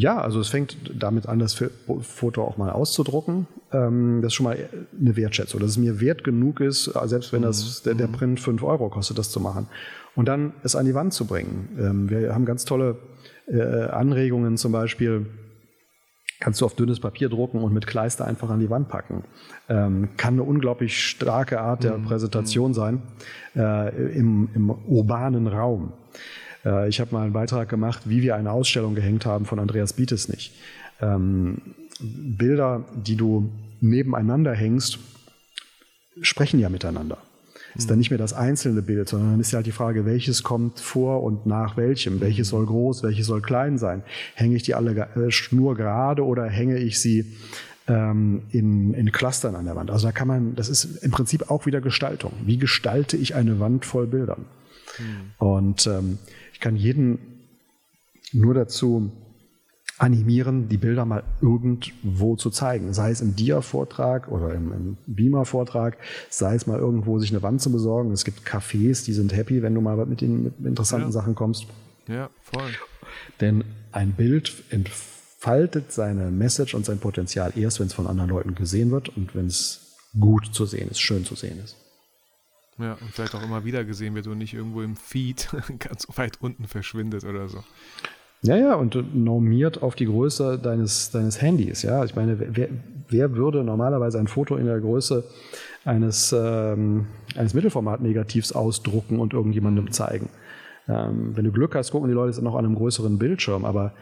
Ja, 0.00 0.18
also 0.18 0.40
es 0.40 0.48
fängt 0.48 0.78
damit 0.98 1.28
an, 1.28 1.38
das 1.40 1.62
Foto 2.00 2.42
auch 2.42 2.56
mal 2.56 2.70
auszudrucken. 2.70 3.46
Ähm, 3.70 4.20
das 4.22 4.28
ist 4.28 4.34
schon 4.34 4.44
mal 4.44 4.56
eine 4.98 5.14
Wertschätzung, 5.14 5.60
dass 5.60 5.72
es 5.72 5.76
mir 5.76 6.00
wert 6.00 6.24
genug 6.24 6.60
ist, 6.60 6.84
selbst 7.04 7.34
wenn 7.34 7.42
das, 7.42 7.82
der, 7.82 7.94
der 7.94 8.08
mhm. 8.08 8.12
Print 8.12 8.40
5 8.40 8.62
Euro 8.62 8.88
kostet, 8.88 9.18
das 9.18 9.30
zu 9.30 9.40
machen. 9.40 9.66
Und 10.16 10.26
dann 10.26 10.54
es 10.62 10.74
an 10.74 10.86
die 10.86 10.94
Wand 10.94 11.12
zu 11.12 11.26
bringen. 11.26 11.68
Ähm, 11.78 12.08
wir 12.08 12.34
haben 12.34 12.46
ganz 12.46 12.64
tolle 12.64 12.96
äh, 13.46 13.60
Anregungen, 13.60 14.56
zum 14.56 14.72
Beispiel 14.72 15.26
kannst 16.40 16.62
du 16.62 16.64
auf 16.64 16.74
dünnes 16.74 16.98
Papier 16.98 17.28
drucken 17.28 17.62
und 17.62 17.74
mit 17.74 17.86
Kleister 17.86 18.24
einfach 18.24 18.48
an 18.48 18.60
die 18.60 18.70
Wand 18.70 18.88
packen. 18.88 19.24
Ähm, 19.68 20.08
kann 20.16 20.34
eine 20.34 20.44
unglaublich 20.44 20.98
starke 20.98 21.60
Art 21.60 21.84
der 21.84 21.98
mhm. 21.98 22.04
Präsentation 22.04 22.72
sein 22.72 23.02
äh, 23.54 24.14
im, 24.14 24.48
im 24.54 24.70
urbanen 24.70 25.46
Raum. 25.46 25.92
Äh, 26.64 26.88
ich 26.88 27.00
habe 27.00 27.14
mal 27.14 27.22
einen 27.22 27.32
Beitrag 27.32 27.68
gemacht, 27.68 28.02
wie 28.06 28.22
wir 28.22 28.36
eine 28.36 28.50
Ausstellung 28.50 28.94
gehängt 28.94 29.26
haben 29.26 29.46
von 29.46 29.58
Andreas 29.58 29.92
Bietes 29.92 30.30
Ähm, 31.00 31.58
Bilder, 32.00 32.84
die 32.94 33.16
du 33.16 33.50
nebeneinander 33.80 34.54
hängst, 34.54 34.98
sprechen 36.22 36.60
ja 36.60 36.68
miteinander. 36.68 37.18
Ist 37.76 37.88
dann 37.88 37.96
mhm. 37.96 38.00
nicht 38.00 38.10
mehr 38.10 38.18
das 38.18 38.32
einzelne 38.32 38.82
Bild, 38.82 39.08
sondern 39.08 39.32
dann 39.32 39.40
ist 39.40 39.52
ja 39.52 39.56
halt 39.56 39.66
die 39.66 39.72
Frage, 39.72 40.04
welches 40.04 40.42
kommt 40.42 40.80
vor 40.80 41.22
und 41.22 41.46
nach 41.46 41.76
welchem? 41.76 42.20
Welches 42.20 42.48
soll 42.48 42.66
groß, 42.66 43.02
welches 43.02 43.26
soll 43.26 43.42
klein 43.42 43.78
sein? 43.78 44.02
Hänge 44.34 44.56
ich 44.56 44.64
die 44.64 44.74
alle 44.74 45.08
äh, 45.14 45.30
schnurgerade 45.30 46.24
oder 46.24 46.46
hänge 46.46 46.78
ich 46.78 47.00
sie 47.00 47.36
ähm, 47.86 48.42
in, 48.50 48.92
in 48.94 49.12
Clustern 49.12 49.54
an 49.54 49.66
der 49.66 49.76
Wand? 49.76 49.90
Also 49.90 50.08
da 50.08 50.12
kann 50.12 50.26
man, 50.26 50.56
das 50.56 50.68
ist 50.68 51.02
im 51.04 51.12
Prinzip 51.12 51.50
auch 51.50 51.66
wieder 51.66 51.80
Gestaltung. 51.80 52.32
Wie 52.44 52.58
gestalte 52.58 53.16
ich 53.16 53.36
eine 53.36 53.60
Wand 53.60 53.84
voll 53.86 54.06
Bildern? 54.08 54.46
Mhm. 54.98 55.04
Und 55.38 55.86
ähm, 55.86 56.18
ich 56.60 56.62
kann 56.62 56.76
jeden 56.76 57.18
nur 58.34 58.52
dazu 58.52 59.10
animieren, 59.96 60.68
die 60.68 60.76
Bilder 60.76 61.06
mal 61.06 61.22
irgendwo 61.40 62.36
zu 62.36 62.50
zeigen. 62.50 62.92
Sei 62.92 63.10
es 63.10 63.22
im 63.22 63.34
Dia-Vortrag 63.34 64.28
oder 64.28 64.52
im, 64.52 64.70
im 64.70 64.96
Beamer-Vortrag, 65.06 65.96
sei 66.28 66.54
es 66.54 66.66
mal 66.66 66.78
irgendwo 66.78 67.18
sich 67.18 67.30
eine 67.30 67.42
Wand 67.42 67.62
zu 67.62 67.72
besorgen. 67.72 68.12
Es 68.12 68.26
gibt 68.26 68.46
Cafés, 68.46 69.06
die 69.06 69.14
sind 69.14 69.34
happy, 69.34 69.62
wenn 69.62 69.74
du 69.74 69.80
mal 69.80 70.04
mit 70.04 70.20
den 70.20 70.42
mit 70.42 70.66
interessanten 70.66 71.08
ja. 71.08 71.12
Sachen 71.12 71.34
kommst. 71.34 71.64
Ja, 72.08 72.28
voll. 72.42 72.68
Denn 73.40 73.64
ein 73.90 74.12
Bild 74.12 74.52
entfaltet 74.68 75.92
seine 75.92 76.30
Message 76.30 76.74
und 76.74 76.84
sein 76.84 76.98
Potenzial 76.98 77.54
erst, 77.56 77.80
wenn 77.80 77.86
es 77.86 77.94
von 77.94 78.06
anderen 78.06 78.28
Leuten 78.28 78.54
gesehen 78.54 78.90
wird 78.90 79.08
und 79.16 79.34
wenn 79.34 79.46
es 79.46 79.96
gut 80.18 80.50
zu 80.52 80.66
sehen 80.66 80.90
ist, 80.90 81.00
schön 81.00 81.24
zu 81.24 81.36
sehen 81.36 81.58
ist. 81.64 81.76
Ja, 82.78 82.92
und 82.92 83.10
vielleicht 83.10 83.34
auch 83.34 83.42
immer 83.42 83.64
wieder 83.64 83.84
gesehen 83.84 84.14
wird 84.14 84.26
und 84.26 84.38
nicht 84.38 84.54
irgendwo 84.54 84.82
im 84.82 84.96
Feed 84.96 85.48
ganz 85.78 86.06
weit 86.16 86.38
unten 86.40 86.66
verschwindet 86.66 87.24
oder 87.24 87.48
so. 87.48 87.62
Ja, 88.42 88.56
ja, 88.56 88.74
und 88.74 89.14
normiert 89.14 89.82
auf 89.82 89.94
die 89.94 90.06
Größe 90.06 90.58
deines, 90.58 91.10
deines 91.10 91.42
Handys. 91.42 91.82
Ja, 91.82 92.04
ich 92.04 92.16
meine, 92.16 92.38
wer, 92.38 92.68
wer 93.08 93.36
würde 93.36 93.62
normalerweise 93.62 94.18
ein 94.18 94.28
Foto 94.28 94.56
in 94.56 94.64
der 94.64 94.80
Größe 94.80 95.24
eines, 95.84 96.34
ähm, 96.36 97.06
eines 97.36 97.52
Mittelformat-Negativs 97.52 98.52
ausdrucken 98.52 99.18
und 99.18 99.34
irgendjemandem 99.34 99.92
zeigen? 99.92 100.30
Ähm, 100.88 101.36
wenn 101.36 101.44
du 101.44 101.52
Glück 101.52 101.74
hast, 101.74 101.90
gucken 101.90 102.08
die 102.08 102.14
Leute 102.14 102.30
es 102.30 102.40
noch 102.40 102.54
an 102.54 102.64
einem 102.64 102.76
größeren 102.76 103.18
Bildschirm, 103.18 103.66
aber 103.66 103.92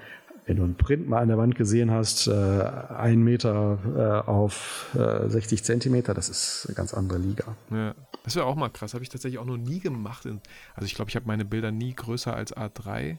wenn 0.49 0.57
du 0.57 0.65
einen 0.65 0.77
Print 0.77 1.09
mal 1.09 1.21
an 1.21 1.29
der 1.29 1.37
Wand 1.37 1.57
gesehen 1.57 1.91
hast, 1.91 2.27
äh, 2.27 2.33
ein 2.33 3.23
Meter 3.23 3.79
äh, 4.25 4.29
auf 4.29 4.87
äh, 4.95 5.29
60 5.29 5.63
Zentimeter, 5.63 6.15
das 6.15 6.31
ist 6.31 6.65
eine 6.67 6.75
ganz 6.75 6.95
andere 6.95 7.19
Liga. 7.19 7.55
Ja, 7.71 7.95
das 8.25 8.35
wäre 8.35 8.47
auch 8.47 8.57
mal 8.57 8.71
krass. 8.71 8.95
Habe 8.95 9.05
ich 9.05 9.11
tatsächlich 9.11 9.39
auch 9.39 9.45
noch 9.45 9.59
nie 9.59 9.79
gemacht. 9.79 10.27
Also 10.75 10.87
ich 10.87 10.95
glaube, 10.95 11.11
ich 11.11 11.17
habe 11.17 11.27
meine 11.27 11.45
Bilder 11.45 11.71
nie 11.71 11.95
größer 11.95 12.35
als 12.35 12.57
A3 12.57 13.19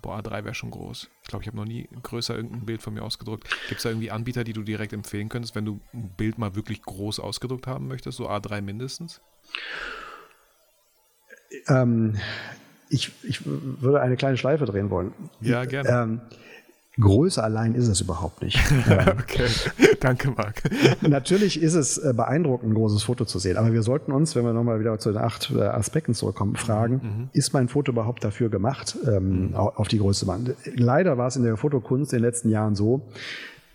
boah, 0.00 0.20
A3 0.20 0.44
wäre 0.44 0.54
schon 0.54 0.70
groß. 0.70 1.08
Ich 1.22 1.28
glaube, 1.28 1.42
ich 1.42 1.48
habe 1.48 1.56
noch 1.56 1.64
nie 1.64 1.88
größer 2.04 2.36
irgendein 2.36 2.64
Bild 2.64 2.82
von 2.82 2.94
mir 2.94 3.02
ausgedruckt. 3.02 3.48
Gibt 3.68 3.78
es 3.78 3.82
da 3.82 3.88
irgendwie 3.88 4.12
Anbieter, 4.12 4.44
die 4.44 4.52
du 4.52 4.62
direkt 4.62 4.92
empfehlen 4.92 5.28
könntest, 5.28 5.56
wenn 5.56 5.64
du 5.64 5.80
ein 5.92 6.10
Bild 6.16 6.38
mal 6.38 6.54
wirklich 6.54 6.82
groß 6.82 7.18
ausgedruckt 7.18 7.66
haben 7.66 7.88
möchtest, 7.88 8.18
so 8.18 8.30
A3 8.30 8.62
mindestens? 8.62 9.20
Ähm, 11.66 12.16
ich, 12.90 13.10
ich 13.24 13.40
würde 13.44 14.00
eine 14.00 14.16
kleine 14.16 14.36
Schleife 14.36 14.64
drehen 14.66 14.90
wollen. 14.90 15.12
Ja, 15.40 15.64
gerne. 15.64 15.88
Ähm, 15.88 16.20
Größe 17.00 17.42
allein 17.42 17.74
ist 17.74 17.88
es 17.88 18.00
überhaupt 18.00 18.42
nicht. 18.42 18.58
okay, 19.20 19.46
danke 20.00 20.30
Marc. 20.30 20.62
Natürlich 21.00 21.62
ist 21.62 21.74
es 21.74 21.98
äh, 21.98 22.12
beeindruckend, 22.12 22.72
ein 22.72 22.74
großes 22.74 23.04
Foto 23.04 23.24
zu 23.24 23.38
sehen, 23.38 23.56
aber 23.56 23.72
wir 23.72 23.82
sollten 23.82 24.12
uns, 24.12 24.34
wenn 24.34 24.44
wir 24.44 24.52
nochmal 24.52 24.80
wieder 24.80 24.98
zu 24.98 25.12
den 25.12 25.18
acht 25.18 25.52
äh, 25.54 25.62
Aspekten 25.62 26.14
zurückkommen, 26.14 26.56
fragen, 26.56 26.94
mhm. 26.94 27.28
ist 27.32 27.52
mein 27.52 27.68
Foto 27.68 27.92
überhaupt 27.92 28.24
dafür 28.24 28.48
gemacht, 28.48 28.96
ähm, 29.06 29.48
mhm. 29.48 29.54
auf 29.54 29.88
die 29.88 29.98
Größe 29.98 30.26
Wand? 30.26 30.54
Leider 30.74 31.18
war 31.18 31.28
es 31.28 31.36
in 31.36 31.44
der 31.44 31.56
Fotokunst 31.56 32.12
in 32.12 32.18
den 32.18 32.24
letzten 32.24 32.50
Jahren 32.50 32.74
so, 32.74 33.02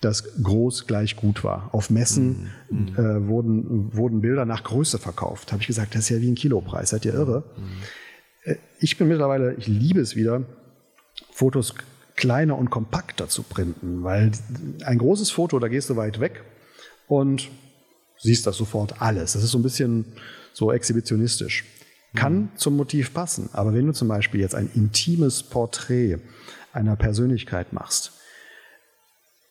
dass 0.01 0.41
groß 0.43 0.85
gleich 0.85 1.15
gut 1.15 1.43
war. 1.45 1.69
Auf 1.71 1.89
Messen 1.89 2.49
mhm. 2.69 2.87
äh, 2.97 3.27
wurden, 3.27 3.95
wurden 3.95 4.21
Bilder 4.21 4.45
nach 4.45 4.63
Größe 4.63 4.97
verkauft. 4.97 5.51
Habe 5.53 5.61
ich 5.61 5.67
gesagt, 5.67 5.95
das 5.95 6.01
ist 6.01 6.09
ja 6.09 6.19
wie 6.19 6.29
ein 6.29 6.35
Kilopreis, 6.35 6.89
seid 6.89 7.05
ihr 7.05 7.13
irre? 7.13 7.43
Mhm. 7.55 8.51
Äh, 8.51 8.55
ich 8.79 8.97
bin 8.97 9.07
mittlerweile, 9.07 9.53
ich 9.53 9.67
liebe 9.67 10.01
es 10.01 10.17
wieder, 10.17 10.43
Fotos 11.31 11.75
kleiner 12.15 12.57
und 12.57 12.69
kompakter 12.69 13.27
zu 13.27 13.43
printen, 13.43 14.03
weil 14.03 14.31
ein 14.85 14.97
großes 14.97 15.31
Foto, 15.31 15.59
da 15.59 15.67
gehst 15.67 15.89
du 15.89 15.95
weit 15.95 16.19
weg 16.19 16.43
und 17.07 17.49
siehst 18.19 18.45
das 18.47 18.57
sofort 18.57 19.01
alles. 19.01 19.33
Das 19.33 19.43
ist 19.43 19.51
so 19.51 19.57
ein 19.57 19.63
bisschen 19.63 20.05
so 20.53 20.71
exhibitionistisch. 20.71 21.65
Kann 22.15 22.35
mhm. 22.35 22.49
zum 22.55 22.77
Motiv 22.77 23.13
passen, 23.13 23.49
aber 23.53 23.73
wenn 23.73 23.87
du 23.87 23.93
zum 23.93 24.07
Beispiel 24.07 24.41
jetzt 24.41 24.55
ein 24.55 24.69
intimes 24.75 25.43
Porträt 25.43 26.19
einer 26.71 26.95
Persönlichkeit 26.95 27.73
machst, 27.73 28.13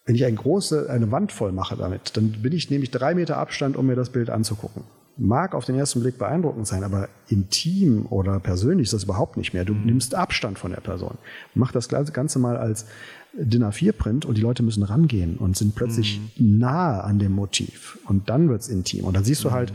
wenn 0.05 0.15
ich 0.15 0.25
eine 0.25 0.37
große, 0.37 0.91
eine 0.91 1.11
Wand 1.11 1.33
voll 1.33 1.53
mache 1.53 1.77
damit, 1.77 2.17
dann 2.17 2.43
bin 2.43 2.53
ich 2.53 2.71
nämlich 2.71 2.91
drei 2.91 3.15
Meter 3.15 3.37
Abstand, 3.37 3.77
um 3.77 3.87
mir 3.87 3.97
das 3.97 4.11
Bild 4.11 4.31
anzugucken 4.31 4.85
mag 5.17 5.55
auf 5.55 5.65
den 5.65 5.77
ersten 5.77 6.01
Blick 6.01 6.19
beeindruckend 6.19 6.67
sein, 6.67 6.85
aber 6.85 7.09
intim 7.29 8.07
oder 8.07 8.41
persönlich 8.41 8.87
ist 8.87 8.93
das 8.93 9.05
überhaupt 9.05 9.37
nicht 9.37 9.53
mehr. 9.53 9.65
Du 9.65 9.75
mhm. 9.75 9.87
nimmst 9.87 10.15
Abstand 10.15 10.59
von 10.59 10.71
der 10.71 10.81
Person. 10.81 11.19
Mach 11.55 11.73
das 11.73 11.89
Ganze 11.89 12.39
mal 12.39 12.57
als 12.57 12.87
DIN 13.35 13.65
A4-Print 13.65 14.25
und 14.25 14.37
die 14.37 14.43
Leute 14.43 14.63
müssen 14.63 14.83
rangehen 14.83 15.37
und 15.37 15.57
sind 15.57 15.75
plötzlich 15.75 16.21
mhm. 16.37 16.59
nahe 16.59 17.05
an 17.05 17.19
dem 17.19 17.33
Motiv. 17.33 17.99
Und 18.07 18.29
dann 18.29 18.49
wird 18.49 18.63
es 18.63 18.69
intim. 18.69 19.05
Und 19.05 19.15
dann 19.15 19.25
siehst 19.25 19.45
du 19.45 19.49
mhm. 19.49 19.53
halt, 19.53 19.73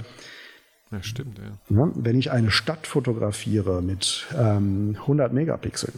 ja, 0.92 1.04
stimmt, 1.04 1.40
ja. 1.40 1.76
ja. 1.76 1.92
Wenn 1.96 2.18
ich 2.18 2.32
eine 2.32 2.52
Stadt 2.52 2.88
fotografiere 2.88 3.82
mit 3.82 4.26
ähm, 4.38 4.96
100 5.02 5.34
Megapixeln, 5.34 5.94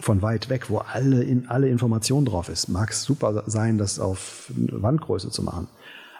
von 0.00 0.22
weit 0.22 0.48
weg, 0.48 0.70
wo 0.70 0.78
alle, 0.78 1.22
in, 1.22 1.48
alle 1.48 1.68
Informationen 1.68 2.24
drauf 2.24 2.48
ist, 2.48 2.68
mag 2.68 2.90
es 2.90 3.02
super 3.02 3.44
sein, 3.46 3.76
das 3.76 3.98
auf 3.98 4.50
Wandgröße 4.56 5.30
zu 5.30 5.42
machen. 5.42 5.68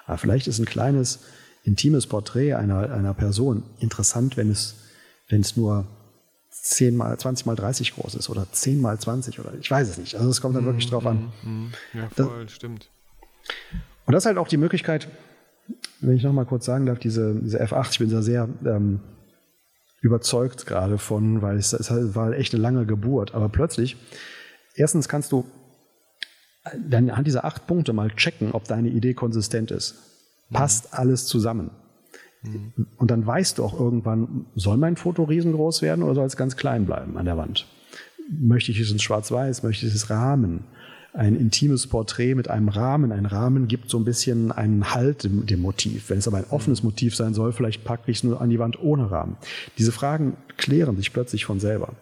Aber 0.07 0.19
vielleicht 0.19 0.47
ist 0.47 0.59
ein 0.59 0.67
kleines 0.67 1.21
intimes 1.65 2.07
Porträt 2.07 2.55
einer, 2.55 2.93
einer 2.93 3.15
Person 3.15 3.63
interessant, 3.79 4.37
wenn 4.37 4.51
es, 4.51 4.75
wenn 5.29 5.41
es 5.41 5.57
nur 5.57 5.87
10 6.51 6.97
mal, 6.97 7.17
20 7.19 7.47
mal 7.47 7.57
30 7.57 7.95
groß 7.95 8.15
ist 8.15 8.29
oder 8.29 8.47
10 8.51 8.81
mal 8.81 8.99
20 8.99 9.41
oder 9.41 9.53
ich 9.59 9.71
weiß 9.71 9.89
es 9.89 9.99
nicht. 9.99 10.17
Also 10.17 10.29
es 10.29 10.41
kommt 10.41 10.57
dann 10.57 10.65
wirklich 10.65 10.89
drauf 10.89 11.07
an. 11.07 11.33
Mhm, 11.43 11.51
mhm. 11.51 11.73
Ja, 11.95 12.09
voll, 12.11 12.45
das, 12.45 12.53
stimmt. 12.53 12.89
Und 14.07 14.13
das 14.13 14.25
ist 14.25 14.27
halt 14.27 14.39
auch 14.39 14.49
die 14.49 14.57
Möglichkeit, 14.57 15.09
wenn 16.01 16.17
ich 16.17 16.25
nochmal 16.25 16.47
kurz 16.47 16.67
sagen 16.67 16.87
darf, 16.87 16.99
diese, 16.99 17.35
diese 17.37 17.63
F8, 17.63 17.93
ich 17.93 17.99
bin 18.01 18.11
da 18.11 18.23
sehr 18.23 18.49
ähm, 18.65 19.01
überzeugt 20.01 20.67
gerade 20.67 20.99
von, 20.99 21.43
weil 21.43 21.57
es, 21.57 21.73
es 21.73 21.91
war 22.15 22.33
echt 22.33 22.53
eine 22.53 22.63
lange 22.63 22.87
Geburt. 22.87 23.35
Aber 23.35 23.49
plötzlich, 23.49 23.97
erstens 24.75 25.09
kannst 25.09 25.31
du 25.31 25.47
dann 26.77 27.11
anhand 27.11 27.27
dieser 27.27 27.45
acht 27.45 27.67
Punkte 27.67 27.93
mal 27.93 28.11
checken, 28.11 28.53
ob 28.53 28.65
deine 28.65 28.89
Idee 28.89 29.15
konsistent 29.15 29.71
ist 29.71 30.12
passt 30.53 30.95
alles 30.95 31.27
zusammen. 31.27 31.71
Mhm. 32.43 32.87
Und 32.97 33.11
dann 33.11 33.27
weißt 33.27 33.59
du 33.59 33.65
auch 33.65 33.79
irgendwann, 33.79 34.47
soll 34.55 34.77
mein 34.77 34.97
Foto 34.97 35.25
riesengroß 35.25 35.83
werden 35.83 36.03
oder 36.03 36.15
soll 36.15 36.27
es 36.27 36.37
ganz 36.37 36.57
klein 36.57 36.87
bleiben 36.87 37.17
an 37.17 37.25
der 37.25 37.37
Wand? 37.37 37.67
Möchte 38.29 38.73
ich 38.73 38.81
es 38.81 38.91
in 38.91 38.99
schwarz-weiß? 38.99 39.63
Möchte 39.63 39.87
ich 39.87 39.95
es 39.95 40.11
Rahmen? 40.11 40.65
Ein 41.15 41.37
intimes 41.37 41.87
Porträt 41.89 42.35
mit 42.35 42.49
einem 42.49 42.69
Rahmen. 42.69 43.13
Ein 43.13 43.27
Rahmen 43.27 43.69
gibt 43.69 43.91
so 43.91 43.99
ein 43.99 44.05
bisschen 44.05 44.51
einen 44.51 44.95
Halt 44.95 45.25
dem, 45.25 45.45
dem 45.45 45.61
Motiv. 45.61 46.09
Wenn 46.09 46.19
es 46.19 46.27
aber 46.27 46.39
ein 46.39 46.47
offenes 46.49 46.83
Motiv 46.83 47.15
sein 47.15 47.35
soll, 47.35 47.53
vielleicht 47.53 47.85
packe 47.85 48.11
ich 48.11 48.19
es 48.19 48.25
nur 48.25 48.41
an 48.41 48.49
die 48.49 48.59
Wand 48.59 48.83
ohne 48.83 49.11
Rahmen. 49.11 49.37
Diese 49.77 49.93
Fragen 49.93 50.37
klären 50.57 50.97
sich 50.97 51.13
plötzlich 51.13 51.45
von 51.45 51.61
selber. 51.61 51.95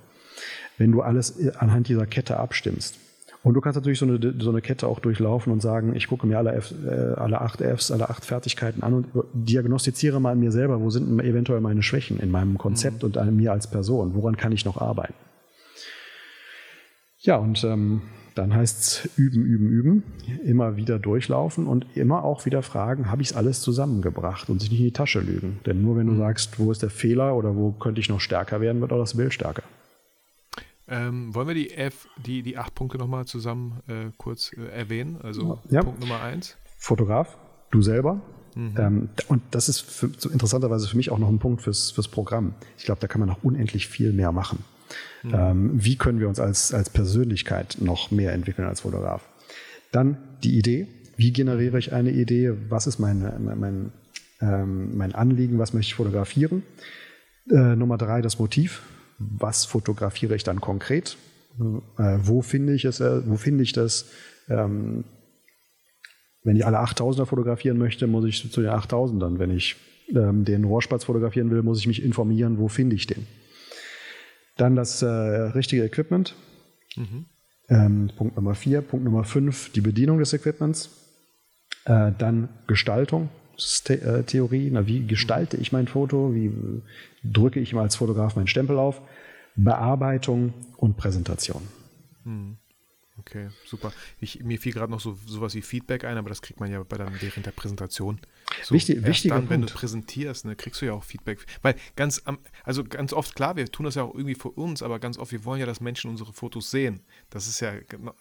Wenn 0.78 0.92
du 0.92 1.02
alles 1.02 1.36
anhand 1.56 1.88
dieser 1.88 2.06
Kette 2.06 2.38
abstimmst. 2.38 2.98
Und 3.42 3.54
du 3.54 3.60
kannst 3.62 3.76
natürlich 3.76 3.98
so 3.98 4.04
eine, 4.06 4.34
so 4.38 4.50
eine 4.50 4.60
Kette 4.60 4.86
auch 4.86 5.00
durchlaufen 5.00 5.50
und 5.50 5.62
sagen, 5.62 5.94
ich 5.94 6.08
gucke 6.08 6.26
mir 6.26 6.36
alle, 6.36 6.52
F, 6.52 6.74
äh, 6.84 6.90
alle 6.90 7.40
acht 7.40 7.62
Fs, 7.62 7.90
alle 7.90 8.10
acht 8.10 8.24
Fertigkeiten 8.24 8.82
an 8.82 8.92
und 8.92 9.06
diagnostiziere 9.32 10.20
mal 10.20 10.32
an 10.32 10.40
mir 10.40 10.52
selber, 10.52 10.80
wo 10.80 10.90
sind 10.90 11.20
eventuell 11.20 11.60
meine 11.60 11.82
Schwächen 11.82 12.20
in 12.20 12.30
meinem 12.30 12.58
Konzept 12.58 13.02
mhm. 13.02 13.06
und 13.06 13.18
an 13.18 13.34
mir 13.34 13.52
als 13.52 13.66
Person, 13.66 14.14
woran 14.14 14.36
kann 14.36 14.52
ich 14.52 14.66
noch 14.66 14.78
arbeiten. 14.78 15.14
Ja, 17.20 17.36
und 17.36 17.64
ähm, 17.64 18.02
dann 18.34 18.54
heißt 18.54 18.80
es 18.80 19.10
üben, 19.16 19.44
üben, 19.44 19.68
üben, 19.68 20.02
immer 20.44 20.76
wieder 20.76 20.98
durchlaufen 20.98 21.66
und 21.66 21.86
immer 21.94 22.24
auch 22.24 22.44
wieder 22.44 22.62
fragen, 22.62 23.10
habe 23.10 23.22
ich 23.22 23.30
es 23.30 23.36
alles 23.36 23.62
zusammengebracht 23.62 24.50
und 24.50 24.60
sich 24.60 24.70
nicht 24.70 24.80
in 24.80 24.86
die 24.86 24.92
Tasche 24.92 25.20
lügen. 25.20 25.60
Denn 25.64 25.82
nur 25.82 25.96
wenn 25.96 26.06
du 26.06 26.12
mhm. 26.12 26.18
sagst, 26.18 26.58
wo 26.58 26.70
ist 26.70 26.82
der 26.82 26.90
Fehler 26.90 27.36
oder 27.36 27.56
wo 27.56 27.72
könnte 27.72 28.00
ich 28.02 28.10
noch 28.10 28.20
stärker 28.20 28.60
werden, 28.60 28.82
wird 28.82 28.92
auch 28.92 28.98
das 28.98 29.16
Bild 29.16 29.32
stärker. 29.32 29.62
Ähm, 30.90 31.32
wollen 31.34 31.46
wir 31.46 31.54
die 31.54 31.70
F, 31.70 32.08
die, 32.16 32.42
die 32.42 32.58
acht 32.58 32.74
Punkte 32.74 32.98
nochmal 32.98 33.24
zusammen 33.24 33.80
äh, 33.86 34.10
kurz 34.16 34.52
äh, 34.52 34.66
erwähnen? 34.76 35.18
Also 35.22 35.60
ja. 35.70 35.82
Punkt 35.82 36.00
Nummer 36.00 36.20
eins. 36.20 36.56
Fotograf, 36.76 37.38
du 37.70 37.80
selber. 37.80 38.20
Mhm. 38.56 38.74
Ähm, 38.76 39.08
und 39.28 39.42
das 39.52 39.68
ist 39.68 39.80
für, 39.80 40.10
so 40.18 40.28
interessanterweise 40.28 40.88
für 40.88 40.96
mich 40.96 41.10
auch 41.10 41.18
noch 41.18 41.28
ein 41.28 41.38
Punkt 41.38 41.62
fürs, 41.62 41.92
fürs 41.92 42.08
Programm. 42.08 42.54
Ich 42.76 42.84
glaube, 42.84 43.00
da 43.00 43.06
kann 43.06 43.20
man 43.20 43.28
noch 43.28 43.44
unendlich 43.44 43.86
viel 43.86 44.12
mehr 44.12 44.32
machen. 44.32 44.64
Mhm. 45.22 45.34
Ähm, 45.34 45.70
wie 45.74 45.96
können 45.96 46.18
wir 46.18 46.28
uns 46.28 46.40
als, 46.40 46.74
als 46.74 46.90
Persönlichkeit 46.90 47.76
noch 47.80 48.10
mehr 48.10 48.32
entwickeln 48.32 48.66
als 48.66 48.80
Fotograf? 48.80 49.28
Dann 49.92 50.16
die 50.42 50.58
Idee. 50.58 50.88
Wie 51.16 51.32
generiere 51.32 51.78
ich 51.78 51.92
eine 51.92 52.10
Idee? 52.10 52.52
Was 52.68 52.88
ist 52.88 52.98
mein, 52.98 53.20
mein, 53.20 53.60
mein, 53.60 53.92
ähm, 54.40 54.96
mein 54.96 55.14
Anliegen? 55.14 55.60
Was 55.60 55.72
möchte 55.72 55.90
ich 55.90 55.94
fotografieren? 55.94 56.64
Äh, 57.48 57.76
Nummer 57.76 57.96
drei, 57.96 58.22
das 58.22 58.40
Motiv 58.40 58.82
was 59.20 59.66
fotografiere 59.66 60.34
ich 60.34 60.44
dann 60.44 60.60
konkret? 60.60 61.16
Äh, 61.58 62.18
wo 62.22 62.42
finde 62.42 62.74
ich 62.74 62.84
es? 62.84 63.00
Äh, 63.00 63.28
wo 63.28 63.36
finde 63.36 63.62
ich 63.62 63.72
das? 63.72 64.06
Ähm, 64.48 65.04
wenn 66.42 66.56
ich 66.56 66.64
alle 66.64 66.78
8000er 66.78 67.26
fotografieren 67.26 67.76
möchte, 67.76 68.06
muss 68.06 68.24
ich 68.24 68.50
zu 68.50 68.62
den 68.62 68.70
8000ern. 68.70 69.38
Wenn 69.38 69.50
ich 69.50 69.76
ähm, 70.08 70.44
den 70.44 70.64
Rohrspatz 70.64 71.04
fotografieren 71.04 71.50
will, 71.50 71.62
muss 71.62 71.80
ich 71.80 71.86
mich 71.86 72.02
informieren, 72.02 72.58
wo 72.58 72.68
finde 72.68 72.96
ich 72.96 73.06
den. 73.06 73.26
Dann 74.56 74.74
das 74.74 75.02
äh, 75.02 75.06
richtige 75.06 75.84
Equipment. 75.84 76.34
Mhm. 76.96 77.26
Ähm, 77.68 78.10
Punkt 78.16 78.36
Nummer 78.36 78.54
4. 78.54 78.80
Punkt 78.80 79.04
Nummer 79.04 79.24
5, 79.24 79.72
die 79.72 79.82
Bedienung 79.82 80.18
des 80.18 80.32
Equipments. 80.32 80.90
Äh, 81.84 82.12
dann 82.16 82.48
Gestaltung. 82.66 83.28
Äh, 83.88 84.22
Theorie. 84.24 84.70
Na, 84.72 84.86
wie 84.86 85.06
gestalte 85.06 85.56
ich 85.56 85.72
mein 85.72 85.86
Foto? 85.86 86.34
Wie 86.34 86.52
drücke 87.22 87.60
ich 87.60 87.74
als 87.74 87.96
Fotograf 87.96 88.36
meinen 88.36 88.46
Stempel 88.46 88.78
auf? 88.78 89.00
Bearbeitung 89.56 90.54
und 90.76 90.96
Präsentation. 90.96 91.62
Hm. 92.24 92.56
Okay, 93.18 93.50
super. 93.66 93.92
Ich, 94.18 94.42
mir 94.42 94.58
fiel 94.58 94.72
gerade 94.72 94.90
noch 94.90 95.00
so 95.00 95.16
sowas 95.26 95.54
wie 95.54 95.60
Feedback 95.60 96.04
ein, 96.04 96.16
aber 96.16 96.30
das 96.30 96.40
kriegt 96.40 96.58
man 96.58 96.70
ja 96.70 96.82
bei 96.82 96.96
dann 96.96 97.12
während 97.20 97.44
der 97.44 97.50
Präsentation. 97.50 98.18
So, 98.62 98.74
Wichtig, 98.74 99.04
wichtiger 99.04 99.36
dann, 99.36 99.50
wenn 99.50 99.62
du 99.62 99.68
präsentierst, 99.68 100.44
ne, 100.44 100.56
kriegst 100.56 100.80
du 100.80 100.86
ja 100.86 100.92
auch 100.92 101.04
Feedback. 101.04 101.44
Weil 101.62 101.76
ganz, 101.96 102.22
also 102.64 102.84
ganz 102.84 103.12
oft, 103.12 103.34
klar, 103.34 103.56
wir 103.56 103.66
tun 103.70 103.84
das 103.84 103.94
ja 103.94 104.02
auch 104.02 104.14
irgendwie 104.14 104.34
für 104.34 104.50
uns, 104.50 104.82
aber 104.82 104.98
ganz 104.98 105.18
oft, 105.18 105.32
wir 105.32 105.44
wollen 105.44 105.60
ja, 105.60 105.66
dass 105.66 105.80
Menschen 105.80 106.10
unsere 106.10 106.32
Fotos 106.32 106.70
sehen. 106.70 107.00
Das 107.30 107.46
ist 107.46 107.60
ja, 107.60 107.72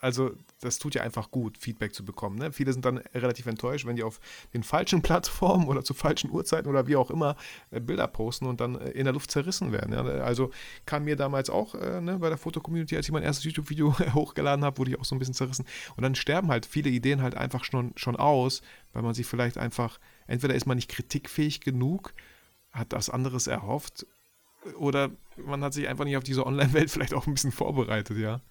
also 0.02 0.32
das 0.62 0.78
tut 0.80 0.96
ja 0.96 1.02
einfach 1.02 1.32
gut, 1.32 1.58
Feedback 1.58 1.94
zu 1.94 2.06
bekommen. 2.06 2.38
Ne? 2.38 2.52
Viele 2.52 2.74
sind 2.74 2.86
dann 2.86 2.98
relativ 3.14 3.48
enttäuscht, 3.48 3.86
wenn 3.86 3.96
die 3.96 4.04
auf 4.04 4.20
den 4.54 4.64
falschen 4.64 5.02
Plattformen 5.10 5.68
oder 5.68 5.84
zu 5.84 5.94
falschen 5.94 6.32
Uhrzeiten 6.32 6.70
oder 6.70 6.88
wie 6.88 6.96
auch 6.96 7.10
immer 7.10 7.36
äh, 7.72 7.80
Bilder 7.80 8.08
posten 8.08 8.46
und 8.46 8.62
dann 8.62 8.76
äh, 8.76 8.92
in 8.92 9.06
der 9.06 9.14
Luft 9.14 9.32
zerrissen 9.32 9.72
werden. 9.72 9.94
Ja? 9.94 10.04
Also 10.24 10.52
kam 10.86 11.06
mir 11.06 11.16
damals 11.16 11.50
auch 11.50 11.76
äh, 11.76 12.02
ne, 12.02 12.20
bei 12.20 12.30
der 12.30 12.38
Fotocommunity, 12.38 12.96
als 12.96 13.08
ich 13.08 13.12
mein 13.12 13.24
erstes 13.24 13.46
YouTube-Video 13.46 13.98
hochgeladen 14.14 14.64
habe, 14.64 14.78
wurde 14.78 14.92
ich 14.92 15.00
auch 15.00 15.06
so 15.06 15.16
ein 15.16 15.20
bisschen 15.20 15.34
zerrissen. 15.34 15.66
Und 15.96 16.04
dann 16.04 16.16
sterben 16.16 16.50
halt 16.50 16.66
viele 16.66 16.90
Ideen 16.90 17.22
halt 17.22 17.36
einfach 17.36 17.64
schon, 17.64 17.94
schon 17.96 18.16
aus, 18.16 18.62
weil 18.94 19.04
man 19.04 19.14
sie 19.14 19.24
vielleicht 19.24 19.58
einfach 19.58 20.00
entweder 20.28 20.56
ist 20.56 20.66
man 20.66 20.78
nicht 20.78 20.90
kritikfähig 20.90 21.62
genug, 21.62 22.14
hat 22.72 22.94
das 22.94 23.10
anderes 23.10 23.48
erhofft, 23.48 24.06
oder 24.78 25.12
man 25.38 25.64
hat 25.64 25.74
sich 25.74 25.88
einfach 25.88 26.06
nicht 26.06 26.18
auf 26.18 26.24
diese 26.24 26.46
Online-Welt 26.46 26.92
vielleicht 26.92 27.14
auch 27.14 27.28
ein 27.28 27.34
bisschen 27.34 27.52
vorbereitet, 27.52 28.18
ja. 28.18 28.42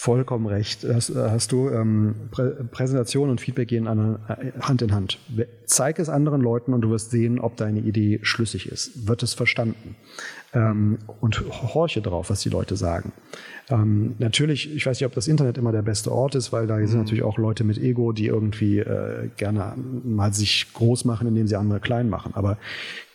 Vollkommen 0.00 0.46
recht. 0.46 0.86
Hast, 0.90 1.14
hast 1.14 1.52
du 1.52 1.68
ähm, 1.68 2.14
Prä 2.30 2.52
Präsentation 2.70 3.28
und 3.28 3.38
Feedback 3.38 3.68
gehen 3.68 3.86
an, 3.86 4.18
äh, 4.28 4.58
Hand 4.62 4.80
in 4.80 4.94
Hand. 4.94 5.18
Zeig 5.66 5.98
es 5.98 6.08
anderen 6.08 6.40
Leuten 6.40 6.72
und 6.72 6.80
du 6.80 6.88
wirst 6.88 7.10
sehen, 7.10 7.38
ob 7.38 7.58
deine 7.58 7.80
Idee 7.80 8.18
schlüssig 8.22 8.66
ist. 8.72 9.06
Wird 9.06 9.22
es 9.22 9.34
verstanden? 9.34 9.96
Ähm, 10.54 11.00
und 11.20 11.42
horche 11.50 12.00
drauf, 12.00 12.30
was 12.30 12.40
die 12.40 12.48
Leute 12.48 12.76
sagen. 12.76 13.12
Ähm, 13.68 14.14
natürlich, 14.18 14.74
ich 14.74 14.86
weiß 14.86 14.98
nicht, 14.98 15.06
ob 15.06 15.12
das 15.12 15.28
Internet 15.28 15.58
immer 15.58 15.70
der 15.70 15.82
beste 15.82 16.10
Ort 16.10 16.34
ist, 16.34 16.50
weil 16.50 16.66
da 16.66 16.78
sind 16.78 16.92
mhm. 16.92 16.98
natürlich 17.00 17.22
auch 17.22 17.36
Leute 17.36 17.64
mit 17.64 17.76
Ego, 17.76 18.12
die 18.12 18.28
irgendwie 18.28 18.78
äh, 18.78 19.28
gerne 19.36 19.74
mal 19.76 20.32
sich 20.32 20.72
groß 20.72 21.04
machen, 21.04 21.28
indem 21.28 21.46
sie 21.46 21.56
andere 21.56 21.78
klein 21.78 22.08
machen. 22.08 22.32
Aber 22.34 22.56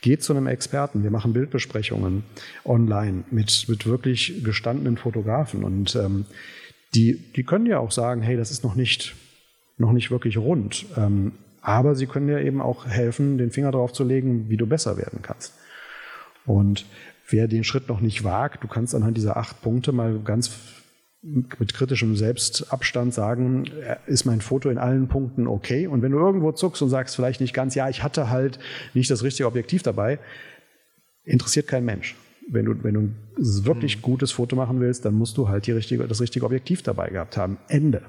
geht 0.01 0.21
zu 0.21 0.33
einem 0.33 0.45
Experten. 0.45 1.01
Wir 1.01 1.09
machen 1.09 1.33
Bildbesprechungen 1.33 2.25
online 2.63 3.23
mit, 3.31 3.65
mit 3.69 3.87
wirklich 3.87 4.43
gestandenen 4.43 4.97
Fotografen 4.97 5.63
und 5.63 5.95
ähm, 5.95 6.25
die, 6.95 7.31
die 7.35 7.43
können 7.43 7.65
ja 7.65 7.79
auch 7.79 7.91
sagen, 7.91 8.21
hey, 8.21 8.37
das 8.37 8.51
ist 8.51 8.63
noch 8.63 8.75
nicht, 8.75 9.15
noch 9.77 9.91
nicht 9.91 10.11
wirklich 10.11 10.37
rund. 10.37 10.85
Ähm, 10.97 11.33
aber 11.61 11.95
sie 11.95 12.07
können 12.07 12.29
ja 12.29 12.39
eben 12.39 12.61
auch 12.61 12.85
helfen, 12.85 13.37
den 13.37 13.51
Finger 13.51 13.71
drauf 13.71 13.91
zu 13.91 14.03
legen, 14.03 14.49
wie 14.49 14.57
du 14.57 14.65
besser 14.65 14.97
werden 14.97 15.19
kannst. 15.21 15.53
Und 16.45 16.85
wer 17.27 17.47
den 17.47 17.63
Schritt 17.63 17.89
noch 17.89 18.01
nicht 18.01 18.23
wagt, 18.23 18.63
du 18.63 18.67
kannst 18.67 18.95
anhand 18.95 19.17
dieser 19.17 19.35
acht 19.37 19.61
Punkte 19.61 19.91
mal 19.91 20.19
ganz 20.23 20.51
mit 21.23 21.73
kritischem 21.73 22.15
Selbstabstand 22.15 23.11
sagen, 23.11 23.65
ist 24.05 24.25
mein 24.25 24.41
Foto 24.41 24.69
in 24.69 24.77
allen 24.77 25.07
Punkten 25.07 25.47
okay? 25.47 25.87
Und 25.87 26.03
wenn 26.03 26.11
du 26.11 26.19
irgendwo 26.19 26.51
zuckst 26.51 26.83
und 26.83 26.89
sagst 26.89 27.15
vielleicht 27.15 27.41
nicht 27.41 27.55
ganz, 27.55 27.73
ja, 27.73 27.89
ich 27.89 28.03
hatte 28.03 28.29
halt 28.29 28.59
nicht 28.93 29.09
das 29.09 29.23
richtige 29.23 29.47
Objektiv 29.47 29.81
dabei, 29.81 30.19
interessiert 31.23 31.67
kein 31.67 31.83
Mensch 31.83 32.15
wenn 32.47 32.65
du, 32.65 32.83
wenn 32.83 32.93
du 32.93 32.99
ein 33.01 33.15
wirklich 33.37 33.97
mhm. 33.97 34.01
gutes 34.01 34.31
Foto 34.31 34.55
machen 34.55 34.79
willst, 34.79 35.05
dann 35.05 35.15
musst 35.15 35.37
du 35.37 35.49
halt 35.49 35.67
die 35.67 35.71
richtige, 35.71 36.07
das 36.07 36.21
richtige 36.21 36.45
Objektiv 36.45 36.83
dabei 36.83 37.09
gehabt 37.09 37.37
haben. 37.37 37.57
Ende. 37.67 38.01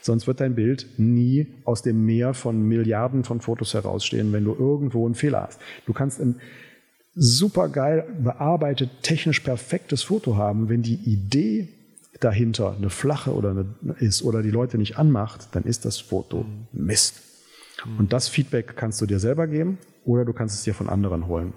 Sonst 0.00 0.26
wird 0.26 0.40
dein 0.40 0.54
Bild 0.54 0.86
nie 0.98 1.46
aus 1.64 1.82
dem 1.82 2.04
Meer 2.04 2.34
von 2.34 2.60
Milliarden 2.62 3.24
von 3.24 3.40
Fotos 3.40 3.74
herausstehen, 3.74 4.32
wenn 4.32 4.44
du 4.44 4.52
irgendwo 4.52 5.06
einen 5.06 5.14
Fehler 5.14 5.42
hast. 5.42 5.60
Du 5.86 5.92
kannst 5.92 6.20
ein 6.20 6.36
super 7.14 7.68
geil 7.68 8.06
bearbeitet, 8.22 8.90
technisch 9.02 9.40
perfektes 9.40 10.02
Foto 10.02 10.36
haben, 10.36 10.68
wenn 10.68 10.82
die 10.82 10.94
Idee 10.94 11.68
dahinter 12.20 12.76
eine 12.76 12.90
flache 12.90 13.34
oder 13.34 13.50
eine 13.50 13.94
ist 13.98 14.22
oder 14.22 14.42
die 14.42 14.50
Leute 14.50 14.78
nicht 14.78 14.98
anmacht, 14.98 15.48
dann 15.52 15.64
ist 15.64 15.84
das 15.84 15.98
Foto 15.98 16.44
mhm. 16.44 16.86
Mist. 16.86 17.22
Mhm. 17.84 17.98
Und 17.98 18.12
das 18.12 18.28
Feedback 18.28 18.76
kannst 18.76 19.00
du 19.00 19.06
dir 19.06 19.18
selber 19.18 19.46
geben 19.46 19.78
oder 20.04 20.24
du 20.24 20.32
kannst 20.32 20.56
es 20.56 20.62
dir 20.62 20.74
von 20.74 20.88
anderen 20.88 21.26
holen. 21.26 21.52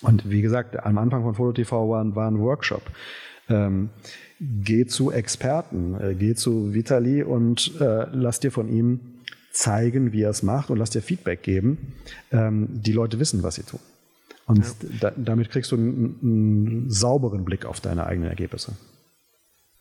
Und 0.00 0.30
wie 0.30 0.42
gesagt, 0.42 0.78
am 0.84 0.98
Anfang 0.98 1.22
von 1.22 1.34
FotoTV 1.34 1.72
war, 1.72 2.14
war 2.14 2.30
ein 2.30 2.38
Workshop. 2.38 2.82
Ähm, 3.48 3.90
geh 4.40 4.86
zu 4.86 5.10
Experten, 5.10 5.94
äh, 6.00 6.14
geh 6.14 6.34
zu 6.34 6.74
Vitali 6.74 7.22
und 7.22 7.80
äh, 7.80 8.06
lass 8.12 8.40
dir 8.40 8.52
von 8.52 8.68
ihm 8.68 9.00
zeigen, 9.50 10.12
wie 10.12 10.22
er 10.22 10.30
es 10.30 10.42
macht 10.42 10.70
und 10.70 10.78
lass 10.78 10.90
dir 10.90 11.02
Feedback 11.02 11.42
geben. 11.42 11.94
Ähm, 12.30 12.68
die 12.70 12.92
Leute 12.92 13.18
wissen, 13.18 13.42
was 13.42 13.56
sie 13.56 13.64
tun. 13.64 13.80
Und 14.46 14.64
ja. 14.64 14.88
da, 15.00 15.10
damit 15.16 15.50
kriegst 15.50 15.72
du 15.72 15.76
einen, 15.76 16.18
einen, 16.22 16.90
sauberen 16.90 17.44
Blick 17.44 17.66
auf 17.66 17.80
deine 17.80 18.06
eigenen 18.06 18.30
Ergebnisse. 18.30 18.76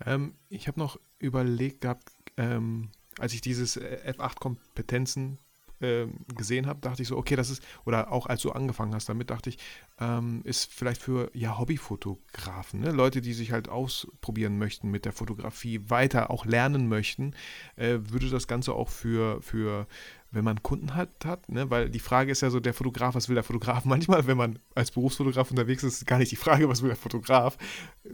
Ähm, 0.05 0.34
ich 0.49 0.68
habe 0.68 0.80
noch 0.80 0.99
überlegt 1.20 1.82
gehabt, 1.82 2.11
ähm, 2.38 2.89
als 3.18 3.34
ich 3.34 3.41
dieses 3.41 3.80
F8-Kompetenzen 3.80 5.39
ähm, 5.82 6.26
gesehen 6.36 6.68
habe, 6.68 6.80
dachte 6.82 7.02
ich 7.02 7.08
so, 7.08 7.18
okay, 7.18 7.36
das 7.36 7.50
ist, 7.50 7.64
oder 7.86 8.12
auch 8.12 8.26
als 8.26 8.42
du 8.42 8.52
angefangen 8.52 8.94
hast 8.96 9.10
damit, 9.10 9.30
dachte 9.30 9.50
ich, 9.50 9.58
ähm, 10.00 10.42
ist 10.44 10.72
vielleicht 10.72 11.02
für 11.02 11.30
ja 11.34 11.58
Hobbyfotografen, 11.58 12.80
ne? 12.80 12.92
Leute, 12.92 13.22
die 13.22 13.34
sich 13.34 13.52
halt 13.52 13.70
ausprobieren 13.70 14.58
möchten 14.58 14.90
mit 14.90 15.06
der 15.06 15.14
Fotografie, 15.14 15.82
weiter 15.88 16.32
auch 16.32 16.46
lernen 16.46 16.88
möchten, 16.88 17.34
äh, 17.76 18.00
würde 18.02 18.30
das 18.30 18.48
Ganze 18.48 18.74
auch 18.74 18.90
für, 18.90 19.42
für 19.42 19.88
wenn 20.32 20.44
man 20.44 20.62
Kunden 20.62 20.94
hat, 20.96 21.26
hat 21.26 21.50
ne? 21.50 21.70
weil 21.70 21.90
die 21.90 22.00
Frage 22.00 22.32
ist 22.32 22.42
ja 22.42 22.50
so, 22.50 22.60
der 22.60 22.74
Fotograf, 22.74 23.16
was 23.16 23.30
will 23.30 23.36
der 23.36 23.44
Fotograf? 23.44 23.86
Manchmal, 23.86 24.28
wenn 24.28 24.38
man 24.38 24.60
als 24.76 24.92
Berufsfotograf 24.92 25.50
unterwegs 25.52 25.84
ist, 25.84 26.02
ist 26.02 26.06
gar 26.06 26.18
nicht 26.18 26.32
die 26.32 26.36
Frage, 26.38 26.68
was 26.68 26.82
will 26.82 26.90
der 26.90 26.98
Fotograf, 26.98 27.58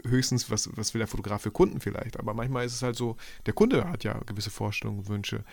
höchstens, 0.06 0.50
was, 0.52 0.70
was 0.76 0.94
will 0.94 1.00
der 1.00 1.08
Fotograf 1.08 1.42
für 1.42 1.52
Kunden 1.52 1.80
vielleicht, 1.80 2.20
aber 2.20 2.34
manchmal 2.34 2.66
ist 2.66 2.74
es 2.74 2.82
halt 2.82 2.96
so, 2.96 3.18
der 3.46 3.54
Kunde 3.54 3.90
hat 3.90 4.04
ja 4.04 4.20
gewisse 4.26 4.52
Vorstellungen, 4.52 5.08
Wünsche. 5.08 5.44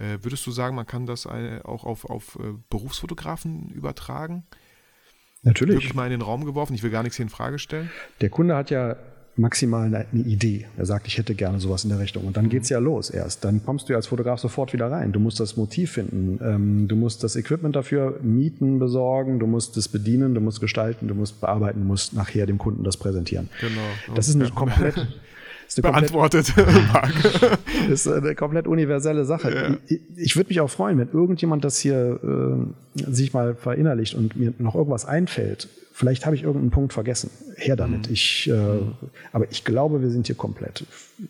Äh, 0.00 0.22
würdest 0.22 0.46
du 0.46 0.50
sagen, 0.50 0.74
man 0.74 0.86
kann 0.86 1.06
das 1.06 1.26
auch 1.26 1.84
auf, 1.84 2.04
auf 2.06 2.38
äh, 2.40 2.54
Berufsfotografen 2.70 3.70
übertragen? 3.70 4.44
Natürlich. 5.42 5.76
Wirklich 5.76 5.94
mal 5.94 6.06
in 6.06 6.10
den 6.10 6.22
Raum 6.22 6.44
geworfen, 6.44 6.74
ich 6.74 6.82
will 6.82 6.90
gar 6.90 7.02
nichts 7.02 7.16
hier 7.16 7.24
in 7.24 7.30
Frage 7.30 7.58
stellen. 7.58 7.90
Der 8.20 8.30
Kunde 8.30 8.56
hat 8.56 8.70
ja 8.70 8.96
maximal 9.36 9.86
eine, 9.86 10.06
Idee. 10.12 10.66
Er 10.76 10.86
sagt, 10.86 11.06
ich 11.06 11.16
hätte 11.16 11.34
gerne 11.34 11.60
sowas 11.60 11.84
in 11.84 11.90
der 11.90 11.98
Richtung. 11.98 12.24
Und 12.24 12.36
dann 12.36 12.48
geht 12.48 12.64
es 12.64 12.68
ja 12.68 12.78
los 12.78 13.10
erst. 13.10 13.44
Dann 13.44 13.64
kommst 13.64 13.88
du 13.88 13.94
als 13.94 14.06
Fotograf 14.06 14.38
sofort 14.38 14.72
wieder 14.72 14.90
rein. 14.90 15.12
Du 15.12 15.20
musst 15.20 15.40
das 15.40 15.56
Motiv 15.56 15.92
finden. 15.92 16.38
Ähm, 16.42 16.88
du 16.88 16.96
musst 16.96 17.24
das 17.24 17.36
Equipment 17.36 17.74
dafür 17.74 18.18
mieten, 18.22 18.78
besorgen. 18.78 19.38
Du 19.38 19.46
musst 19.46 19.76
es 19.76 19.88
bedienen, 19.88 20.34
du 20.34 20.40
musst 20.40 20.60
gestalten, 20.60 21.08
du 21.08 21.14
musst 21.14 21.40
bearbeiten, 21.40 21.80
du 21.80 21.86
musst 21.86 22.12
nachher 22.12 22.46
dem 22.46 22.58
Kunden 22.58 22.84
das 22.84 22.96
präsentieren. 22.96 23.48
Genau. 23.60 24.14
Das 24.14 24.28
ist 24.28 24.34
eine 24.34 24.50
komplett 24.50 24.94
ist 25.76 25.82
beantwortet. 25.82 26.52
das 26.56 28.06
ist 28.06 28.08
eine 28.08 28.34
komplett 28.34 28.66
universelle 28.66 29.24
Sache. 29.24 29.54
Ja. 29.54 29.76
Ich, 29.86 30.00
ich 30.16 30.36
würde 30.36 30.48
mich 30.48 30.60
auch 30.60 30.70
freuen, 30.70 30.98
wenn 30.98 31.10
irgendjemand 31.12 31.64
das 31.64 31.78
hier 31.78 32.20
äh, 32.96 33.10
sich 33.10 33.32
mal 33.32 33.54
verinnerlicht 33.54 34.14
und 34.14 34.36
mir 34.36 34.52
noch 34.58 34.74
irgendwas 34.74 35.04
einfällt. 35.04 35.68
Vielleicht 35.92 36.24
habe 36.24 36.34
ich 36.34 36.44
irgendeinen 36.44 36.70
Punkt 36.70 36.92
vergessen. 36.92 37.30
Her 37.56 37.76
damit. 37.76 38.08
Mhm. 38.08 38.12
Ich, 38.12 38.48
äh, 38.48 38.52
mhm. 38.52 38.94
Aber 39.32 39.50
ich 39.50 39.64
glaube, 39.64 40.00
wir 40.00 40.10
sind 40.10 40.26
hier 40.26 40.36
komplett. 40.36 40.86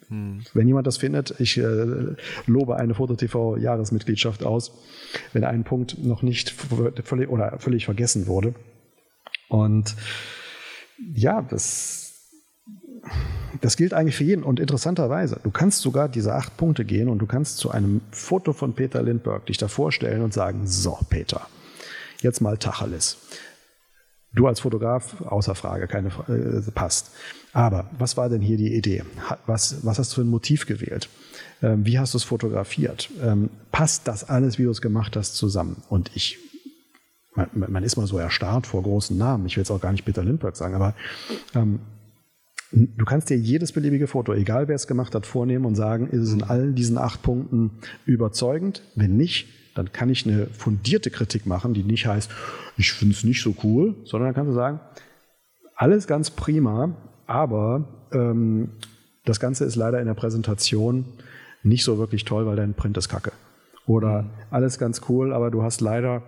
Mhm. 0.09 0.43
Wenn 0.55 0.67
jemand 0.67 0.87
das 0.87 0.99
findet, 0.99 1.35
ich 1.41 1.59
äh, 1.59 2.15
lobe 2.47 2.77
eine 2.77 2.95
Foto-TV-Jahresmitgliedschaft 2.95 4.45
aus, 4.45 4.73
wenn 5.33 5.45
ein 5.45 5.65
Punkt 5.65 6.03
noch 6.05 6.23
nicht 6.23 6.55
völlig 7.05 7.29
oder 7.29 7.59
völlig 7.59 7.85
vergessen 7.85 8.27
wurde. 8.27 8.55
Und 9.49 9.97
ja, 11.15 11.43
das 11.43 12.10
das 13.61 13.77
gilt 13.77 13.95
eigentlich 13.95 14.17
für 14.17 14.25
jeden. 14.25 14.43
Und 14.43 14.61
interessanterweise, 14.61 15.41
du 15.43 15.51
kannst 15.51 15.81
sogar 15.81 16.09
diese 16.09 16.35
acht 16.35 16.57
Punkte 16.57 16.85
gehen 16.85 17.09
und 17.09 17.19
du 17.19 17.27
kannst 17.27 17.59
zu 17.59 17.71
einem 17.71 18.01
Foto 18.11 18.53
von 18.53 18.75
Peter 18.75 19.03
Lindbergh 19.03 19.47
dich 19.47 19.59
da 19.59 19.69
vorstellen 19.69 20.23
und 20.23 20.33
sagen, 20.33 20.67
so 20.67 20.99
Peter, 21.09 21.47
jetzt 22.21 22.41
mal 22.41 22.57
Tacheles. 22.57 23.19
Du 24.33 24.47
als 24.47 24.61
Fotograf, 24.61 25.21
außer 25.23 25.57
Frage, 25.57 25.89
keine 25.89 26.09
äh, 26.29 26.71
passt. 26.71 27.11
Aber 27.53 27.91
was 27.99 28.17
war 28.17 28.29
denn 28.29 28.41
hier 28.41 28.57
die 28.57 28.75
Idee? 28.75 29.03
Was, 29.47 29.85
was 29.85 29.99
hast 29.99 30.13
du 30.13 30.17
für 30.17 30.21
ein 30.21 30.29
Motiv 30.29 30.67
gewählt? 30.67 31.09
Ähm, 31.63 31.85
wie 31.85 31.99
hast 31.99 32.15
du 32.15 32.19
es 32.19 32.25
fotografiert? 32.25 33.11
Ähm, 33.21 33.51
passt 33.73 34.07
das 34.07 34.29
alles, 34.29 34.59
wie 34.59 34.65
du 34.65 34.71
es 34.71 34.81
gemacht 34.81 35.17
hast, 35.17 35.35
zusammen? 35.35 35.83
Und 35.89 36.13
ich, 36.15 36.39
man, 37.35 37.49
man, 37.55 37.83
ist 37.83 37.97
mal 37.97 38.07
so 38.07 38.19
erstarrt 38.19 38.69
vor 38.69 38.85
großen 38.85 39.19
Namen. 39.19 39.47
Ich 39.47 39.57
will 39.57 39.63
jetzt 39.63 39.71
auch 39.73 39.81
gar 39.81 39.91
nicht 39.91 40.05
Peter 40.05 40.23
Lindbergh 40.23 40.57
sagen, 40.57 40.77
aber 40.77 40.95
ähm, 41.57 41.81
Du 42.73 43.05
kannst 43.05 43.31
dir 43.31 43.37
jedes 43.37 43.73
beliebige 43.73 44.07
Foto, 44.07 44.33
egal 44.33 44.69
wer 44.69 44.77
es 44.77 44.87
gemacht 44.87 45.15
hat, 45.15 45.27
vornehmen 45.27 45.65
und 45.65 45.75
sagen, 45.75 46.07
ist 46.09 46.23
es 46.23 46.33
in 46.33 46.45
allen 46.45 46.75
diesen 46.77 46.99
acht 46.99 47.23
Punkten 47.23 47.73
überzeugend? 48.05 48.83
Wenn 48.95 49.17
nicht, 49.17 49.49
dann 49.75 49.93
kann 49.93 50.09
ich 50.09 50.25
eine 50.25 50.47
fundierte 50.47 51.11
Kritik 51.11 51.47
machen, 51.47 51.75
die 51.75 51.83
nicht 51.83 52.07
heißt, 52.07 52.31
ich 52.77 52.93
finde 52.93 53.15
es 53.15 53.25
nicht 53.25 53.43
so 53.43 53.55
cool, 53.65 53.97
sondern 54.05 54.29
dann 54.29 54.35
kannst 54.35 54.51
du 54.51 54.55
sagen, 54.55 54.81
alles 55.75 56.07
ganz 56.07 56.31
prima, 56.31 56.95
aber 57.27 58.09
ähm, 58.13 58.71
das 59.25 59.41
Ganze 59.41 59.65
ist 59.65 59.77
leider 59.77 60.01
in 60.01 60.07
der 60.07 60.15
Präsentation 60.15 61.05
nicht 61.63 61.85
so 61.85 61.99
wirklich 61.99 62.25
toll, 62.25 62.47
weil 62.47 62.57
dein 62.57 62.75
Print 62.75 62.97
ist 62.97 63.09
kacke. 63.09 63.33
Oder 63.87 64.31
alles 64.51 64.79
ganz 64.79 65.03
cool, 65.09 65.33
aber 65.33 65.51
du 65.51 65.63
hast 65.63 65.81
leider 65.81 66.23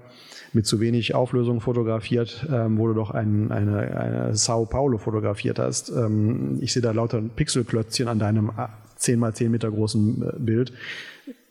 mit 0.53 0.66
zu 0.66 0.80
wenig 0.80 1.14
Auflösung 1.14 1.61
fotografiert, 1.61 2.46
ähm, 2.50 2.78
wo 2.78 2.86
du 2.88 2.94
doch 2.94 3.11
ein, 3.11 3.50
eine, 3.50 3.96
eine 3.96 4.36
Sao 4.36 4.66
Paulo 4.66 4.98
fotografiert 4.98 5.59
hast. 5.59 5.90
Ähm, 5.90 6.59
ich 6.61 6.72
sehe 6.72 6.82
da 6.82 6.92
lauter 6.92 7.20
Pixelklötzchen 7.20 8.09
an 8.09 8.18
deinem 8.18 8.50
10 8.96 9.18
mal 9.18 9.34
10 9.34 9.50
Meter 9.50 9.70
großen 9.70 10.22
äh, 10.22 10.38
Bild. 10.38 10.72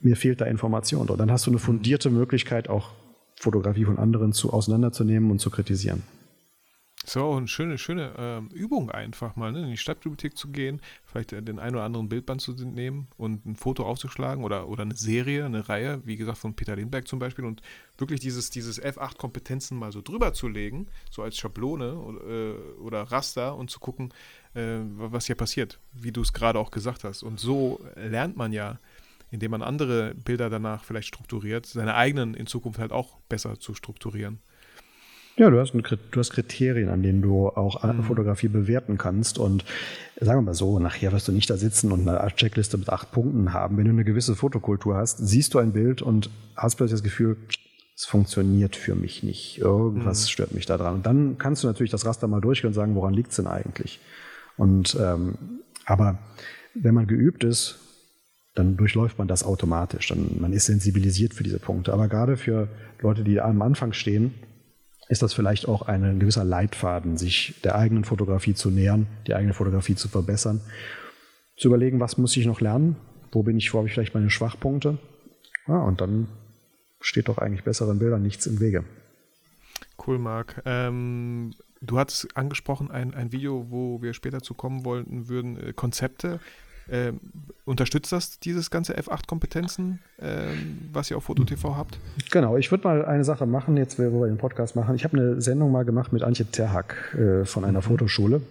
Mir 0.02 0.16
fehlt 0.16 0.42
da 0.42 0.46
Information. 0.46 1.08
Und 1.10 1.20
dann 1.20 1.32
hast 1.32 1.48
du 1.48 1.52
eine 1.52 1.60
fundierte 1.60 2.10
Möglichkeit, 2.10 2.70
auch 2.70 2.90
Fotografie 3.40 3.86
von 3.86 3.98
anderen 3.98 4.34
zu 4.34 4.54
auseinanderzunehmen 4.54 5.32
und 5.32 5.40
zu 5.40 5.50
kritisieren. 5.50 6.04
Das 7.04 7.16
war 7.16 7.24
auch 7.24 7.38
eine 7.38 7.48
schöne, 7.48 7.80
schöne 7.80 8.50
äh, 8.52 8.56
Übung 8.56 8.92
einfach 8.92 9.36
mal, 9.36 9.52
ne? 9.52 9.64
in 9.64 9.72
die 9.72 9.78
Stadtbibliothek 9.78 10.38
zu 10.38 10.50
gehen, 10.50 10.82
vielleicht 11.04 11.32
den 11.32 11.58
einen 11.58 11.76
oder 11.76 11.84
anderen 11.84 12.10
Bildband 12.10 12.42
zu 12.42 12.52
nehmen 12.54 13.08
und 13.18 13.44
ein 13.46 13.56
Foto 13.56 13.86
aufzuschlagen 13.86 14.44
oder, 14.44 14.68
oder 14.68 14.84
eine 14.84 14.96
Serie, 14.96 15.46
eine 15.46 15.68
Reihe, 15.68 16.06
wie 16.06 16.16
gesagt 16.16 16.38
von 16.38 16.56
Peter 16.56 16.76
Lindbergh 16.76 17.08
zum 17.08 17.18
Beispiel 17.18 17.46
und 17.46 17.64
wirklich 17.98 18.20
dieses, 18.20 18.52
dieses 18.52 18.82
F8-Kompetenzen 18.82 19.80
mal 19.80 19.92
so 19.92 20.02
drüber 20.02 20.34
zu 20.34 20.48
legen, 20.48 20.88
so 21.10 21.24
als 21.24 21.38
Schablone 21.38 21.96
oder, 21.96 22.22
äh, 22.22 22.54
oder 22.80 23.02
Raster 23.04 23.56
und 23.56 23.72
zu 23.72 23.80
gucken, 23.80 24.14
äh, 24.54 24.78
was 24.94 25.26
hier 25.26 25.36
passiert, 25.36 25.80
wie 25.94 26.12
du 26.12 26.22
es 26.22 26.34
gerade 26.34 26.60
auch 26.60 26.70
gesagt 26.70 27.04
hast. 27.04 27.24
Und 27.24 27.40
so 27.40 27.84
lernt 27.96 28.38
man 28.38 28.54
ja, 28.54 28.80
indem 29.32 29.52
man 29.52 29.64
andere 29.64 30.14
Bilder 30.14 30.52
danach 30.52 30.84
vielleicht 30.84 31.08
strukturiert, 31.08 31.66
seine 31.66 31.96
eigenen 31.96 32.36
in 32.36 32.46
Zukunft 32.46 32.80
halt 32.80 32.92
auch 32.92 33.18
besser 33.28 33.60
zu 33.60 33.74
strukturieren. 33.74 34.40
Ja, 35.38 35.50
du 35.50 35.60
hast, 35.60 35.74
ein, 35.74 35.82
du 35.84 36.20
hast 36.20 36.32
Kriterien, 36.32 36.90
an 36.90 37.04
denen 37.04 37.22
du 37.22 37.48
auch 37.48 37.84
mhm. 37.84 38.04
Fotografie 38.04 38.50
bewerten 38.50 38.98
kannst. 38.98 39.38
Und 39.38 39.64
sagen 40.20 40.40
wir 40.40 40.44
mal 40.44 40.54
so, 40.54 40.80
nachher 40.80 41.12
wirst 41.12 41.28
du 41.28 41.32
nicht 41.32 41.50
da 41.50 41.58
sitzen 41.58 41.92
und 41.92 42.08
eine 42.08 42.36
Checkliste 42.36 42.78
mit 42.78 42.90
acht 42.90 43.12
Punkten 43.12 43.54
haben. 43.54 43.78
Wenn 43.78 43.86
du 43.86 43.92
eine 43.92 44.04
gewisse 44.04 44.36
Fotokultur 44.36 44.96
hast, 44.96 45.18
siehst 45.18 45.54
du 45.54 45.60
ein 45.60 45.72
Bild 45.72 46.02
und 46.02 46.30
hast 46.56 46.76
plötzlich 46.76 47.00
das 47.00 47.04
Gefühl, 47.04 47.38
es 47.96 48.06
funktioniert 48.06 48.76
für 48.76 48.96
mich 48.96 49.24
nicht. 49.24 49.60
Irgendwas 49.60 50.24
mhm. 50.24 50.28
stört 50.30 50.54
mich 50.54 50.66
da 50.66 50.78
dran. 50.78 50.96
Und 50.96 51.06
dann 51.06 51.38
kannst 51.38 51.64
du 51.64 51.68
natürlich 51.68 51.92
das 51.92 52.06
Raster 52.06 52.28
mal 52.28 52.42
durchgehen 52.42 52.70
und 52.70 52.74
sagen, 52.74 52.96
woran 52.96 53.14
liegt 53.14 53.32
es 53.32 53.38
denn 53.38 53.48
eigentlich? 53.48 54.00
Und 54.58 54.98
ähm, 55.00 55.36
aber 55.86 56.20
wenn 56.74 56.94
man 56.94 57.08
geübt 57.08 57.44
ist, 57.44 57.80
dann 58.54 58.76
durchläuft 58.76 59.18
man 59.18 59.28
das 59.28 59.44
automatisch. 59.44 60.10
Dann, 60.10 60.38
man 60.40 60.54
ist 60.54 60.66
sensibilisiert 60.66 61.34
für 61.34 61.44
diese 61.44 61.60
Punkte. 61.60 61.94
Aber 61.94 62.08
gerade 62.08 62.38
für 62.38 62.68
Leute, 63.02 63.24
die 63.24 63.40
am 63.40 63.62
Anfang 63.62 63.94
stehen, 63.94 64.34
ist 65.12 65.22
das 65.22 65.34
vielleicht 65.34 65.68
auch 65.68 65.82
ein 65.82 66.20
gewisser 66.20 66.46
Leitfaden, 66.46 67.18
sich 67.18 67.60
der 67.66 67.76
eigenen 67.76 68.06
Fotografie 68.06 68.54
zu 68.54 68.70
nähern, 68.70 69.08
die 69.28 69.36
eigene 69.36 69.54
Fotografie 69.54 69.96
zu 69.96 70.08
verbessern, 70.08 70.62
zu 71.58 71.68
überlegen, 71.68 72.00
was 72.00 72.18
muss 72.18 72.38
ich 72.38 72.46
noch 72.46 72.62
lernen, 72.62 72.96
wo 73.34 73.44
bin 73.44 73.58
ich, 73.58 73.74
wo 73.74 73.80
habe 73.80 73.90
ich 73.90 73.94
vielleicht 73.94 74.14
meine 74.14 74.30
Schwachpunkte. 74.30 75.00
Ja, 75.68 75.80
und 75.80 76.00
dann 76.00 76.30
steht 77.02 77.28
doch 77.28 77.40
eigentlich 77.40 77.66
besseren 77.66 78.00
Bildern 78.00 78.22
nichts 78.22 78.48
im 78.48 78.62
Wege. 78.62 78.86
Cool, 80.08 80.18
Marc. 80.18 80.62
Ähm, 80.64 81.56
du 81.82 82.00
hattest 82.00 82.38
angesprochen 82.38 82.90
ein, 82.90 83.14
ein 83.14 83.34
Video, 83.34 83.66
wo 83.70 84.02
wir 84.02 84.14
später 84.14 84.42
zu 84.42 84.54
kommen 84.54 84.86
wollten 84.86 85.28
würden, 85.28 85.58
äh, 85.58 85.74
Konzepte. 85.74 86.40
Ähm, 86.92 87.20
unterstützt 87.64 88.12
das 88.12 88.40
dieses 88.40 88.70
ganze 88.70 88.98
F8-Kompetenzen, 88.98 90.00
ähm, 90.22 90.90
was 90.92 91.10
ihr 91.10 91.16
auf 91.16 91.24
FotoTV 91.24 91.76
habt? 91.78 91.98
Genau, 92.30 92.58
ich 92.58 92.70
würde 92.70 92.84
mal 92.84 93.06
eine 93.06 93.24
Sache 93.24 93.46
machen, 93.46 93.78
jetzt 93.78 93.98
wo 93.98 94.22
wir 94.22 94.28
den 94.28 94.38
Podcast 94.38 94.76
machen. 94.76 94.96
Ich 94.96 95.06
habe 95.06 95.18
eine 95.18 95.42
Sendung 95.42 95.72
mal 95.72 95.86
gemacht 95.86 96.12
mit 96.12 96.22
Antje 96.22 96.46
Terhack 96.46 97.16
äh, 97.18 97.46
von 97.46 97.64
einer 97.64 97.80
mhm. 97.80 97.84
Fotoschule. 97.84 98.42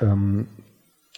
Ähm, 0.00 0.46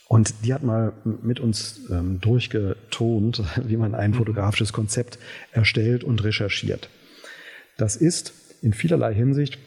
und 0.09 0.45
die 0.45 0.53
hat 0.53 0.65
mal 0.65 0.93
mit 1.23 1.39
uns 1.39 1.81
ähm, 1.91 2.21
durchgetont, 2.21 3.43
wie 3.65 3.77
man 3.77 3.95
ein 3.95 4.11
mhm. 4.11 4.15
fotografisches 4.15 4.73
Konzept 4.73 5.19
erstellt 5.53 6.03
und 6.03 6.25
recherchiert. 6.25 6.89
Das 7.77 7.95
ist 7.95 8.33
in 8.63 8.73
vielerlei 8.73 9.15
Hinsicht 9.15 9.59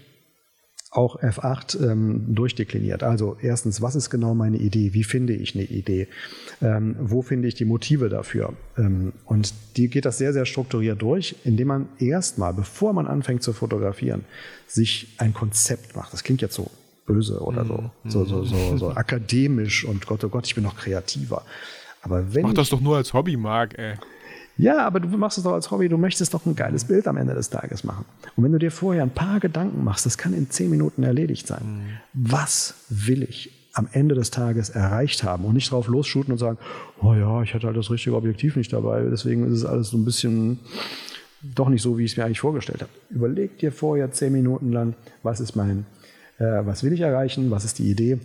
auch 0.92 1.22
F8 1.22 1.84
ähm, 1.84 2.34
durchdekliniert. 2.34 3.04
Also 3.04 3.38
erstens, 3.42 3.82
was 3.82 3.96
ist 3.96 4.10
genau 4.10 4.34
meine 4.34 4.58
Idee? 4.58 4.94
Wie 4.94 5.04
finde 5.04 5.34
ich 5.34 5.54
eine 5.54 5.66
Idee? 5.66 6.08
Ähm, 6.62 6.96
wo 7.00 7.22
finde 7.22 7.48
ich 7.48 7.56
die 7.56 7.66
Motive 7.66 8.10
dafür? 8.10 8.54
Ähm, 8.78 9.14
und 9.26 9.54
die 9.76 9.90
geht 9.90 10.06
das 10.06 10.18
sehr, 10.18 10.34
sehr 10.34 10.46
strukturiert 10.46 11.02
durch, 11.02 11.36
indem 11.44 11.68
man 11.68 11.90
erstmal, 12.00 12.54
bevor 12.54 12.94
man 12.94 13.06
anfängt 13.06 13.44
zu 13.44 13.54
fotografieren, 13.54 14.24
sich 14.66 15.16
ein 15.18 15.34
Konzept 15.34 15.96
macht. 15.96 16.14
Das 16.14 16.24
klingt 16.24 16.42
jetzt 16.42 16.56
so 16.56 16.72
böse 17.06 17.40
oder 17.42 17.66
so, 17.66 17.78
mhm. 18.04 18.10
so, 18.10 18.26
so, 18.26 18.44
so, 18.44 18.78
so 18.78 18.90
akademisch 18.92 19.86
und 19.86 20.06
Gott, 20.06 20.24
oh 20.24 20.30
Gott, 20.30 20.46
ich 20.46 20.56
bin 20.56 20.64
noch 20.64 20.78
kreativer. 20.78 21.44
Aber 22.02 22.34
wenn 22.34 22.44
Mach 22.44 22.54
das 22.54 22.70
doch 22.70 22.80
nur 22.80 22.96
als 22.96 23.14
Hobby, 23.14 23.36
Marc, 23.36 23.78
ey. 23.78 23.96
Ja, 24.58 24.86
aber 24.86 25.00
du 25.00 25.08
machst 25.18 25.38
es 25.38 25.44
doch 25.44 25.54
als 25.54 25.70
Hobby, 25.70 25.88
du 25.88 25.98
möchtest 25.98 26.34
doch 26.34 26.46
ein 26.46 26.56
geiles 26.56 26.86
Bild 26.86 27.08
am 27.08 27.18
Ende 27.18 27.36
des 27.36 27.50
Tages 27.50 27.84
machen. 27.84 28.06
Und 28.36 28.44
wenn 28.44 28.52
du 28.52 28.60
dir 28.60 28.72
vorher 28.72 29.04
ein 29.04 29.12
paar 29.12 29.40
Gedanken 29.40 29.84
machst, 29.84 30.06
das 30.06 30.18
kann 30.18 30.34
in 30.34 30.50
zehn 30.50 30.70
Minuten 30.70 31.04
erledigt 31.04 31.48
sein. 31.48 31.62
Mhm. 31.64 31.82
Was 32.14 32.74
will 32.90 33.24
ich 33.24 33.52
am 33.74 33.88
Ende 33.92 34.16
des 34.16 34.32
Tages 34.32 34.70
erreicht 34.70 35.24
haben 35.24 35.46
und 35.46 35.54
nicht 35.54 35.72
drauf 35.72 35.88
losschuten 35.88 36.32
und 36.32 36.40
sagen, 36.40 36.58
oh 37.02 37.14
ja, 37.14 37.44
ich 37.44 37.54
hatte 37.54 37.68
halt 37.68 37.78
das 37.78 37.92
richtige 37.92 38.16
Objektiv 38.16 38.56
nicht 38.56 38.74
dabei, 38.74 39.04
deswegen 39.04 39.46
ist 39.46 39.54
es 39.54 39.66
alles 39.66 39.90
so 39.90 39.98
ein 39.98 40.06
bisschen 40.06 40.60
doch 41.44 41.70
nicht 41.70 41.84
so, 41.84 42.00
wie 42.00 42.06
ich 42.06 42.12
es 42.12 42.18
mir 42.18 42.26
eigentlich 42.26 42.40
vorgestellt 42.40 42.82
habe. 42.82 42.92
Überleg 43.12 43.60
dir 43.60 43.72
vorher 43.72 44.12
zehn 44.12 44.34
Minuten 44.34 44.72
lang, 44.72 44.96
was 45.22 45.40
ist 45.40 45.56
mein, 45.56 45.86
äh, 46.40 46.66
was 46.66 46.84
will 46.84 46.94
ich 46.94 47.02
erreichen, 47.02 47.52
was 47.52 47.66
ist 47.66 47.78
die 47.78 47.92
Idee, 47.92 48.20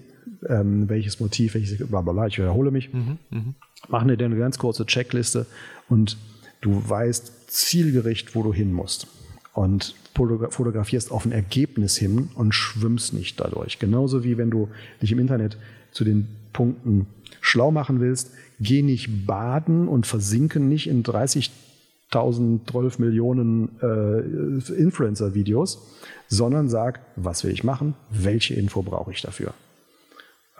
ähm, 0.48 0.88
welches 0.88 1.20
Motiv, 1.20 1.54
welches, 1.54 1.78
bla 1.86 2.00
bla 2.00 2.12
bla, 2.12 2.26
ich 2.26 2.38
wiederhole 2.38 2.70
mich. 2.70 2.92
Mhm, 2.92 3.18
mh. 3.30 3.42
Mach 3.88 4.06
dir 4.06 4.24
eine 4.24 4.36
ganz 4.36 4.58
kurze 4.58 4.86
Checkliste 4.86 5.46
und 5.88 6.16
du 6.60 6.82
weißt 6.88 7.50
zielgericht, 7.50 8.34
wo 8.34 8.42
du 8.42 8.52
hin 8.52 8.72
musst. 8.72 9.06
Und 9.54 9.94
fotografierst 10.14 11.10
auf 11.10 11.24
ein 11.24 11.32
Ergebnis 11.32 11.96
hin 11.96 12.30
und 12.34 12.54
schwimmst 12.54 13.12
nicht 13.12 13.40
dadurch. 13.40 13.78
Genauso 13.78 14.24
wie 14.24 14.38
wenn 14.38 14.50
du 14.50 14.68
dich 15.00 15.12
im 15.12 15.18
Internet 15.18 15.58
zu 15.90 16.04
den 16.04 16.28
Punkten 16.52 17.06
schlau 17.40 17.70
machen 17.70 18.00
willst, 18.00 18.30
geh 18.60 18.82
nicht 18.82 19.26
baden 19.26 19.88
und 19.88 20.06
versinken 20.06 20.68
nicht 20.68 20.88
in 20.88 21.02
30.000, 21.02 22.60
12 22.70 22.98
Millionen 22.98 23.70
äh, 23.82 24.72
Influencer-Videos, 24.74 25.82
sondern 26.28 26.68
sag, 26.68 27.00
was 27.16 27.44
will 27.44 27.52
ich 27.52 27.64
machen, 27.64 27.94
welche 28.10 28.54
Info 28.54 28.82
brauche 28.82 29.12
ich 29.12 29.22
dafür. 29.22 29.52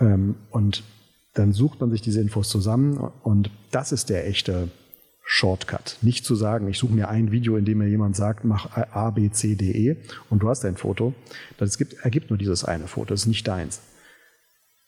Ähm, 0.03 0.34
und 0.50 0.82
dann 1.34 1.53
sucht 1.53 1.80
man 1.80 1.90
sich 1.90 2.03
diese 2.03 2.20
Infos 2.20 2.48
zusammen 2.48 2.98
und 3.22 3.50
das 3.70 3.92
ist 3.92 4.11
der 4.11 4.26
echte 4.26 4.68
Shortcut. 5.24 5.96
Nicht 6.03 6.26
zu 6.26 6.34
sagen, 6.34 6.68
ich 6.68 6.78
suche 6.78 6.92
mir 6.92 7.09
ein 7.09 7.30
Video, 7.30 7.57
in 7.57 7.64
dem 7.64 7.78
mir 7.78 7.88
jemand 7.88 8.16
sagt, 8.16 8.44
mach 8.44 8.76
A, 8.76 9.11
B, 9.11 9.30
C, 9.30 9.55
D, 9.55 9.70
E 9.70 9.96
und 10.28 10.42
du 10.42 10.48
hast 10.48 10.64
ein 10.64 10.76
Foto. 10.76 11.14
Das 11.57 11.78
gibt, 11.78 11.94
ergibt 12.05 12.28
nur 12.28 12.38
dieses 12.38 12.64
eine 12.64 12.86
Foto, 12.88 13.11
das 13.11 13.22
ist 13.22 13.28
nicht 13.28 13.46
deins. 13.46 13.80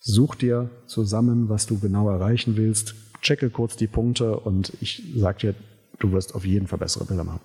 Such 0.00 0.34
dir 0.34 0.68
zusammen, 0.86 1.48
was 1.48 1.66
du 1.66 1.78
genau 1.78 2.10
erreichen 2.10 2.56
willst, 2.56 2.94
checke 3.22 3.48
kurz 3.48 3.76
die 3.76 3.86
Punkte 3.86 4.38
und 4.38 4.72
ich 4.82 5.02
sag 5.16 5.38
dir, 5.38 5.54
du 5.98 6.12
wirst 6.12 6.34
auf 6.34 6.44
jeden 6.44 6.66
Fall 6.66 6.78
bessere 6.78 7.06
Bilder 7.06 7.24
machen. 7.24 7.40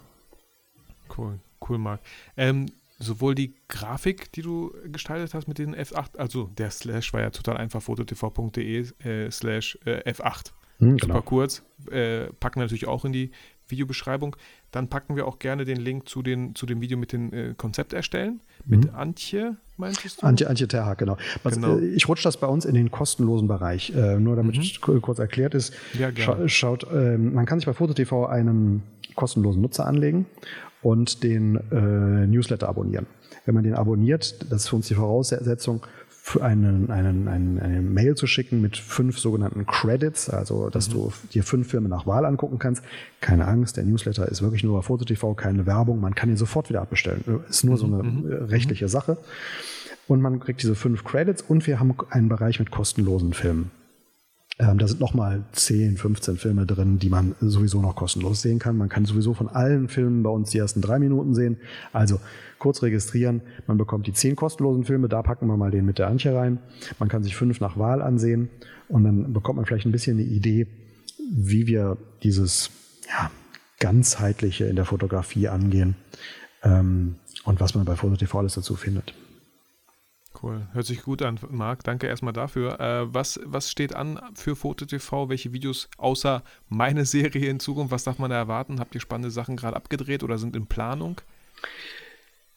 Cool, 1.15 1.39
cool, 1.70 1.78
Marc. 1.78 2.01
Ähm, 2.36 2.65
sowohl 2.99 3.35
die 3.35 3.55
Grafik, 3.67 4.31
die 4.33 4.41
du 4.41 4.73
gestaltet 4.85 5.33
hast 5.33 5.47
mit 5.47 5.57
den 5.57 5.75
F8, 5.75 6.17
also 6.17 6.49
der 6.57 6.69
Slash 6.69 7.13
war 7.13 7.21
ja 7.21 7.29
total 7.29 7.57
einfach, 7.57 7.81
fototv.de 7.81 8.85
äh, 9.03 9.31
slash 9.31 9.79
äh, 9.85 10.11
F8. 10.11 10.51
Hm, 10.79 10.91
Super 10.91 11.07
genau. 11.07 11.21
kurz. 11.21 11.63
Äh, 11.91 12.27
packen 12.39 12.59
wir 12.59 12.63
natürlich 12.63 12.87
auch 12.87 13.05
in 13.05 13.11
die 13.11 13.31
Videobeschreibung. 13.67 14.35
Dann 14.71 14.87
packen 14.87 15.15
wir 15.15 15.27
auch 15.27 15.39
gerne 15.39 15.65
den 15.65 15.77
Link 15.77 16.07
zu, 16.07 16.21
den, 16.21 16.55
zu 16.55 16.65
dem 16.65 16.81
Video 16.81 16.97
mit 16.97 17.11
dem 17.11 17.33
äh, 17.33 17.53
Konzept 17.53 17.93
erstellen. 17.93 18.41
Mit 18.65 18.85
mhm. 18.85 18.95
Antje, 18.95 19.57
meintest 19.77 20.21
du? 20.21 20.25
Antje, 20.25 20.49
Antje 20.49 20.67
Terhag, 20.67 20.97
genau. 20.97 21.17
Was, 21.43 21.55
genau. 21.55 21.77
Äh, 21.77 21.89
ich 21.89 22.07
rutsche 22.07 22.23
das 22.23 22.37
bei 22.37 22.47
uns 22.47 22.65
in 22.65 22.75
den 22.75 22.91
kostenlosen 22.91 23.47
Bereich. 23.47 23.91
Äh, 23.91 24.19
nur 24.19 24.35
damit 24.35 24.57
mhm. 24.57 25.01
kurz 25.01 25.19
erklärt 25.19 25.53
ist. 25.53 25.73
Ja, 25.97 26.15
scha 26.15 26.47
schaut, 26.47 26.87
ähm, 26.91 27.33
man 27.33 27.45
kann 27.45 27.59
sich 27.59 27.65
bei 27.65 27.73
FotoTV 27.73 28.25
einen 28.25 28.83
kostenlosen 29.16 29.62
Nutzer 29.62 29.86
anlegen 29.86 30.26
und 30.82 31.24
den 31.24 31.55
äh, 31.72 32.28
Newsletter 32.28 32.70
abonnieren. 32.70 33.05
Wenn 33.45 33.55
man 33.55 33.64
den 33.64 33.74
abonniert, 33.74 34.51
das 34.51 34.64
ist 34.64 34.70
für 34.70 34.76
uns 34.76 34.88
die 34.88 34.95
Voraussetzung, 34.95 35.82
einen, 36.38 36.91
einen, 36.91 37.28
einen, 37.28 37.60
eine 37.60 37.82
Mail 37.82 38.16
zu 38.16 38.28
schicken 38.28 38.62
mit 38.62 38.78
fünf 38.78 39.18
sogenannten 39.18 39.66
Credits, 39.66 40.30
also 40.30 40.70
dass 40.70 40.89
mhm. 40.89 40.93
du 40.93 41.14
dir 41.34 41.43
fünf 41.43 41.70
Filme 41.70 41.89
nach 41.89 42.05
Wahl 42.05 42.26
angucken 42.26 42.60
kannst. 42.60 42.84
Keine 43.20 43.47
Angst, 43.47 43.78
der 43.78 43.84
Newsletter 43.84 44.28
ist 44.28 44.41
wirklich 44.41 44.64
nur 44.64 44.78
bei 44.78 44.84
FotoTV, 44.84 45.34
keine 45.36 45.66
Werbung, 45.66 45.99
man 45.99 46.14
kann 46.14 46.30
ihn 46.30 46.38
sofort 46.38 46.70
wieder 46.70 46.82
abbestellen. 46.82 47.24
Ist 47.49 47.64
nur 47.64 47.78
so 47.78 47.88
eine 47.88 48.03
mhm. 48.03 48.22
mhm. 48.22 48.34
rechtliche 48.45 48.88
Sache. 48.88 49.18
Und 50.07 50.22
man 50.22 50.39
kriegt 50.39 50.62
diese 50.62 50.76
fünf 50.76 51.03
Credits 51.03 51.41
und 51.41 51.68
wir 51.68 51.80
haben 51.80 51.95
einen 52.10 52.30
Bereich 52.30 52.60
mit 52.60 52.72
kostenlosen 52.72 53.34
Filmen. 53.34 53.72
Ähm, 54.62 54.78
da 54.78 54.88
sind 54.88 54.99
nochmal 54.99 55.45
10, 55.53 55.95
15 55.95 56.36
Filme 56.36 56.66
drin, 56.66 56.99
die 56.99 57.10
man 57.10 57.34
sowieso 57.39 57.82
noch 57.82 57.95
kostenlos 57.95 58.41
sehen 58.41 58.60
kann. 58.60 58.78
Man 58.78 58.89
kann 58.89 59.05
sowieso 59.05 59.34
von 59.34 59.47
allen 59.47 59.88
Filmen 59.88 60.22
bei 60.22 60.30
uns 60.30 60.49
die 60.49 60.57
ersten 60.57 60.82
drei 60.82 60.99
Minuten 60.99 61.34
sehen. 61.34 61.57
Also 61.93 62.20
kurz 62.57 62.84
registrieren, 62.84 63.41
man 63.68 63.78
bekommt 63.78 64.05
die 64.05 64.14
10 64.14 64.36
kostenlosen 64.36 64.84
Filme, 64.84 65.07
da 65.07 65.22
packen 65.22 65.47
wir 65.47 65.55
mal 65.55 65.72
den 65.72 65.86
mit 65.86 65.97
der 65.97 66.07
Antje 66.07 66.36
rein. 66.36 66.60
Man 66.99 67.07
kann 67.07 67.24
sich 67.24 67.38
fünf 67.38 67.62
nach 67.62 67.78
Wahl 67.78 68.01
ansehen 68.01 68.49
und 68.89 69.05
dann 69.05 69.32
bekommt 69.32 69.55
man 69.55 69.66
vielleicht 69.66 69.86
ein 69.86 69.93
bisschen 69.93 70.18
eine 70.18 70.28
Idee, 70.28 70.68
wie 71.32 71.68
wir 71.68 71.97
dieses 72.22 72.70
ja, 73.07 73.32
ganzheitliche 73.80 74.66
in 74.66 74.76
der 74.76 74.86
Fotografie 74.86 75.47
angehen 75.47 75.95
ähm, 76.64 77.16
und 77.45 77.62
was 77.62 77.76
man 77.76 77.86
bei 77.86 77.95
FotoTV 77.95 78.36
alles 78.36 78.55
dazu 78.55 78.76
findet. 78.76 79.14
Cool. 80.41 80.67
Hört 80.71 80.85
sich 80.85 81.01
gut 81.03 81.21
an, 81.21 81.39
Marc. 81.49 81.83
Danke 81.83 82.07
erstmal 82.07 82.33
dafür. 82.33 82.79
Äh, 82.79 83.13
was, 83.13 83.39
was 83.43 83.69
steht 83.69 83.95
an 83.95 84.19
für 84.35 84.55
FotoTV? 84.55 85.27
Welche 85.27 85.51
Videos 85.51 85.89
außer 85.97 86.43
meine 86.69 87.05
Serie 87.05 87.49
in 87.49 87.59
Zukunft? 87.59 87.91
Was 87.91 88.05
darf 88.05 88.19
man 88.19 88.29
da 88.29 88.37
erwarten? 88.37 88.79
Habt 88.79 88.95
ihr 88.95 89.01
spannende 89.01 89.31
Sachen 89.31 89.57
gerade 89.57 89.75
abgedreht 89.75 90.23
oder 90.23 90.37
sind 90.37 90.55
in 90.55 90.67
Planung? 90.67 91.19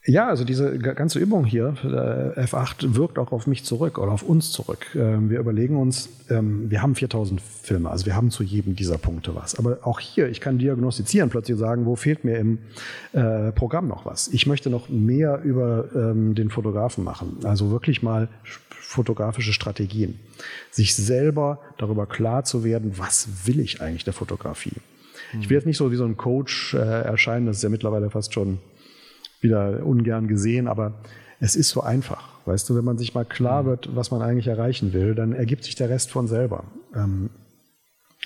Ja, 0.05 0.27
also 0.27 0.43
diese 0.43 0.79
ganze 0.79 1.21
Übung 1.21 1.45
hier, 1.45 1.77
äh, 1.85 2.41
F8, 2.41 2.97
wirkt 2.97 3.21
auch 3.21 3.31
auf 3.31 3.47
mich 3.47 3.63
zurück 3.63 3.99
oder 3.99 4.11
auf 4.11 4.25
uns 4.25 4.51
zurück. 4.51 4.87
Ähm, 4.97 5.31
wir 5.31 5.39
überlegen 5.39 5.77
uns, 5.77 6.09
ähm, 6.29 6.69
wir 6.69 6.83
haben 6.83 6.97
4000 6.97 7.41
Filme, 7.41 7.89
also 7.89 8.07
wir 8.07 8.17
haben 8.17 8.33
zu 8.33 8.43
jedem 8.43 8.75
dieser 8.75 8.99
Punkte 8.99 9.37
was. 9.37 9.57
Aber 9.57 9.79
auch 9.83 10.01
hier, 10.01 10.29
ich 10.29 10.41
kann 10.41 10.59
diagnostizieren, 10.59 11.31
plötzlich 11.31 11.57
sagen, 11.57 11.87
wo 11.87 11.95
fehlt 11.95 12.25
mir 12.25 12.39
im 12.39 12.59
äh, 13.13 13.53
Programm 13.53 13.87
noch 13.87 14.05
was. 14.05 14.27
Ich 14.27 14.49
möchte 14.49 14.71
noch 14.71 14.89
mehr 14.89 15.41
über 15.45 15.85
ähm, 15.95 16.35
den 16.35 16.51
Fotografen 16.51 17.05
machen, 17.05 17.37
also 17.45 17.71
wirklich 17.71 18.03
mal 18.03 18.29
fotografische 18.71 19.53
Strategien. 19.53 20.19
Sich 20.73 20.97
selber 20.97 21.61
darüber 21.79 22.07
klar 22.07 22.43
zu 22.43 22.65
werden, 22.65 22.95
was 22.97 23.47
will 23.47 23.61
ich 23.61 23.81
eigentlich 23.81 24.03
der 24.03 24.15
Fotografie. 24.15 24.75
Ich 25.41 25.49
will 25.49 25.57
jetzt 25.57 25.67
nicht 25.67 25.79
so 25.79 25.91
wie 25.93 25.97
so 25.97 26.05
ein 26.05 26.17
Coach 26.17 26.75
äh, 26.75 26.79
erscheinen, 26.79 27.47
das 27.47 27.59
ist 27.59 27.63
ja 27.63 27.69
mittlerweile 27.69 28.11
fast 28.11 28.35
schon 28.35 28.59
wieder 29.43 29.85
ungern 29.85 30.29
gesehen, 30.29 30.69
aber 30.69 30.95
es 31.41 31.57
ist 31.57 31.71
so 31.71 31.81
einfach. 31.81 32.29
Weißt 32.47 32.69
du, 32.69 32.77
wenn 32.77 32.85
man 32.85 32.99
sich 32.99 33.15
mal 33.15 33.25
klar 33.25 33.63
mhm. 33.63 33.67
wird, 33.67 33.97
was 33.97 34.11
man 34.11 34.23
eigentlich 34.23 34.47
erreichen 34.47 34.93
will, 34.93 35.15
dann 35.15 35.33
ergibt 35.33 35.65
sich 35.65 35.75
der 35.75 35.89
Rest 35.89 36.11
von 36.11 36.27
selber. 36.27 36.65
Ähm, 36.95 37.31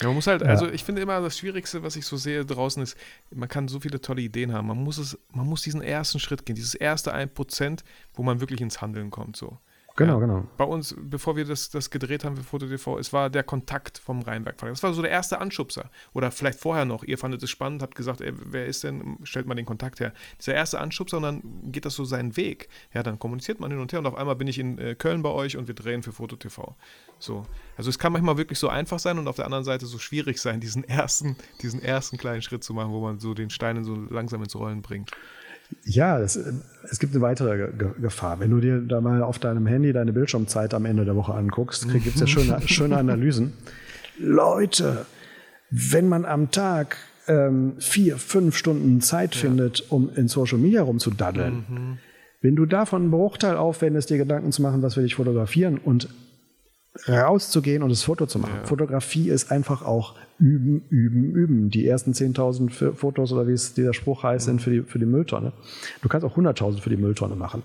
ja, 0.01 0.09
man 0.09 0.17
muss 0.17 0.27
halt, 0.27 0.43
ja. 0.43 0.49
also 0.49 0.69
ich 0.69 0.85
finde 0.85 1.01
immer 1.01 1.21
das 1.21 1.39
Schwierigste, 1.39 1.83
was 1.83 1.97
ich 1.97 2.05
so 2.05 2.17
sehe 2.19 2.45
draußen 2.45 2.83
ist, 2.83 2.97
man 3.35 3.49
kann 3.49 3.69
so 3.69 3.81
viele 3.81 4.01
tolle 4.01 4.21
Ideen 4.21 4.53
haben. 4.53 4.69
Man 4.69 4.77
muss 4.77 4.99
es, 4.99 5.19
man 5.33 5.47
muss 5.47 5.63
diesen 5.63 5.81
ersten 5.83 6.19
Schritt 6.19 6.45
gehen, 6.45 6.55
dieses 6.55 6.75
erste 6.75 7.15
1%, 7.15 7.81
wo 8.15 8.23
man 8.23 8.41
wirklich 8.41 8.61
ins 8.61 8.83
Handeln 8.83 9.11
kommt. 9.11 9.37
So. 9.37 9.59
Genau, 9.97 10.21
ja. 10.21 10.27
genau. 10.27 10.47
Bei 10.59 10.65
uns, 10.65 10.95
bevor 10.99 11.37
wir 11.37 11.47
das, 11.47 11.71
das 11.71 11.91
gedreht 11.91 12.25
haben 12.25 12.37
für 12.37 12.45
FotoTV, 12.45 12.99
es 12.99 13.13
war 13.13 13.31
der 13.31 13.43
Kontakt 13.43 13.99
vom 13.99 14.21
Rheinwerk. 14.21 14.59
Das 14.59 14.83
war 14.83 14.93
so 14.93 15.03
der 15.03 15.11
erste 15.11 15.41
Anschubser. 15.41 15.91
Oder 16.13 16.31
vielleicht 16.31 16.61
vorher 16.61 16.85
noch. 16.85 17.03
Ihr 17.03 17.19
fandet 17.19 17.43
es 17.43 17.51
spannend, 17.51 17.83
habt 17.83 17.95
gesagt, 17.95 18.21
ey, 18.21 18.33
wer 18.35 18.67
ist 18.67 18.85
denn, 18.85 19.19
stellt 19.25 19.47
mal 19.47 19.55
den 19.55 19.65
Kontakt 19.65 20.01
her. 20.01 20.13
Dieser 20.39 20.55
erste 20.55 20.79
Anschubser 20.79 21.17
und 21.17 21.23
dann 21.23 21.43
geht 21.73 21.87
das 21.87 21.95
so 21.95 22.05
seinen 22.05 22.37
Weg. 22.37 22.69
Ja, 22.93 23.03
dann 23.03 23.19
kommuniziert 23.19 23.59
man 23.59 23.71
hin 23.71 23.81
und 23.81 23.93
her 23.93 24.01
und 24.01 24.07
auf 24.07 24.17
einmal 24.17 24.37
bin 24.37 24.49
ich 24.49 24.59
in 24.59 24.79
äh, 24.79 24.95
Köln 24.95 25.23
bei 25.23 25.31
euch 25.31 25.57
und 25.57 25.67
wir 25.67 25.75
drehen 25.75 26.03
für 26.03 26.13
FotoTV. 26.13 26.75
So. 27.19 27.47
Also 27.77 27.89
es 27.89 27.99
kann 27.99 28.13
manchmal 28.13 28.37
wirklich 28.37 28.59
so 28.59 28.69
einfach 28.69 28.99
sein 28.99 29.19
und 29.19 29.29
auf 29.29 29.37
der 29.37 29.47
anderen 29.47 29.65
Seite 29.65 29.87
so 29.87 29.99
schwierig 29.99 30.39
sein, 30.39 30.61
diesen 30.61 30.85
ersten, 30.85 31.37
diesen 31.63 31.83
ersten 31.83 32.19
kleinen 32.19 32.43
Schritt 32.43 32.65
zu 32.65 32.75
machen, 32.75 32.93
wo 32.93 33.01
man 33.01 33.19
so 33.19 33.33
den 33.33 33.51
Steinen 33.51 33.85
so 33.85 33.95
langsam 33.95 34.43
ins 34.43 34.55
Rollen 34.55 34.83
bringt. 34.83 35.11
Ja, 35.85 36.19
das, 36.19 36.39
es 36.91 36.99
gibt 36.99 37.15
eine 37.15 37.23
weitere 37.23 37.69
Gefahr. 38.01 38.41
Wenn 38.41 38.51
du 38.51 38.61
dir 38.61 38.81
da 38.81 39.01
mal 39.01 39.23
auf 39.23 39.39
deinem 39.39 39.67
Handy 39.67 39.93
deine 39.93 40.13
Bildschirmzeit 40.13 40.75
am 40.75 40.85
Ende 40.85 41.05
der 41.05 41.17
Woche 41.17 41.35
anguckst, 41.35 41.89
gibt 41.93 42.07
es 42.07 42.21
ja 42.21 42.27
schöne, 42.27 42.61
schöne 42.67 42.97
Analysen. 42.97 43.53
Leute, 44.19 45.07
wenn 45.71 46.09
man 46.09 46.25
am 46.25 46.51
Tag 46.51 46.97
ähm, 47.29 47.75
vier, 47.79 48.19
fünf 48.19 48.57
Stunden 48.57 49.01
Zeit 49.01 49.35
ja. 49.35 49.43
findet, 49.43 49.91
um 49.91 50.11
in 50.15 50.29
Social 50.29 50.59
Media 50.59 50.83
rumzudaddeln, 50.83 51.65
mhm. 51.69 51.99
wenn 52.41 52.57
du 52.57 52.67
davon 52.67 53.03
einen 53.03 53.11
Bruchteil 53.11 53.57
aufwendest, 53.57 54.11
dir 54.11 54.19
Gedanken 54.19 54.53
zu 54.53 54.63
machen, 54.63 54.83
was 54.83 54.97
will 54.97 55.05
ich 55.05 55.17
fotografieren 55.17 55.79
und 55.79 56.09
rauszugehen 57.09 57.83
und 57.83 57.91
das 57.91 58.03
Foto 58.03 58.27
zu 58.27 58.39
machen. 58.39 58.57
Ja. 58.63 58.67
Fotografie 58.67 59.29
ist 59.29 59.51
einfach 59.51 59.83
auch 59.83 60.15
üben, 60.39 60.85
üben, 60.91 61.35
üben. 61.35 61.71
Die 61.71 61.87
ersten 61.87 62.13
10.000 62.13 62.95
Fotos 62.95 63.33
oder 63.33 63.49
wie 63.49 63.53
es 63.53 63.75
dieser 63.75 63.95
Spruch 63.95 64.23
heißt, 64.23 64.47
sind 64.47 64.61
für 64.61 64.71
die, 64.71 64.83
für 64.83 64.99
die 64.99 65.07
Mülltonne. 65.07 65.53
Du 66.03 66.09
kannst 66.09 66.27
auch 66.27 66.37
100.000 66.37 66.81
für 66.81 66.91
die 66.91 66.97
Mülltonne 66.97 67.37
machen. 67.37 67.63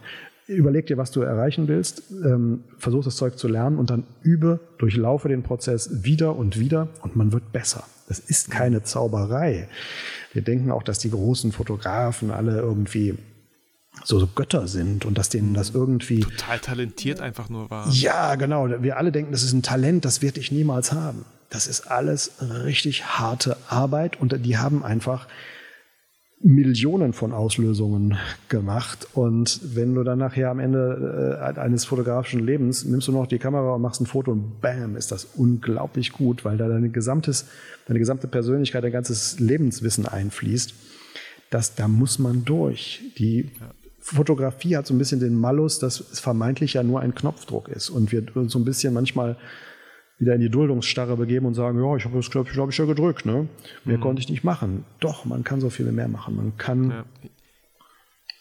Überleg 0.48 0.88
dir, 0.88 0.98
was 0.98 1.12
du 1.12 1.22
erreichen 1.22 1.68
willst, 1.68 2.04
ähm, 2.26 2.64
versuch 2.78 3.04
das 3.04 3.16
Zeug 3.16 3.38
zu 3.38 3.48
lernen 3.48 3.78
und 3.78 3.90
dann 3.90 4.04
übe, 4.22 4.60
durchlaufe 4.80 5.30
den 5.30 5.44
Prozess 5.44 6.04
wieder 6.04 6.36
und 6.36 6.60
wieder 6.60 6.90
und 7.02 7.16
man 7.16 7.32
wird 7.32 7.52
besser. 7.52 7.84
Das 8.08 8.20
ist 8.20 8.52
keine 8.52 8.84
Zauberei. 8.84 9.70
Wir 10.34 10.42
denken 10.42 10.72
auch, 10.72 10.84
dass 10.84 11.00
die 11.00 11.12
großen 11.12 11.52
Fotografen 11.52 12.32
alle 12.32 12.60
irgendwie 12.60 13.18
so, 14.04 14.20
so 14.20 14.28
Götter 14.28 14.68
sind 14.68 15.06
und 15.06 15.18
dass 15.18 15.30
denen 15.30 15.54
das 15.54 15.72
irgendwie. 15.72 16.22
Total 16.22 16.60
talentiert 16.60 17.22
einfach 17.22 17.50
nur 17.50 17.70
war. 17.70 17.90
Ja, 17.90 18.36
genau. 18.36 18.68
Wir 18.82 18.98
alle 18.98 19.12
denken, 19.12 19.32
das 19.32 19.44
ist 19.44 19.54
ein 19.54 19.64
Talent, 19.64 20.06
das 20.06 20.22
werde 20.22 20.40
ich 20.40 20.52
niemals 20.52 20.92
haben. 20.92 21.26
Das 21.52 21.68
ist 21.68 21.92
alles 21.92 22.32
richtig 22.42 23.06
harte 23.06 23.58
Arbeit 23.68 24.20
und 24.20 24.46
die 24.46 24.58
haben 24.58 24.84
einfach 24.84 25.28
Millionen 26.44 27.14
von 27.14 27.34
Auslösungen 27.34 28.18
gemacht. 28.48 29.08
Und 29.14 29.60
wenn 29.76 29.94
du 29.94 30.04
dann 30.04 30.18
nachher 30.18 30.50
am 30.50 30.60
Ende 30.60 31.38
äh, 31.40 31.60
eines 31.60 31.86
fotografischen 31.86 32.44
Lebens 32.44 32.86
nimmst 32.86 33.10
du 33.10 33.12
noch 33.12 33.28
die 33.28 33.38
Kamera 33.38 33.76
und 33.76 33.82
machst 33.82 34.02
ein 34.02 34.06
Foto 34.06 34.32
und 34.32 34.62
bam, 34.62 34.96
ist 34.96 35.12
das 35.12 35.26
unglaublich 35.36 36.14
gut, 36.14 36.46
weil 36.46 36.58
da 36.58 36.70
deine 36.70 36.90
gesamtes, 36.90 37.48
deine 37.86 38.00
gesamte 38.00 38.28
Persönlichkeit, 38.28 38.84
dein 38.86 38.94
ganzes 38.94 39.40
Lebenswissen 39.40 40.08
einfließt. 40.08 40.74
Das, 41.50 41.76
da 41.76 41.88
muss 41.88 42.18
man 42.18 42.46
durch. 42.46 43.02
Die. 43.18 43.52
Fotografie 44.04 44.76
hat 44.76 44.88
so 44.88 44.96
ein 44.96 44.98
bisschen 44.98 45.20
den 45.20 45.36
Malus, 45.36 45.78
dass 45.78 46.00
es 46.00 46.20
vermeintlich 46.20 46.74
ja 46.74 46.82
nur 46.82 47.02
ein 47.02 47.14
Knopfdruck 47.14 47.68
ist 47.70 47.92
und 47.92 48.12
wir 48.12 48.24
so 48.48 48.58
ein 48.58 48.66
bisschen 48.66 48.96
manchmal 48.96 49.38
wieder 50.22 50.36
in 50.36 50.42
die 50.42 50.50
Duldungsstarre 50.50 51.18
begeben 51.18 51.48
und 51.48 51.56
sagen, 51.56 51.84
ja, 51.84 51.96
ich 51.98 52.06
habe 52.06 52.16
das, 52.16 52.30
glaube 52.30 52.48
ich, 52.48 52.54
glaub 52.54 52.70
ich, 52.70 52.78
ja 52.78 52.86
gedrückt, 52.86 53.26
ne? 53.26 53.48
Mehr 53.84 53.98
mhm. 53.98 54.02
konnte 54.02 54.22
ich 54.22 54.30
nicht 54.30 54.44
machen. 54.44 54.86
Doch, 55.00 55.26
man 55.26 55.44
kann 55.44 55.60
so 55.60 55.72
viel 55.72 55.92
mehr 55.92 56.08
machen. 56.08 56.36
Man 56.36 56.58
kann. 56.58 56.92
Ja. 56.92 57.06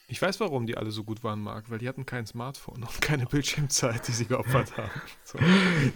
Ich 0.07 0.21
weiß, 0.21 0.41
warum 0.41 0.67
die 0.67 0.77
alle 0.77 0.91
so 0.91 1.05
gut 1.05 1.25
waren, 1.25 1.41
Marc, 1.41 1.71
weil 1.71 1.79
die 1.79 1.89
hatten 1.89 2.05
kein 2.05 2.27
Smartphone 2.27 2.83
und 2.83 3.01
keine 3.01 3.27
Bildschirmzeit, 3.27 4.07
die 4.07 4.13
sie 4.13 4.27
geopfert 4.27 4.77
haben. 4.77 4.91
So, 5.25 5.39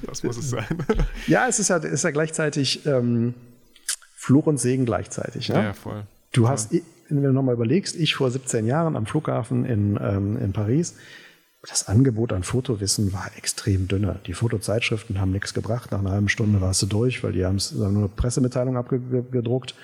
das 0.06 0.22
muss 0.22 0.38
es 0.38 0.50
sein. 0.50 0.66
Ja, 1.26 1.48
es 1.48 1.58
ist 1.58 1.68
ja, 1.68 1.76
ist 1.76 2.04
ja 2.04 2.12
gleichzeitig 2.12 2.86
ähm, 2.86 3.34
Fluch 4.14 4.46
und 4.46 4.58
Segen 4.58 4.86
gleichzeitig. 4.86 5.50
Ne? 5.50 5.56
Ja, 5.56 5.72
voll. 5.74 6.06
Du 6.32 6.42
voll. 6.42 6.50
hast 6.50 6.72
wenn 7.08 7.22
du 7.22 7.32
nochmal 7.32 7.54
überlegst, 7.54 7.96
ich 7.96 8.14
vor 8.14 8.30
17 8.30 8.66
Jahren 8.66 8.96
am 8.96 9.06
Flughafen 9.06 9.64
in, 9.64 9.98
ähm, 10.02 10.38
in 10.38 10.52
Paris, 10.52 10.96
das 11.68 11.88
Angebot 11.88 12.32
an 12.32 12.42
Fotowissen 12.42 13.12
war 13.12 13.30
extrem 13.36 13.88
dünner. 13.88 14.20
Die 14.26 14.34
Fotozeitschriften 14.34 15.20
haben 15.20 15.32
nichts 15.32 15.54
gebracht. 15.54 15.92
Nach 15.92 16.00
einer 16.00 16.10
halben 16.10 16.28
Stunde 16.28 16.60
warst 16.60 16.82
du 16.82 16.86
durch, 16.86 17.22
weil 17.24 17.32
die 17.32 17.44
haben 17.44 17.58
nur 17.72 18.08
Pressemitteilungen 18.08 18.78
abgedruckt. 18.78 19.74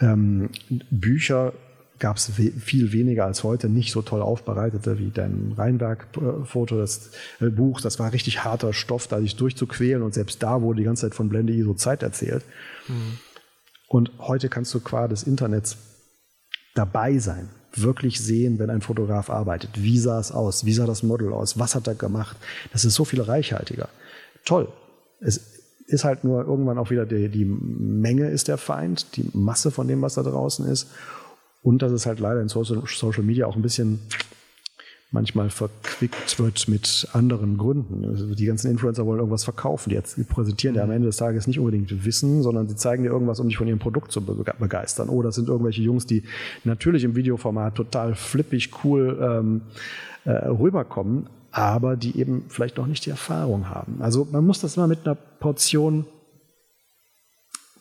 Ähm, 0.00 0.50
Bücher 0.90 1.52
gab 1.98 2.16
es 2.16 2.38
we 2.38 2.50
viel 2.50 2.92
weniger 2.92 3.26
als 3.26 3.44
heute, 3.44 3.68
nicht 3.68 3.92
so 3.92 4.02
toll 4.02 4.22
aufbereitete 4.22 4.98
wie 4.98 5.10
dein 5.10 5.52
Rheinberg-Foto, 5.56 6.78
das 6.78 7.10
äh, 7.40 7.50
Buch. 7.50 7.80
Das 7.80 7.98
war 7.98 8.12
richtig 8.12 8.42
harter 8.42 8.72
Stoff, 8.72 9.06
da 9.06 9.20
sich 9.20 9.36
durchzuquälen 9.36 10.02
und 10.02 10.14
selbst 10.14 10.42
da 10.42 10.62
wurde 10.62 10.78
die 10.78 10.84
ganze 10.84 11.02
Zeit 11.02 11.14
von 11.14 11.28
Blende 11.28 11.52
ISO 11.52 11.74
Zeit 11.74 12.02
erzählt. 12.02 12.42
Mhm. 12.88 13.18
Und 13.86 14.12
heute 14.18 14.48
kannst 14.48 14.72
du 14.74 14.80
qua 14.80 15.08
des 15.08 15.24
Internets 15.24 15.76
dabei 16.74 17.18
sein, 17.18 17.50
wirklich 17.74 18.20
sehen, 18.20 18.58
wenn 18.58 18.70
ein 18.70 18.80
Fotograf 18.80 19.30
arbeitet. 19.30 19.82
Wie 19.82 19.98
sah 19.98 20.18
es 20.18 20.32
aus? 20.32 20.64
Wie 20.64 20.72
sah 20.72 20.86
das 20.86 21.02
Model 21.02 21.32
aus? 21.32 21.58
Was 21.58 21.74
hat 21.74 21.86
er 21.86 21.94
gemacht? 21.94 22.36
Das 22.72 22.84
ist 22.84 22.94
so 22.94 23.04
viel 23.04 23.20
reichhaltiger. 23.20 23.88
Toll. 24.44 24.68
Es 25.20 25.40
ist 25.86 26.04
halt 26.04 26.24
nur 26.24 26.44
irgendwann 26.44 26.78
auch 26.78 26.90
wieder 26.90 27.06
die, 27.06 27.28
die 27.28 27.44
Menge 27.44 28.28
ist 28.30 28.48
der 28.48 28.58
Feind, 28.58 29.16
die 29.16 29.30
Masse 29.32 29.70
von 29.70 29.88
dem, 29.88 30.02
was 30.02 30.14
da 30.14 30.22
draußen 30.22 30.66
ist. 30.66 30.88
Und 31.62 31.82
dass 31.82 31.92
es 31.92 32.06
halt 32.06 32.20
leider 32.20 32.40
in 32.40 32.48
Social, 32.48 32.82
Social 32.86 33.22
Media 33.22 33.46
auch 33.46 33.56
ein 33.56 33.62
bisschen 33.62 34.00
manchmal 35.12 35.50
verquickt 35.50 36.38
wird 36.38 36.68
mit 36.68 37.08
anderen 37.12 37.58
Gründen. 37.58 38.04
Also 38.04 38.34
die 38.34 38.44
ganzen 38.44 38.70
Influencer 38.70 39.06
wollen 39.06 39.18
irgendwas 39.18 39.44
verkaufen. 39.44 39.90
Die, 39.90 40.24
präsentieren 40.24 40.76
ja 40.76 40.82
am 40.82 40.88
mhm. 40.88 40.96
Ende 40.96 41.06
des 41.08 41.16
Tages 41.16 41.46
nicht 41.46 41.58
unbedingt 41.58 42.04
Wissen, 42.04 42.42
sondern 42.42 42.68
sie 42.68 42.76
zeigen 42.76 43.02
dir 43.02 43.10
irgendwas, 43.10 43.40
um 43.40 43.48
dich 43.48 43.56
von 43.56 43.66
ihrem 43.66 43.80
Produkt 43.80 44.12
zu 44.12 44.24
begeistern. 44.24 45.08
Oder 45.08 45.30
es 45.30 45.34
sind 45.34 45.48
irgendwelche 45.48 45.82
Jungs, 45.82 46.06
die 46.06 46.22
natürlich 46.64 47.02
im 47.04 47.16
Videoformat 47.16 47.74
total 47.74 48.14
flippig, 48.14 48.70
cool 48.84 49.18
ähm, 49.20 49.62
äh, 50.24 50.30
rüberkommen, 50.48 51.28
aber 51.50 51.96
die 51.96 52.16
eben 52.16 52.44
vielleicht 52.48 52.76
noch 52.76 52.86
nicht 52.86 53.04
die 53.04 53.10
Erfahrung 53.10 53.68
haben. 53.68 54.00
Also 54.00 54.28
man 54.30 54.46
muss 54.46 54.60
das 54.60 54.76
immer 54.76 54.86
mit 54.86 55.06
einer 55.06 55.16
Portion 55.16 56.04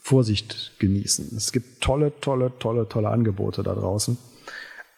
Vorsicht 0.02 0.72
genießen. 0.80 1.38
Es 1.38 1.52
gibt 1.52 1.82
tolle, 1.82 2.12
tolle, 2.20 2.52
tolle, 2.58 2.90
tolle 2.90 3.10
Angebote 3.10 3.62
da 3.62 3.76
draußen. 3.76 4.18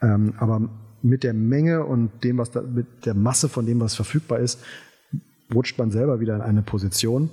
Ähm, 0.02 0.34
aber 0.38 0.70
mit 1.04 1.24
der 1.24 1.34
Menge 1.34 1.86
und 1.86 2.24
dem, 2.24 2.38
was 2.38 2.52
da, 2.52 2.62
mit 2.62 3.06
der 3.06 3.14
Masse 3.14 3.50
von 3.50 3.66
dem, 3.66 3.80
was 3.80 3.96
verfügbar 3.96 4.40
ist, 4.40 4.60
rutscht 5.54 5.78
man 5.78 5.92
selber 5.92 6.20
wieder 6.20 6.36
in 6.36 6.42
eine 6.42 6.62
Position, 6.62 7.30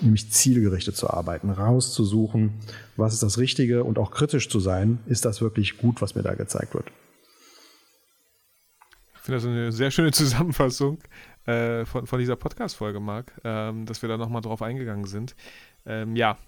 nämlich 0.00 0.30
zielgerichtet 0.30 0.96
zu 0.96 1.10
arbeiten, 1.10 1.50
rauszusuchen, 1.50 2.52
was 2.96 3.14
ist 3.14 3.22
das 3.22 3.38
Richtige 3.38 3.84
und 3.84 3.98
auch 3.98 4.10
kritisch 4.10 4.48
zu 4.48 4.60
sein, 4.60 4.98
ist 5.06 5.24
das 5.24 5.40
wirklich 5.40 5.78
gut, 5.78 6.00
was 6.00 6.14
mir 6.14 6.22
da 6.22 6.34
gezeigt 6.34 6.74
wird. 6.74 6.90
Ich 9.14 9.20
finde 9.20 9.36
das 9.36 9.46
eine 9.46 9.72
sehr 9.72 9.90
schöne 9.90 10.12
Zusammenfassung 10.12 10.98
äh, 11.46 11.84
von, 11.84 12.06
von 12.06 12.18
dieser 12.18 12.36
Podcast-Folge, 12.36 13.00
Marc, 13.00 13.32
ähm, 13.44 13.84
dass 13.84 14.00
wir 14.02 14.08
da 14.08 14.16
nochmal 14.16 14.42
drauf 14.42 14.62
eingegangen 14.62 15.04
sind. 15.04 15.34
Ähm, 15.84 16.16
ja, 16.16 16.38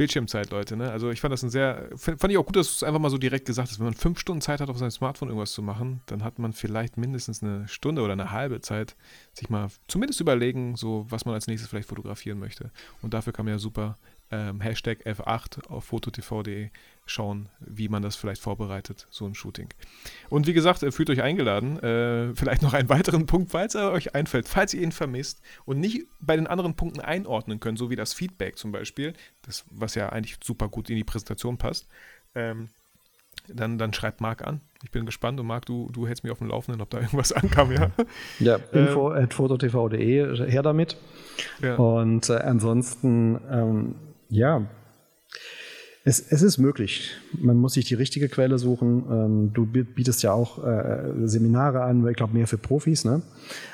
Bildschirmzeit, 0.00 0.48
Leute. 0.48 0.78
Ne? 0.78 0.90
Also 0.90 1.10
ich 1.10 1.20
fand 1.20 1.30
das 1.30 1.42
ein 1.42 1.50
sehr, 1.50 1.90
fand 1.94 2.30
ich 2.30 2.38
auch 2.38 2.46
gut, 2.46 2.56
dass 2.56 2.68
du 2.68 2.72
es 2.72 2.82
einfach 2.82 2.98
mal 2.98 3.10
so 3.10 3.18
direkt 3.18 3.44
gesagt 3.44 3.68
hast. 3.68 3.80
Wenn 3.80 3.84
man 3.84 3.92
fünf 3.92 4.18
Stunden 4.18 4.40
Zeit 4.40 4.62
hat, 4.62 4.70
auf 4.70 4.78
seinem 4.78 4.90
Smartphone 4.90 5.28
irgendwas 5.28 5.52
zu 5.52 5.60
machen, 5.60 6.00
dann 6.06 6.24
hat 6.24 6.38
man 6.38 6.54
vielleicht 6.54 6.96
mindestens 6.96 7.42
eine 7.42 7.68
Stunde 7.68 8.00
oder 8.00 8.14
eine 8.14 8.30
halbe 8.30 8.62
Zeit, 8.62 8.96
sich 9.34 9.50
mal 9.50 9.68
zumindest 9.88 10.18
überlegen, 10.22 10.74
so 10.74 11.04
was 11.10 11.26
man 11.26 11.34
als 11.34 11.48
nächstes 11.48 11.68
vielleicht 11.68 11.90
fotografieren 11.90 12.38
möchte. 12.38 12.70
Und 13.02 13.12
dafür 13.12 13.34
kann 13.34 13.44
man 13.44 13.56
ja 13.56 13.58
super 13.58 13.98
ähm, 14.30 14.62
Hashtag 14.62 15.06
F8 15.06 15.66
auf 15.66 15.84
fototv.de 15.84 16.70
schauen, 17.10 17.48
wie 17.60 17.88
man 17.88 18.02
das 18.02 18.16
vielleicht 18.16 18.40
vorbereitet, 18.40 19.06
so 19.10 19.26
ein 19.26 19.34
Shooting. 19.34 19.68
Und 20.28 20.46
wie 20.46 20.52
gesagt, 20.52 20.82
äh, 20.82 20.92
fühlt 20.92 21.10
euch 21.10 21.22
eingeladen. 21.22 21.78
Äh, 21.82 22.34
vielleicht 22.34 22.62
noch 22.62 22.72
einen 22.72 22.88
weiteren 22.88 23.26
Punkt, 23.26 23.50
falls 23.50 23.74
er 23.74 23.92
euch 23.92 24.14
einfällt, 24.14 24.48
falls 24.48 24.74
ihr 24.74 24.82
ihn 24.82 24.92
vermisst 24.92 25.40
und 25.64 25.80
nicht 25.80 26.06
bei 26.20 26.36
den 26.36 26.46
anderen 26.46 26.74
Punkten 26.74 27.00
einordnen 27.00 27.60
könnt, 27.60 27.78
so 27.78 27.90
wie 27.90 27.96
das 27.96 28.12
Feedback 28.12 28.56
zum 28.56 28.72
Beispiel, 28.72 29.14
das, 29.42 29.64
was 29.70 29.94
ja 29.94 30.08
eigentlich 30.08 30.38
super 30.42 30.68
gut 30.68 30.88
in 30.90 30.96
die 30.96 31.04
Präsentation 31.04 31.58
passt. 31.58 31.88
Ähm, 32.34 32.68
dann, 33.48 33.78
dann 33.78 33.92
schreibt 33.92 34.20
Marc 34.20 34.46
an. 34.46 34.60
Ich 34.82 34.90
bin 34.90 35.06
gespannt 35.06 35.40
und 35.40 35.46
Marc, 35.46 35.66
du, 35.66 35.90
du 35.92 36.06
hältst 36.06 36.24
mich 36.24 36.30
auf 36.30 36.38
dem 36.38 36.48
Laufenden, 36.48 36.80
ob 36.80 36.90
da 36.90 36.98
irgendwas 37.00 37.32
ankam, 37.32 37.72
ja? 37.72 37.90
Ja, 38.38 38.56
info 38.72 39.12
ähm, 39.14 39.24
at 39.24 39.34
fototv.de, 39.34 40.50
her 40.50 40.62
damit. 40.62 40.96
Ja. 41.60 41.76
Und 41.76 42.28
äh, 42.30 42.36
ansonsten, 42.36 43.40
ähm, 43.50 43.94
ja, 44.28 44.66
Es, 46.02 46.20
es, 46.20 46.40
ist 46.42 46.56
möglich. 46.56 47.10
Man 47.38 47.58
muss 47.58 47.74
sich 47.74 47.84
die 47.84 47.94
richtige 47.94 48.28
Quelle 48.28 48.58
suchen. 48.58 49.04
Ähm, 49.10 49.52
du 49.52 49.66
bietest 49.66 50.22
ja 50.22 50.32
auch 50.32 50.64
äh, 50.64 51.26
Seminare 51.26 51.82
an, 51.82 52.08
ich 52.08 52.16
glaube 52.16 52.32
mehr 52.32 52.46
für 52.46 52.56
Profis, 52.56 53.04
ne? 53.04 53.20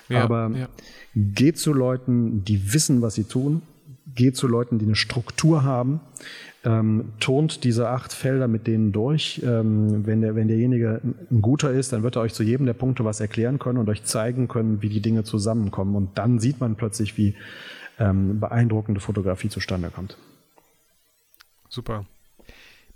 Ja, 0.08 0.24
Aber 0.24 0.50
ja. 0.56 0.68
geht 1.14 1.58
zu 1.58 1.72
Leuten, 1.72 2.44
die 2.44 2.72
wissen, 2.72 3.00
was 3.00 3.14
sie 3.14 3.24
tun. 3.24 3.62
Geht 4.14 4.36
zu 4.36 4.48
Leuten, 4.48 4.78
die 4.78 4.86
eine 4.86 4.96
Struktur 4.96 5.62
haben. 5.62 6.00
Ähm, 6.64 7.12
turnt 7.20 7.62
diese 7.62 7.90
acht 7.90 8.12
Felder 8.12 8.48
mit 8.48 8.66
denen 8.66 8.90
durch. 8.90 9.40
Ähm, 9.44 10.04
wenn, 10.04 10.20
der, 10.20 10.34
wenn 10.34 10.48
derjenige 10.48 11.00
ein 11.30 11.42
guter 11.42 11.70
ist, 11.70 11.92
dann 11.92 12.02
wird 12.02 12.16
er 12.16 12.22
euch 12.22 12.34
zu 12.34 12.42
jedem 12.42 12.66
der 12.66 12.72
Punkte 12.72 13.04
was 13.04 13.20
erklären 13.20 13.60
können 13.60 13.78
und 13.78 13.88
euch 13.88 14.02
zeigen 14.02 14.48
können, 14.48 14.82
wie 14.82 14.88
die 14.88 15.00
Dinge 15.00 15.22
zusammenkommen. 15.22 15.94
Und 15.94 16.18
dann 16.18 16.40
sieht 16.40 16.58
man 16.58 16.74
plötzlich, 16.74 17.16
wie 17.16 17.36
ähm, 18.00 18.40
beeindruckende 18.40 19.00
Fotografie 19.00 19.48
zustande 19.48 19.90
kommt. 19.90 20.16
Super. 21.68 22.04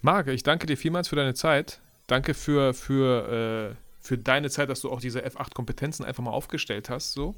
Marc, 0.03 0.29
ich 0.29 0.43
danke 0.43 0.67
dir 0.67 0.77
vielmals 0.77 1.09
für 1.09 1.17
deine 1.17 1.35
Zeit. 1.35 1.81
Danke 2.07 2.35
für, 2.35 2.73
für, 2.75 3.73
äh, 3.73 3.77
für 4.01 4.17
deine 4.19 4.49
Zeit, 4.51 4.71
dass 4.71 4.81
du 4.81 4.91
auch 4.91 5.01
diese 5.01 5.25
F8-Kompetenzen 5.25 6.05
einfach 6.05 6.23
mal 6.23 6.31
aufgestellt 6.31 6.89
hast, 6.89 7.13
so. 7.13 7.37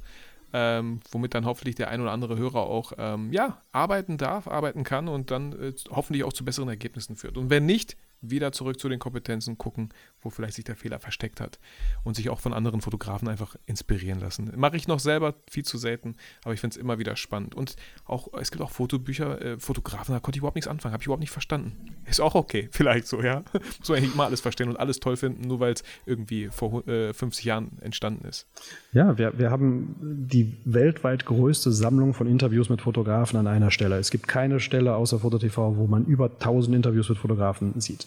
Ähm, 0.55 1.01
womit 1.11 1.35
dann 1.35 1.47
hoffentlich 1.47 1.77
der 1.77 1.89
ein 1.89 2.03
oder 2.03 2.13
andere 2.13 2.37
Hörer 2.37 2.61
auch 2.61 2.93
ähm, 2.99 3.33
ja, 3.33 3.63
arbeiten 3.73 4.19
darf, 4.19 4.47
arbeiten 4.47 4.85
kann 4.85 5.09
und 5.09 5.31
dann 5.31 5.53
äh, 5.53 5.73
hoffentlich 5.91 6.25
auch 6.25 6.33
zu 6.35 6.45
besseren 6.45 6.69
Ergebnissen 6.69 7.17
führt. 7.17 7.39
Und 7.39 7.49
wenn 7.49 7.65
nicht, 7.65 7.97
wieder 8.23 8.53
zurück 8.53 8.79
zu 8.79 8.89
den 8.89 8.99
Kompetenzen 8.99 9.59
gucken, 9.59 9.91
wo 10.21 10.31
vielleicht 10.31 10.55
sich 10.55 10.65
der 10.65 10.77
Fehler 10.77 11.01
versteckt 11.01 11.41
hat 11.41 11.59
und 12.05 12.17
sich 12.17 12.31
auch 12.31 12.41
von 12.41 12.53
anderen 12.53 12.81
Fotografen 12.81 13.29
einfach 13.29 13.57
inspirieren 13.67 14.21
lassen. 14.21 14.53
Mache 14.57 14.77
ich 14.77 14.89
noch 14.89 15.01
selber 15.01 15.35
viel 15.51 15.65
zu 15.65 15.77
selten, 15.77 16.15
aber 16.45 16.55
ich 16.55 16.61
finde 16.61 16.75
es 16.75 16.77
immer 16.79 16.99
wieder 16.99 17.17
spannend. 17.17 17.55
Und 17.55 17.77
auch, 18.05 18.29
es 18.41 18.51
gibt 18.51 18.63
auch 18.63 18.71
Fotobücher, 18.71 19.43
äh, 19.43 19.59
Fotografen, 19.59 20.15
da 20.15 20.21
konnte 20.21 20.37
ich 20.37 20.39
überhaupt 20.39 20.57
nichts 20.57 20.69
anfangen, 20.69 20.93
habe 20.93 21.03
ich 21.03 21.07
überhaupt 21.07 21.21
nicht 21.21 21.31
verstanden. 21.31 21.97
Ist 22.05 22.21
auch 22.21 22.35
okay, 22.35 22.69
vielleicht 22.73 23.07
so, 23.07 23.23
ja. 23.23 23.43
Muss 23.79 23.89
man 23.89 23.99
eigentlich 23.99 24.15
immer 24.15 24.25
alles 24.25 24.41
verstehen 24.41 24.69
und 24.69 24.79
alles 24.79 25.01
toll 25.01 25.17
finden, 25.17 25.47
nur 25.47 25.61
weil 25.61 25.73
es 25.73 25.83
irgendwie 26.07 26.49
vor 26.49 26.87
äh, 26.87 27.13
50 27.13 27.45
Jahren 27.45 27.79
entstanden 27.81 28.27
ist. 28.27 28.47
Ja, 28.93 29.19
wir, 29.19 29.39
wir 29.39 29.51
haben 29.51 29.97
die 30.01 30.57
weltweit 30.65 31.25
größte 31.25 31.73
Sammlung 31.73 32.15
von 32.15 32.27
Interviews 32.27 32.69
mit 32.69 32.83
Fotografen 32.83 33.39
an 33.39 33.47
einer 33.47 33.71
Stelle. 33.71 33.97
Es 33.97 34.11
gibt 34.11 34.29
keine 34.29 34.61
Stelle 34.61 34.95
außer 34.95 35.19
FotoTV, 35.19 35.77
wo 35.77 35.87
man 35.87 36.05
über 36.05 36.27
1000 36.27 36.77
Interviews 36.77 37.09
mit 37.09 37.19
Fotografen 37.19 37.81
sieht. 37.81 38.07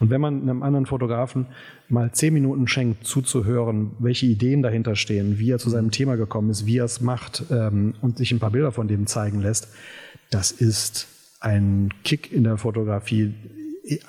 Und 0.00 0.10
wenn 0.10 0.20
man 0.20 0.42
einem 0.42 0.62
anderen 0.62 0.86
Fotografen 0.86 1.46
mal 1.88 2.12
zehn 2.12 2.34
Minuten 2.34 2.66
schenkt, 2.66 3.06
zuzuhören, 3.06 3.92
welche 3.98 4.26
Ideen 4.26 4.62
dahinter 4.62 4.96
stehen, 4.96 5.38
wie 5.38 5.50
er 5.50 5.58
zu 5.58 5.70
seinem 5.70 5.90
Thema 5.90 6.16
gekommen 6.16 6.50
ist, 6.50 6.66
wie 6.66 6.78
er 6.78 6.84
es 6.84 7.00
macht 7.00 7.44
ähm, 7.50 7.94
und 8.00 8.18
sich 8.18 8.32
ein 8.32 8.40
paar 8.40 8.50
Bilder 8.50 8.72
von 8.72 8.88
dem 8.88 9.06
zeigen 9.06 9.40
lässt, 9.40 9.68
das 10.30 10.50
ist 10.50 11.06
ein 11.40 11.90
Kick 12.02 12.32
in 12.32 12.44
der 12.44 12.56
Fotografie. 12.58 13.34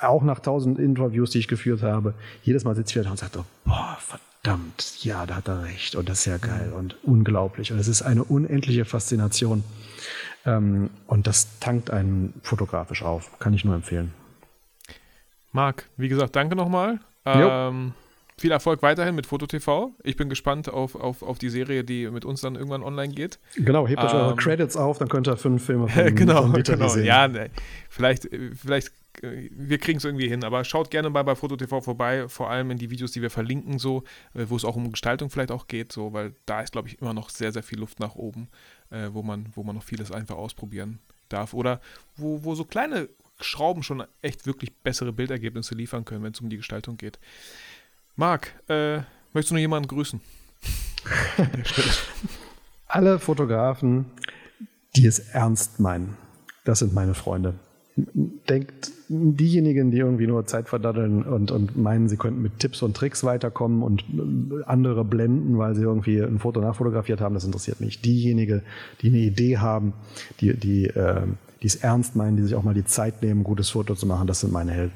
Auch 0.02 0.24
nach 0.24 0.40
tausend 0.40 0.80
Interviews, 0.80 1.32
die 1.32 1.40
ich 1.40 1.48
geführt 1.48 1.84
habe, 1.84 2.14
jedes 2.44 2.64
Mal 2.64 2.76
sitze 2.76 2.92
ich 2.92 2.96
wieder 2.96 3.06
da 3.06 3.12
und 3.12 3.20
sage, 3.20 3.44
boah, 3.66 3.98
verdammt, 4.00 5.04
ja, 5.04 5.26
da 5.26 5.36
hat 5.36 5.48
er 5.48 5.64
recht 5.64 5.96
und 5.96 6.08
das 6.08 6.20
ist 6.20 6.26
ja 6.26 6.38
geil 6.38 6.72
und 6.76 6.96
unglaublich. 7.04 7.72
Und 7.72 7.80
es 7.80 7.88
ist 7.88 8.02
eine 8.02 8.24
unendliche 8.24 8.86
Faszination. 8.86 9.64
Ähm, 10.46 10.90
und 11.08 11.28
das 11.28 11.60
tankt 11.60 11.92
einen 11.92 12.34
fotografisch 12.42 13.04
auf. 13.04 13.38
Kann 13.40 13.54
ich 13.54 13.66
nur 13.66 13.76
empfehlen. 13.76 14.14
Marc, 15.56 15.90
wie 15.96 16.10
gesagt, 16.10 16.36
danke 16.36 16.56
nochmal. 16.56 17.00
Ähm, 17.26 17.94
viel 18.38 18.52
Erfolg 18.52 18.82
weiterhin 18.82 19.16
mit 19.16 19.26
FotoTV. 19.26 19.92
Ich 20.04 20.18
bin 20.18 20.28
gespannt 20.28 20.70
auf, 20.70 20.96
auf, 20.96 21.24
auf 21.24 21.40
die 21.40 21.48
Serie, 21.48 21.86
die 21.86 22.10
mit 22.10 22.26
uns 22.26 22.42
dann 22.42 22.56
irgendwann 22.56 22.84
online 22.84 23.14
geht. 23.14 23.40
Genau, 23.56 23.88
hebt 23.88 24.04
euch 24.04 24.14
ähm, 24.14 24.20
eure 24.20 24.36
Credits 24.36 24.76
auf, 24.76 24.98
dann 24.98 25.08
könnt 25.08 25.30
ihr 25.30 25.38
fünf 25.38 25.66
Filme 25.66 25.88
von, 25.88 26.14
genau, 26.14 26.42
von 26.42 26.62
genau. 26.62 26.90
sehen. 26.90 27.06
Ja, 27.06 27.30
ne, 27.30 27.50
vielleicht, 27.90 28.28
vielleicht, 28.54 28.90
äh, 29.22 29.50
wir 29.52 29.78
kriegen 29.78 29.98
es 29.98 30.04
irgendwie 30.04 30.28
hin, 30.28 30.44
aber 30.44 30.66
schaut 30.66 30.92
gerne 30.92 31.10
mal 31.10 31.24
bei 31.24 31.36
FotoTV 31.36 31.82
vorbei, 31.82 32.28
vor 32.28 32.50
allem 32.50 32.72
in 32.72 32.78
die 32.78 32.90
Videos, 32.90 33.14
die 33.14 33.22
wir 33.22 33.30
verlinken, 33.30 33.80
so, 33.80 34.04
äh, 34.34 34.46
wo 34.50 34.58
es 34.58 34.66
auch 34.66 34.76
um 34.76 34.92
Gestaltung 34.92 35.30
vielleicht 35.30 35.52
auch 35.52 35.68
geht, 35.68 35.94
so, 35.94 36.12
weil 36.12 36.34
da 36.46 36.60
ist, 36.60 36.74
glaube 36.74 36.90
ich, 36.90 37.02
immer 37.02 37.14
noch 37.14 37.30
sehr, 37.30 37.54
sehr 37.54 37.64
viel 37.64 37.80
Luft 37.80 38.02
nach 38.02 38.16
oben, 38.16 38.50
äh, 38.92 39.08
wo, 39.14 39.24
man, 39.24 39.48
wo 39.56 39.64
man 39.64 39.76
noch 39.76 39.84
vieles 39.84 40.12
einfach 40.12 40.36
ausprobieren 40.36 41.00
darf. 41.30 41.54
Oder 41.54 41.80
wo, 42.18 42.44
wo 42.44 42.56
so 42.56 42.66
kleine 42.66 43.08
Schrauben 43.42 43.84
schon 43.84 44.04
echt 44.22 44.46
wirklich 44.46 44.74
bessere 44.74 45.12
Bildergebnisse 45.12 45.76
liefern 45.76 46.06
können, 46.06 46.24
wenn 46.24 46.34
es 46.34 46.42
um 46.42 46.50
die 46.50 46.58
Gestaltung 46.58 46.98
geht. 46.98 47.20
Marc, 48.16 48.54
äh, 48.70 48.98
möchtest 49.34 49.52
du 49.52 49.56
noch 49.56 49.60
jemanden 49.60 49.88
grüßen? 49.88 50.22
Alle 52.88 53.20
Fotografen, 53.20 54.06
die 54.96 55.06
es 55.06 55.20
ernst 55.20 55.80
meinen, 55.80 56.16
das 56.64 56.80
sind 56.80 56.94
meine 56.94 57.14
Freunde. 57.14 57.56
Denkt 57.98 58.92
diejenigen, 59.08 59.92
die 59.92 60.00
irgendwie 60.00 60.28
nur 60.28 60.46
Zeit 60.46 60.68
verdaddeln 60.68 61.24
und, 61.24 61.52
und 61.52 61.78
meinen, 61.78 62.10
sie 62.10 62.18
könnten 62.18 62.42
mit 62.42 62.60
Tipps 62.60 62.82
und 62.82 62.96
Tricks 62.96 63.24
weiterkommen 63.24 63.84
und 63.84 64.04
andere 64.66 65.06
blenden, 65.06 65.58
weil 65.58 65.76
sie 65.76 65.84
irgendwie 65.84 66.22
ein 66.22 66.40
Foto 66.40 66.60
nachfotografiert 66.60 67.22
haben, 67.22 67.36
das 67.36 67.46
interessiert 67.46 67.80
mich. 67.80 68.02
Diejenigen, 68.02 68.64
die 69.02 69.08
eine 69.08 69.20
Idee 69.20 69.58
haben, 69.58 69.94
die, 70.42 70.58
die 70.58 70.88
äh, 70.88 71.22
die 71.66 71.70
es 71.70 71.78
ernst 71.78 72.16
meinen, 72.16 72.38
die 72.38 72.44
sich 72.44 72.54
auch 72.54 72.62
mal 72.62 72.76
die 72.76 72.86
Zeit 72.86 73.24
nehmen, 73.24 73.42
ein 73.42 73.44
gutes 73.44 73.72
Foto 73.72 73.96
zu 73.96 74.06
machen, 74.06 74.28
das 74.28 74.42
sind 74.42 74.54
meine 74.54 74.72
Helden. 74.72 74.94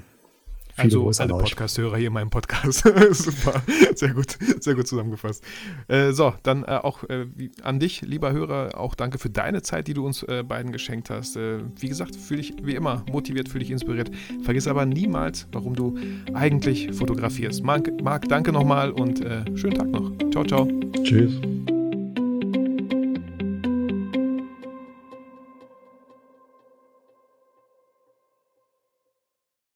Viele 0.76 0.99
also 0.99 1.24
alle 1.24 1.34
Podcast-Hörer 1.34 1.97
hier 1.97 2.07
in 2.07 2.13
meinem 2.13 2.30
Podcast. 2.30 2.84
Super, 3.11 3.63
sehr 3.95 4.13
gut, 4.13 4.38
sehr 4.59 4.76
gut 4.76 4.88
zusammengefasst. 4.88 5.43
Äh, 5.88 6.11
so, 6.11 6.36
dann 6.43 6.63
äh, 6.65 6.67
auch 6.67 7.03
äh, 7.05 7.26
an 7.63 7.80
dich, 7.80 8.03
lieber 8.03 8.34
Hörer, 8.34 8.78
auch 8.78 8.93
danke 8.93 9.17
für 9.17 9.32
deine 9.32 9.63
Zeit, 9.63 9.88
die 9.88 9.95
du 9.95 10.05
uns 10.05 10.22
äh, 10.22 10.43
beiden 10.43 10.72
geschenkt 10.72 11.09
hast. 11.09 11.38
Äh, 11.38 11.61
wie 11.80 11.89
gesagt, 11.89 12.15
fühle 12.15 12.41
dich 12.41 12.53
wie 12.61 12.76
immer 12.76 13.03
motiviert, 13.11 13.49
fühle 13.49 13.63
dich 13.63 13.72
inspiriert. 13.72 14.11
Vergiss 14.43 14.67
aber 14.67 14.86
niemals, 14.86 15.47
warum 15.51 15.76
du 15.76 15.97
eigentlich 16.36 16.93
fotografierst. 16.93 17.63
Marc, 17.63 17.89
Marc 18.03 18.30
danke 18.30 18.51
nochmal 18.51 18.91
und 18.91 19.26
äh, 19.26 19.43
schönen 19.57 19.74
Tag 19.74 19.88
noch. 19.88 20.11
Ciao, 20.30 20.45
ciao. 20.45 20.67
Tschüss. 21.01 21.34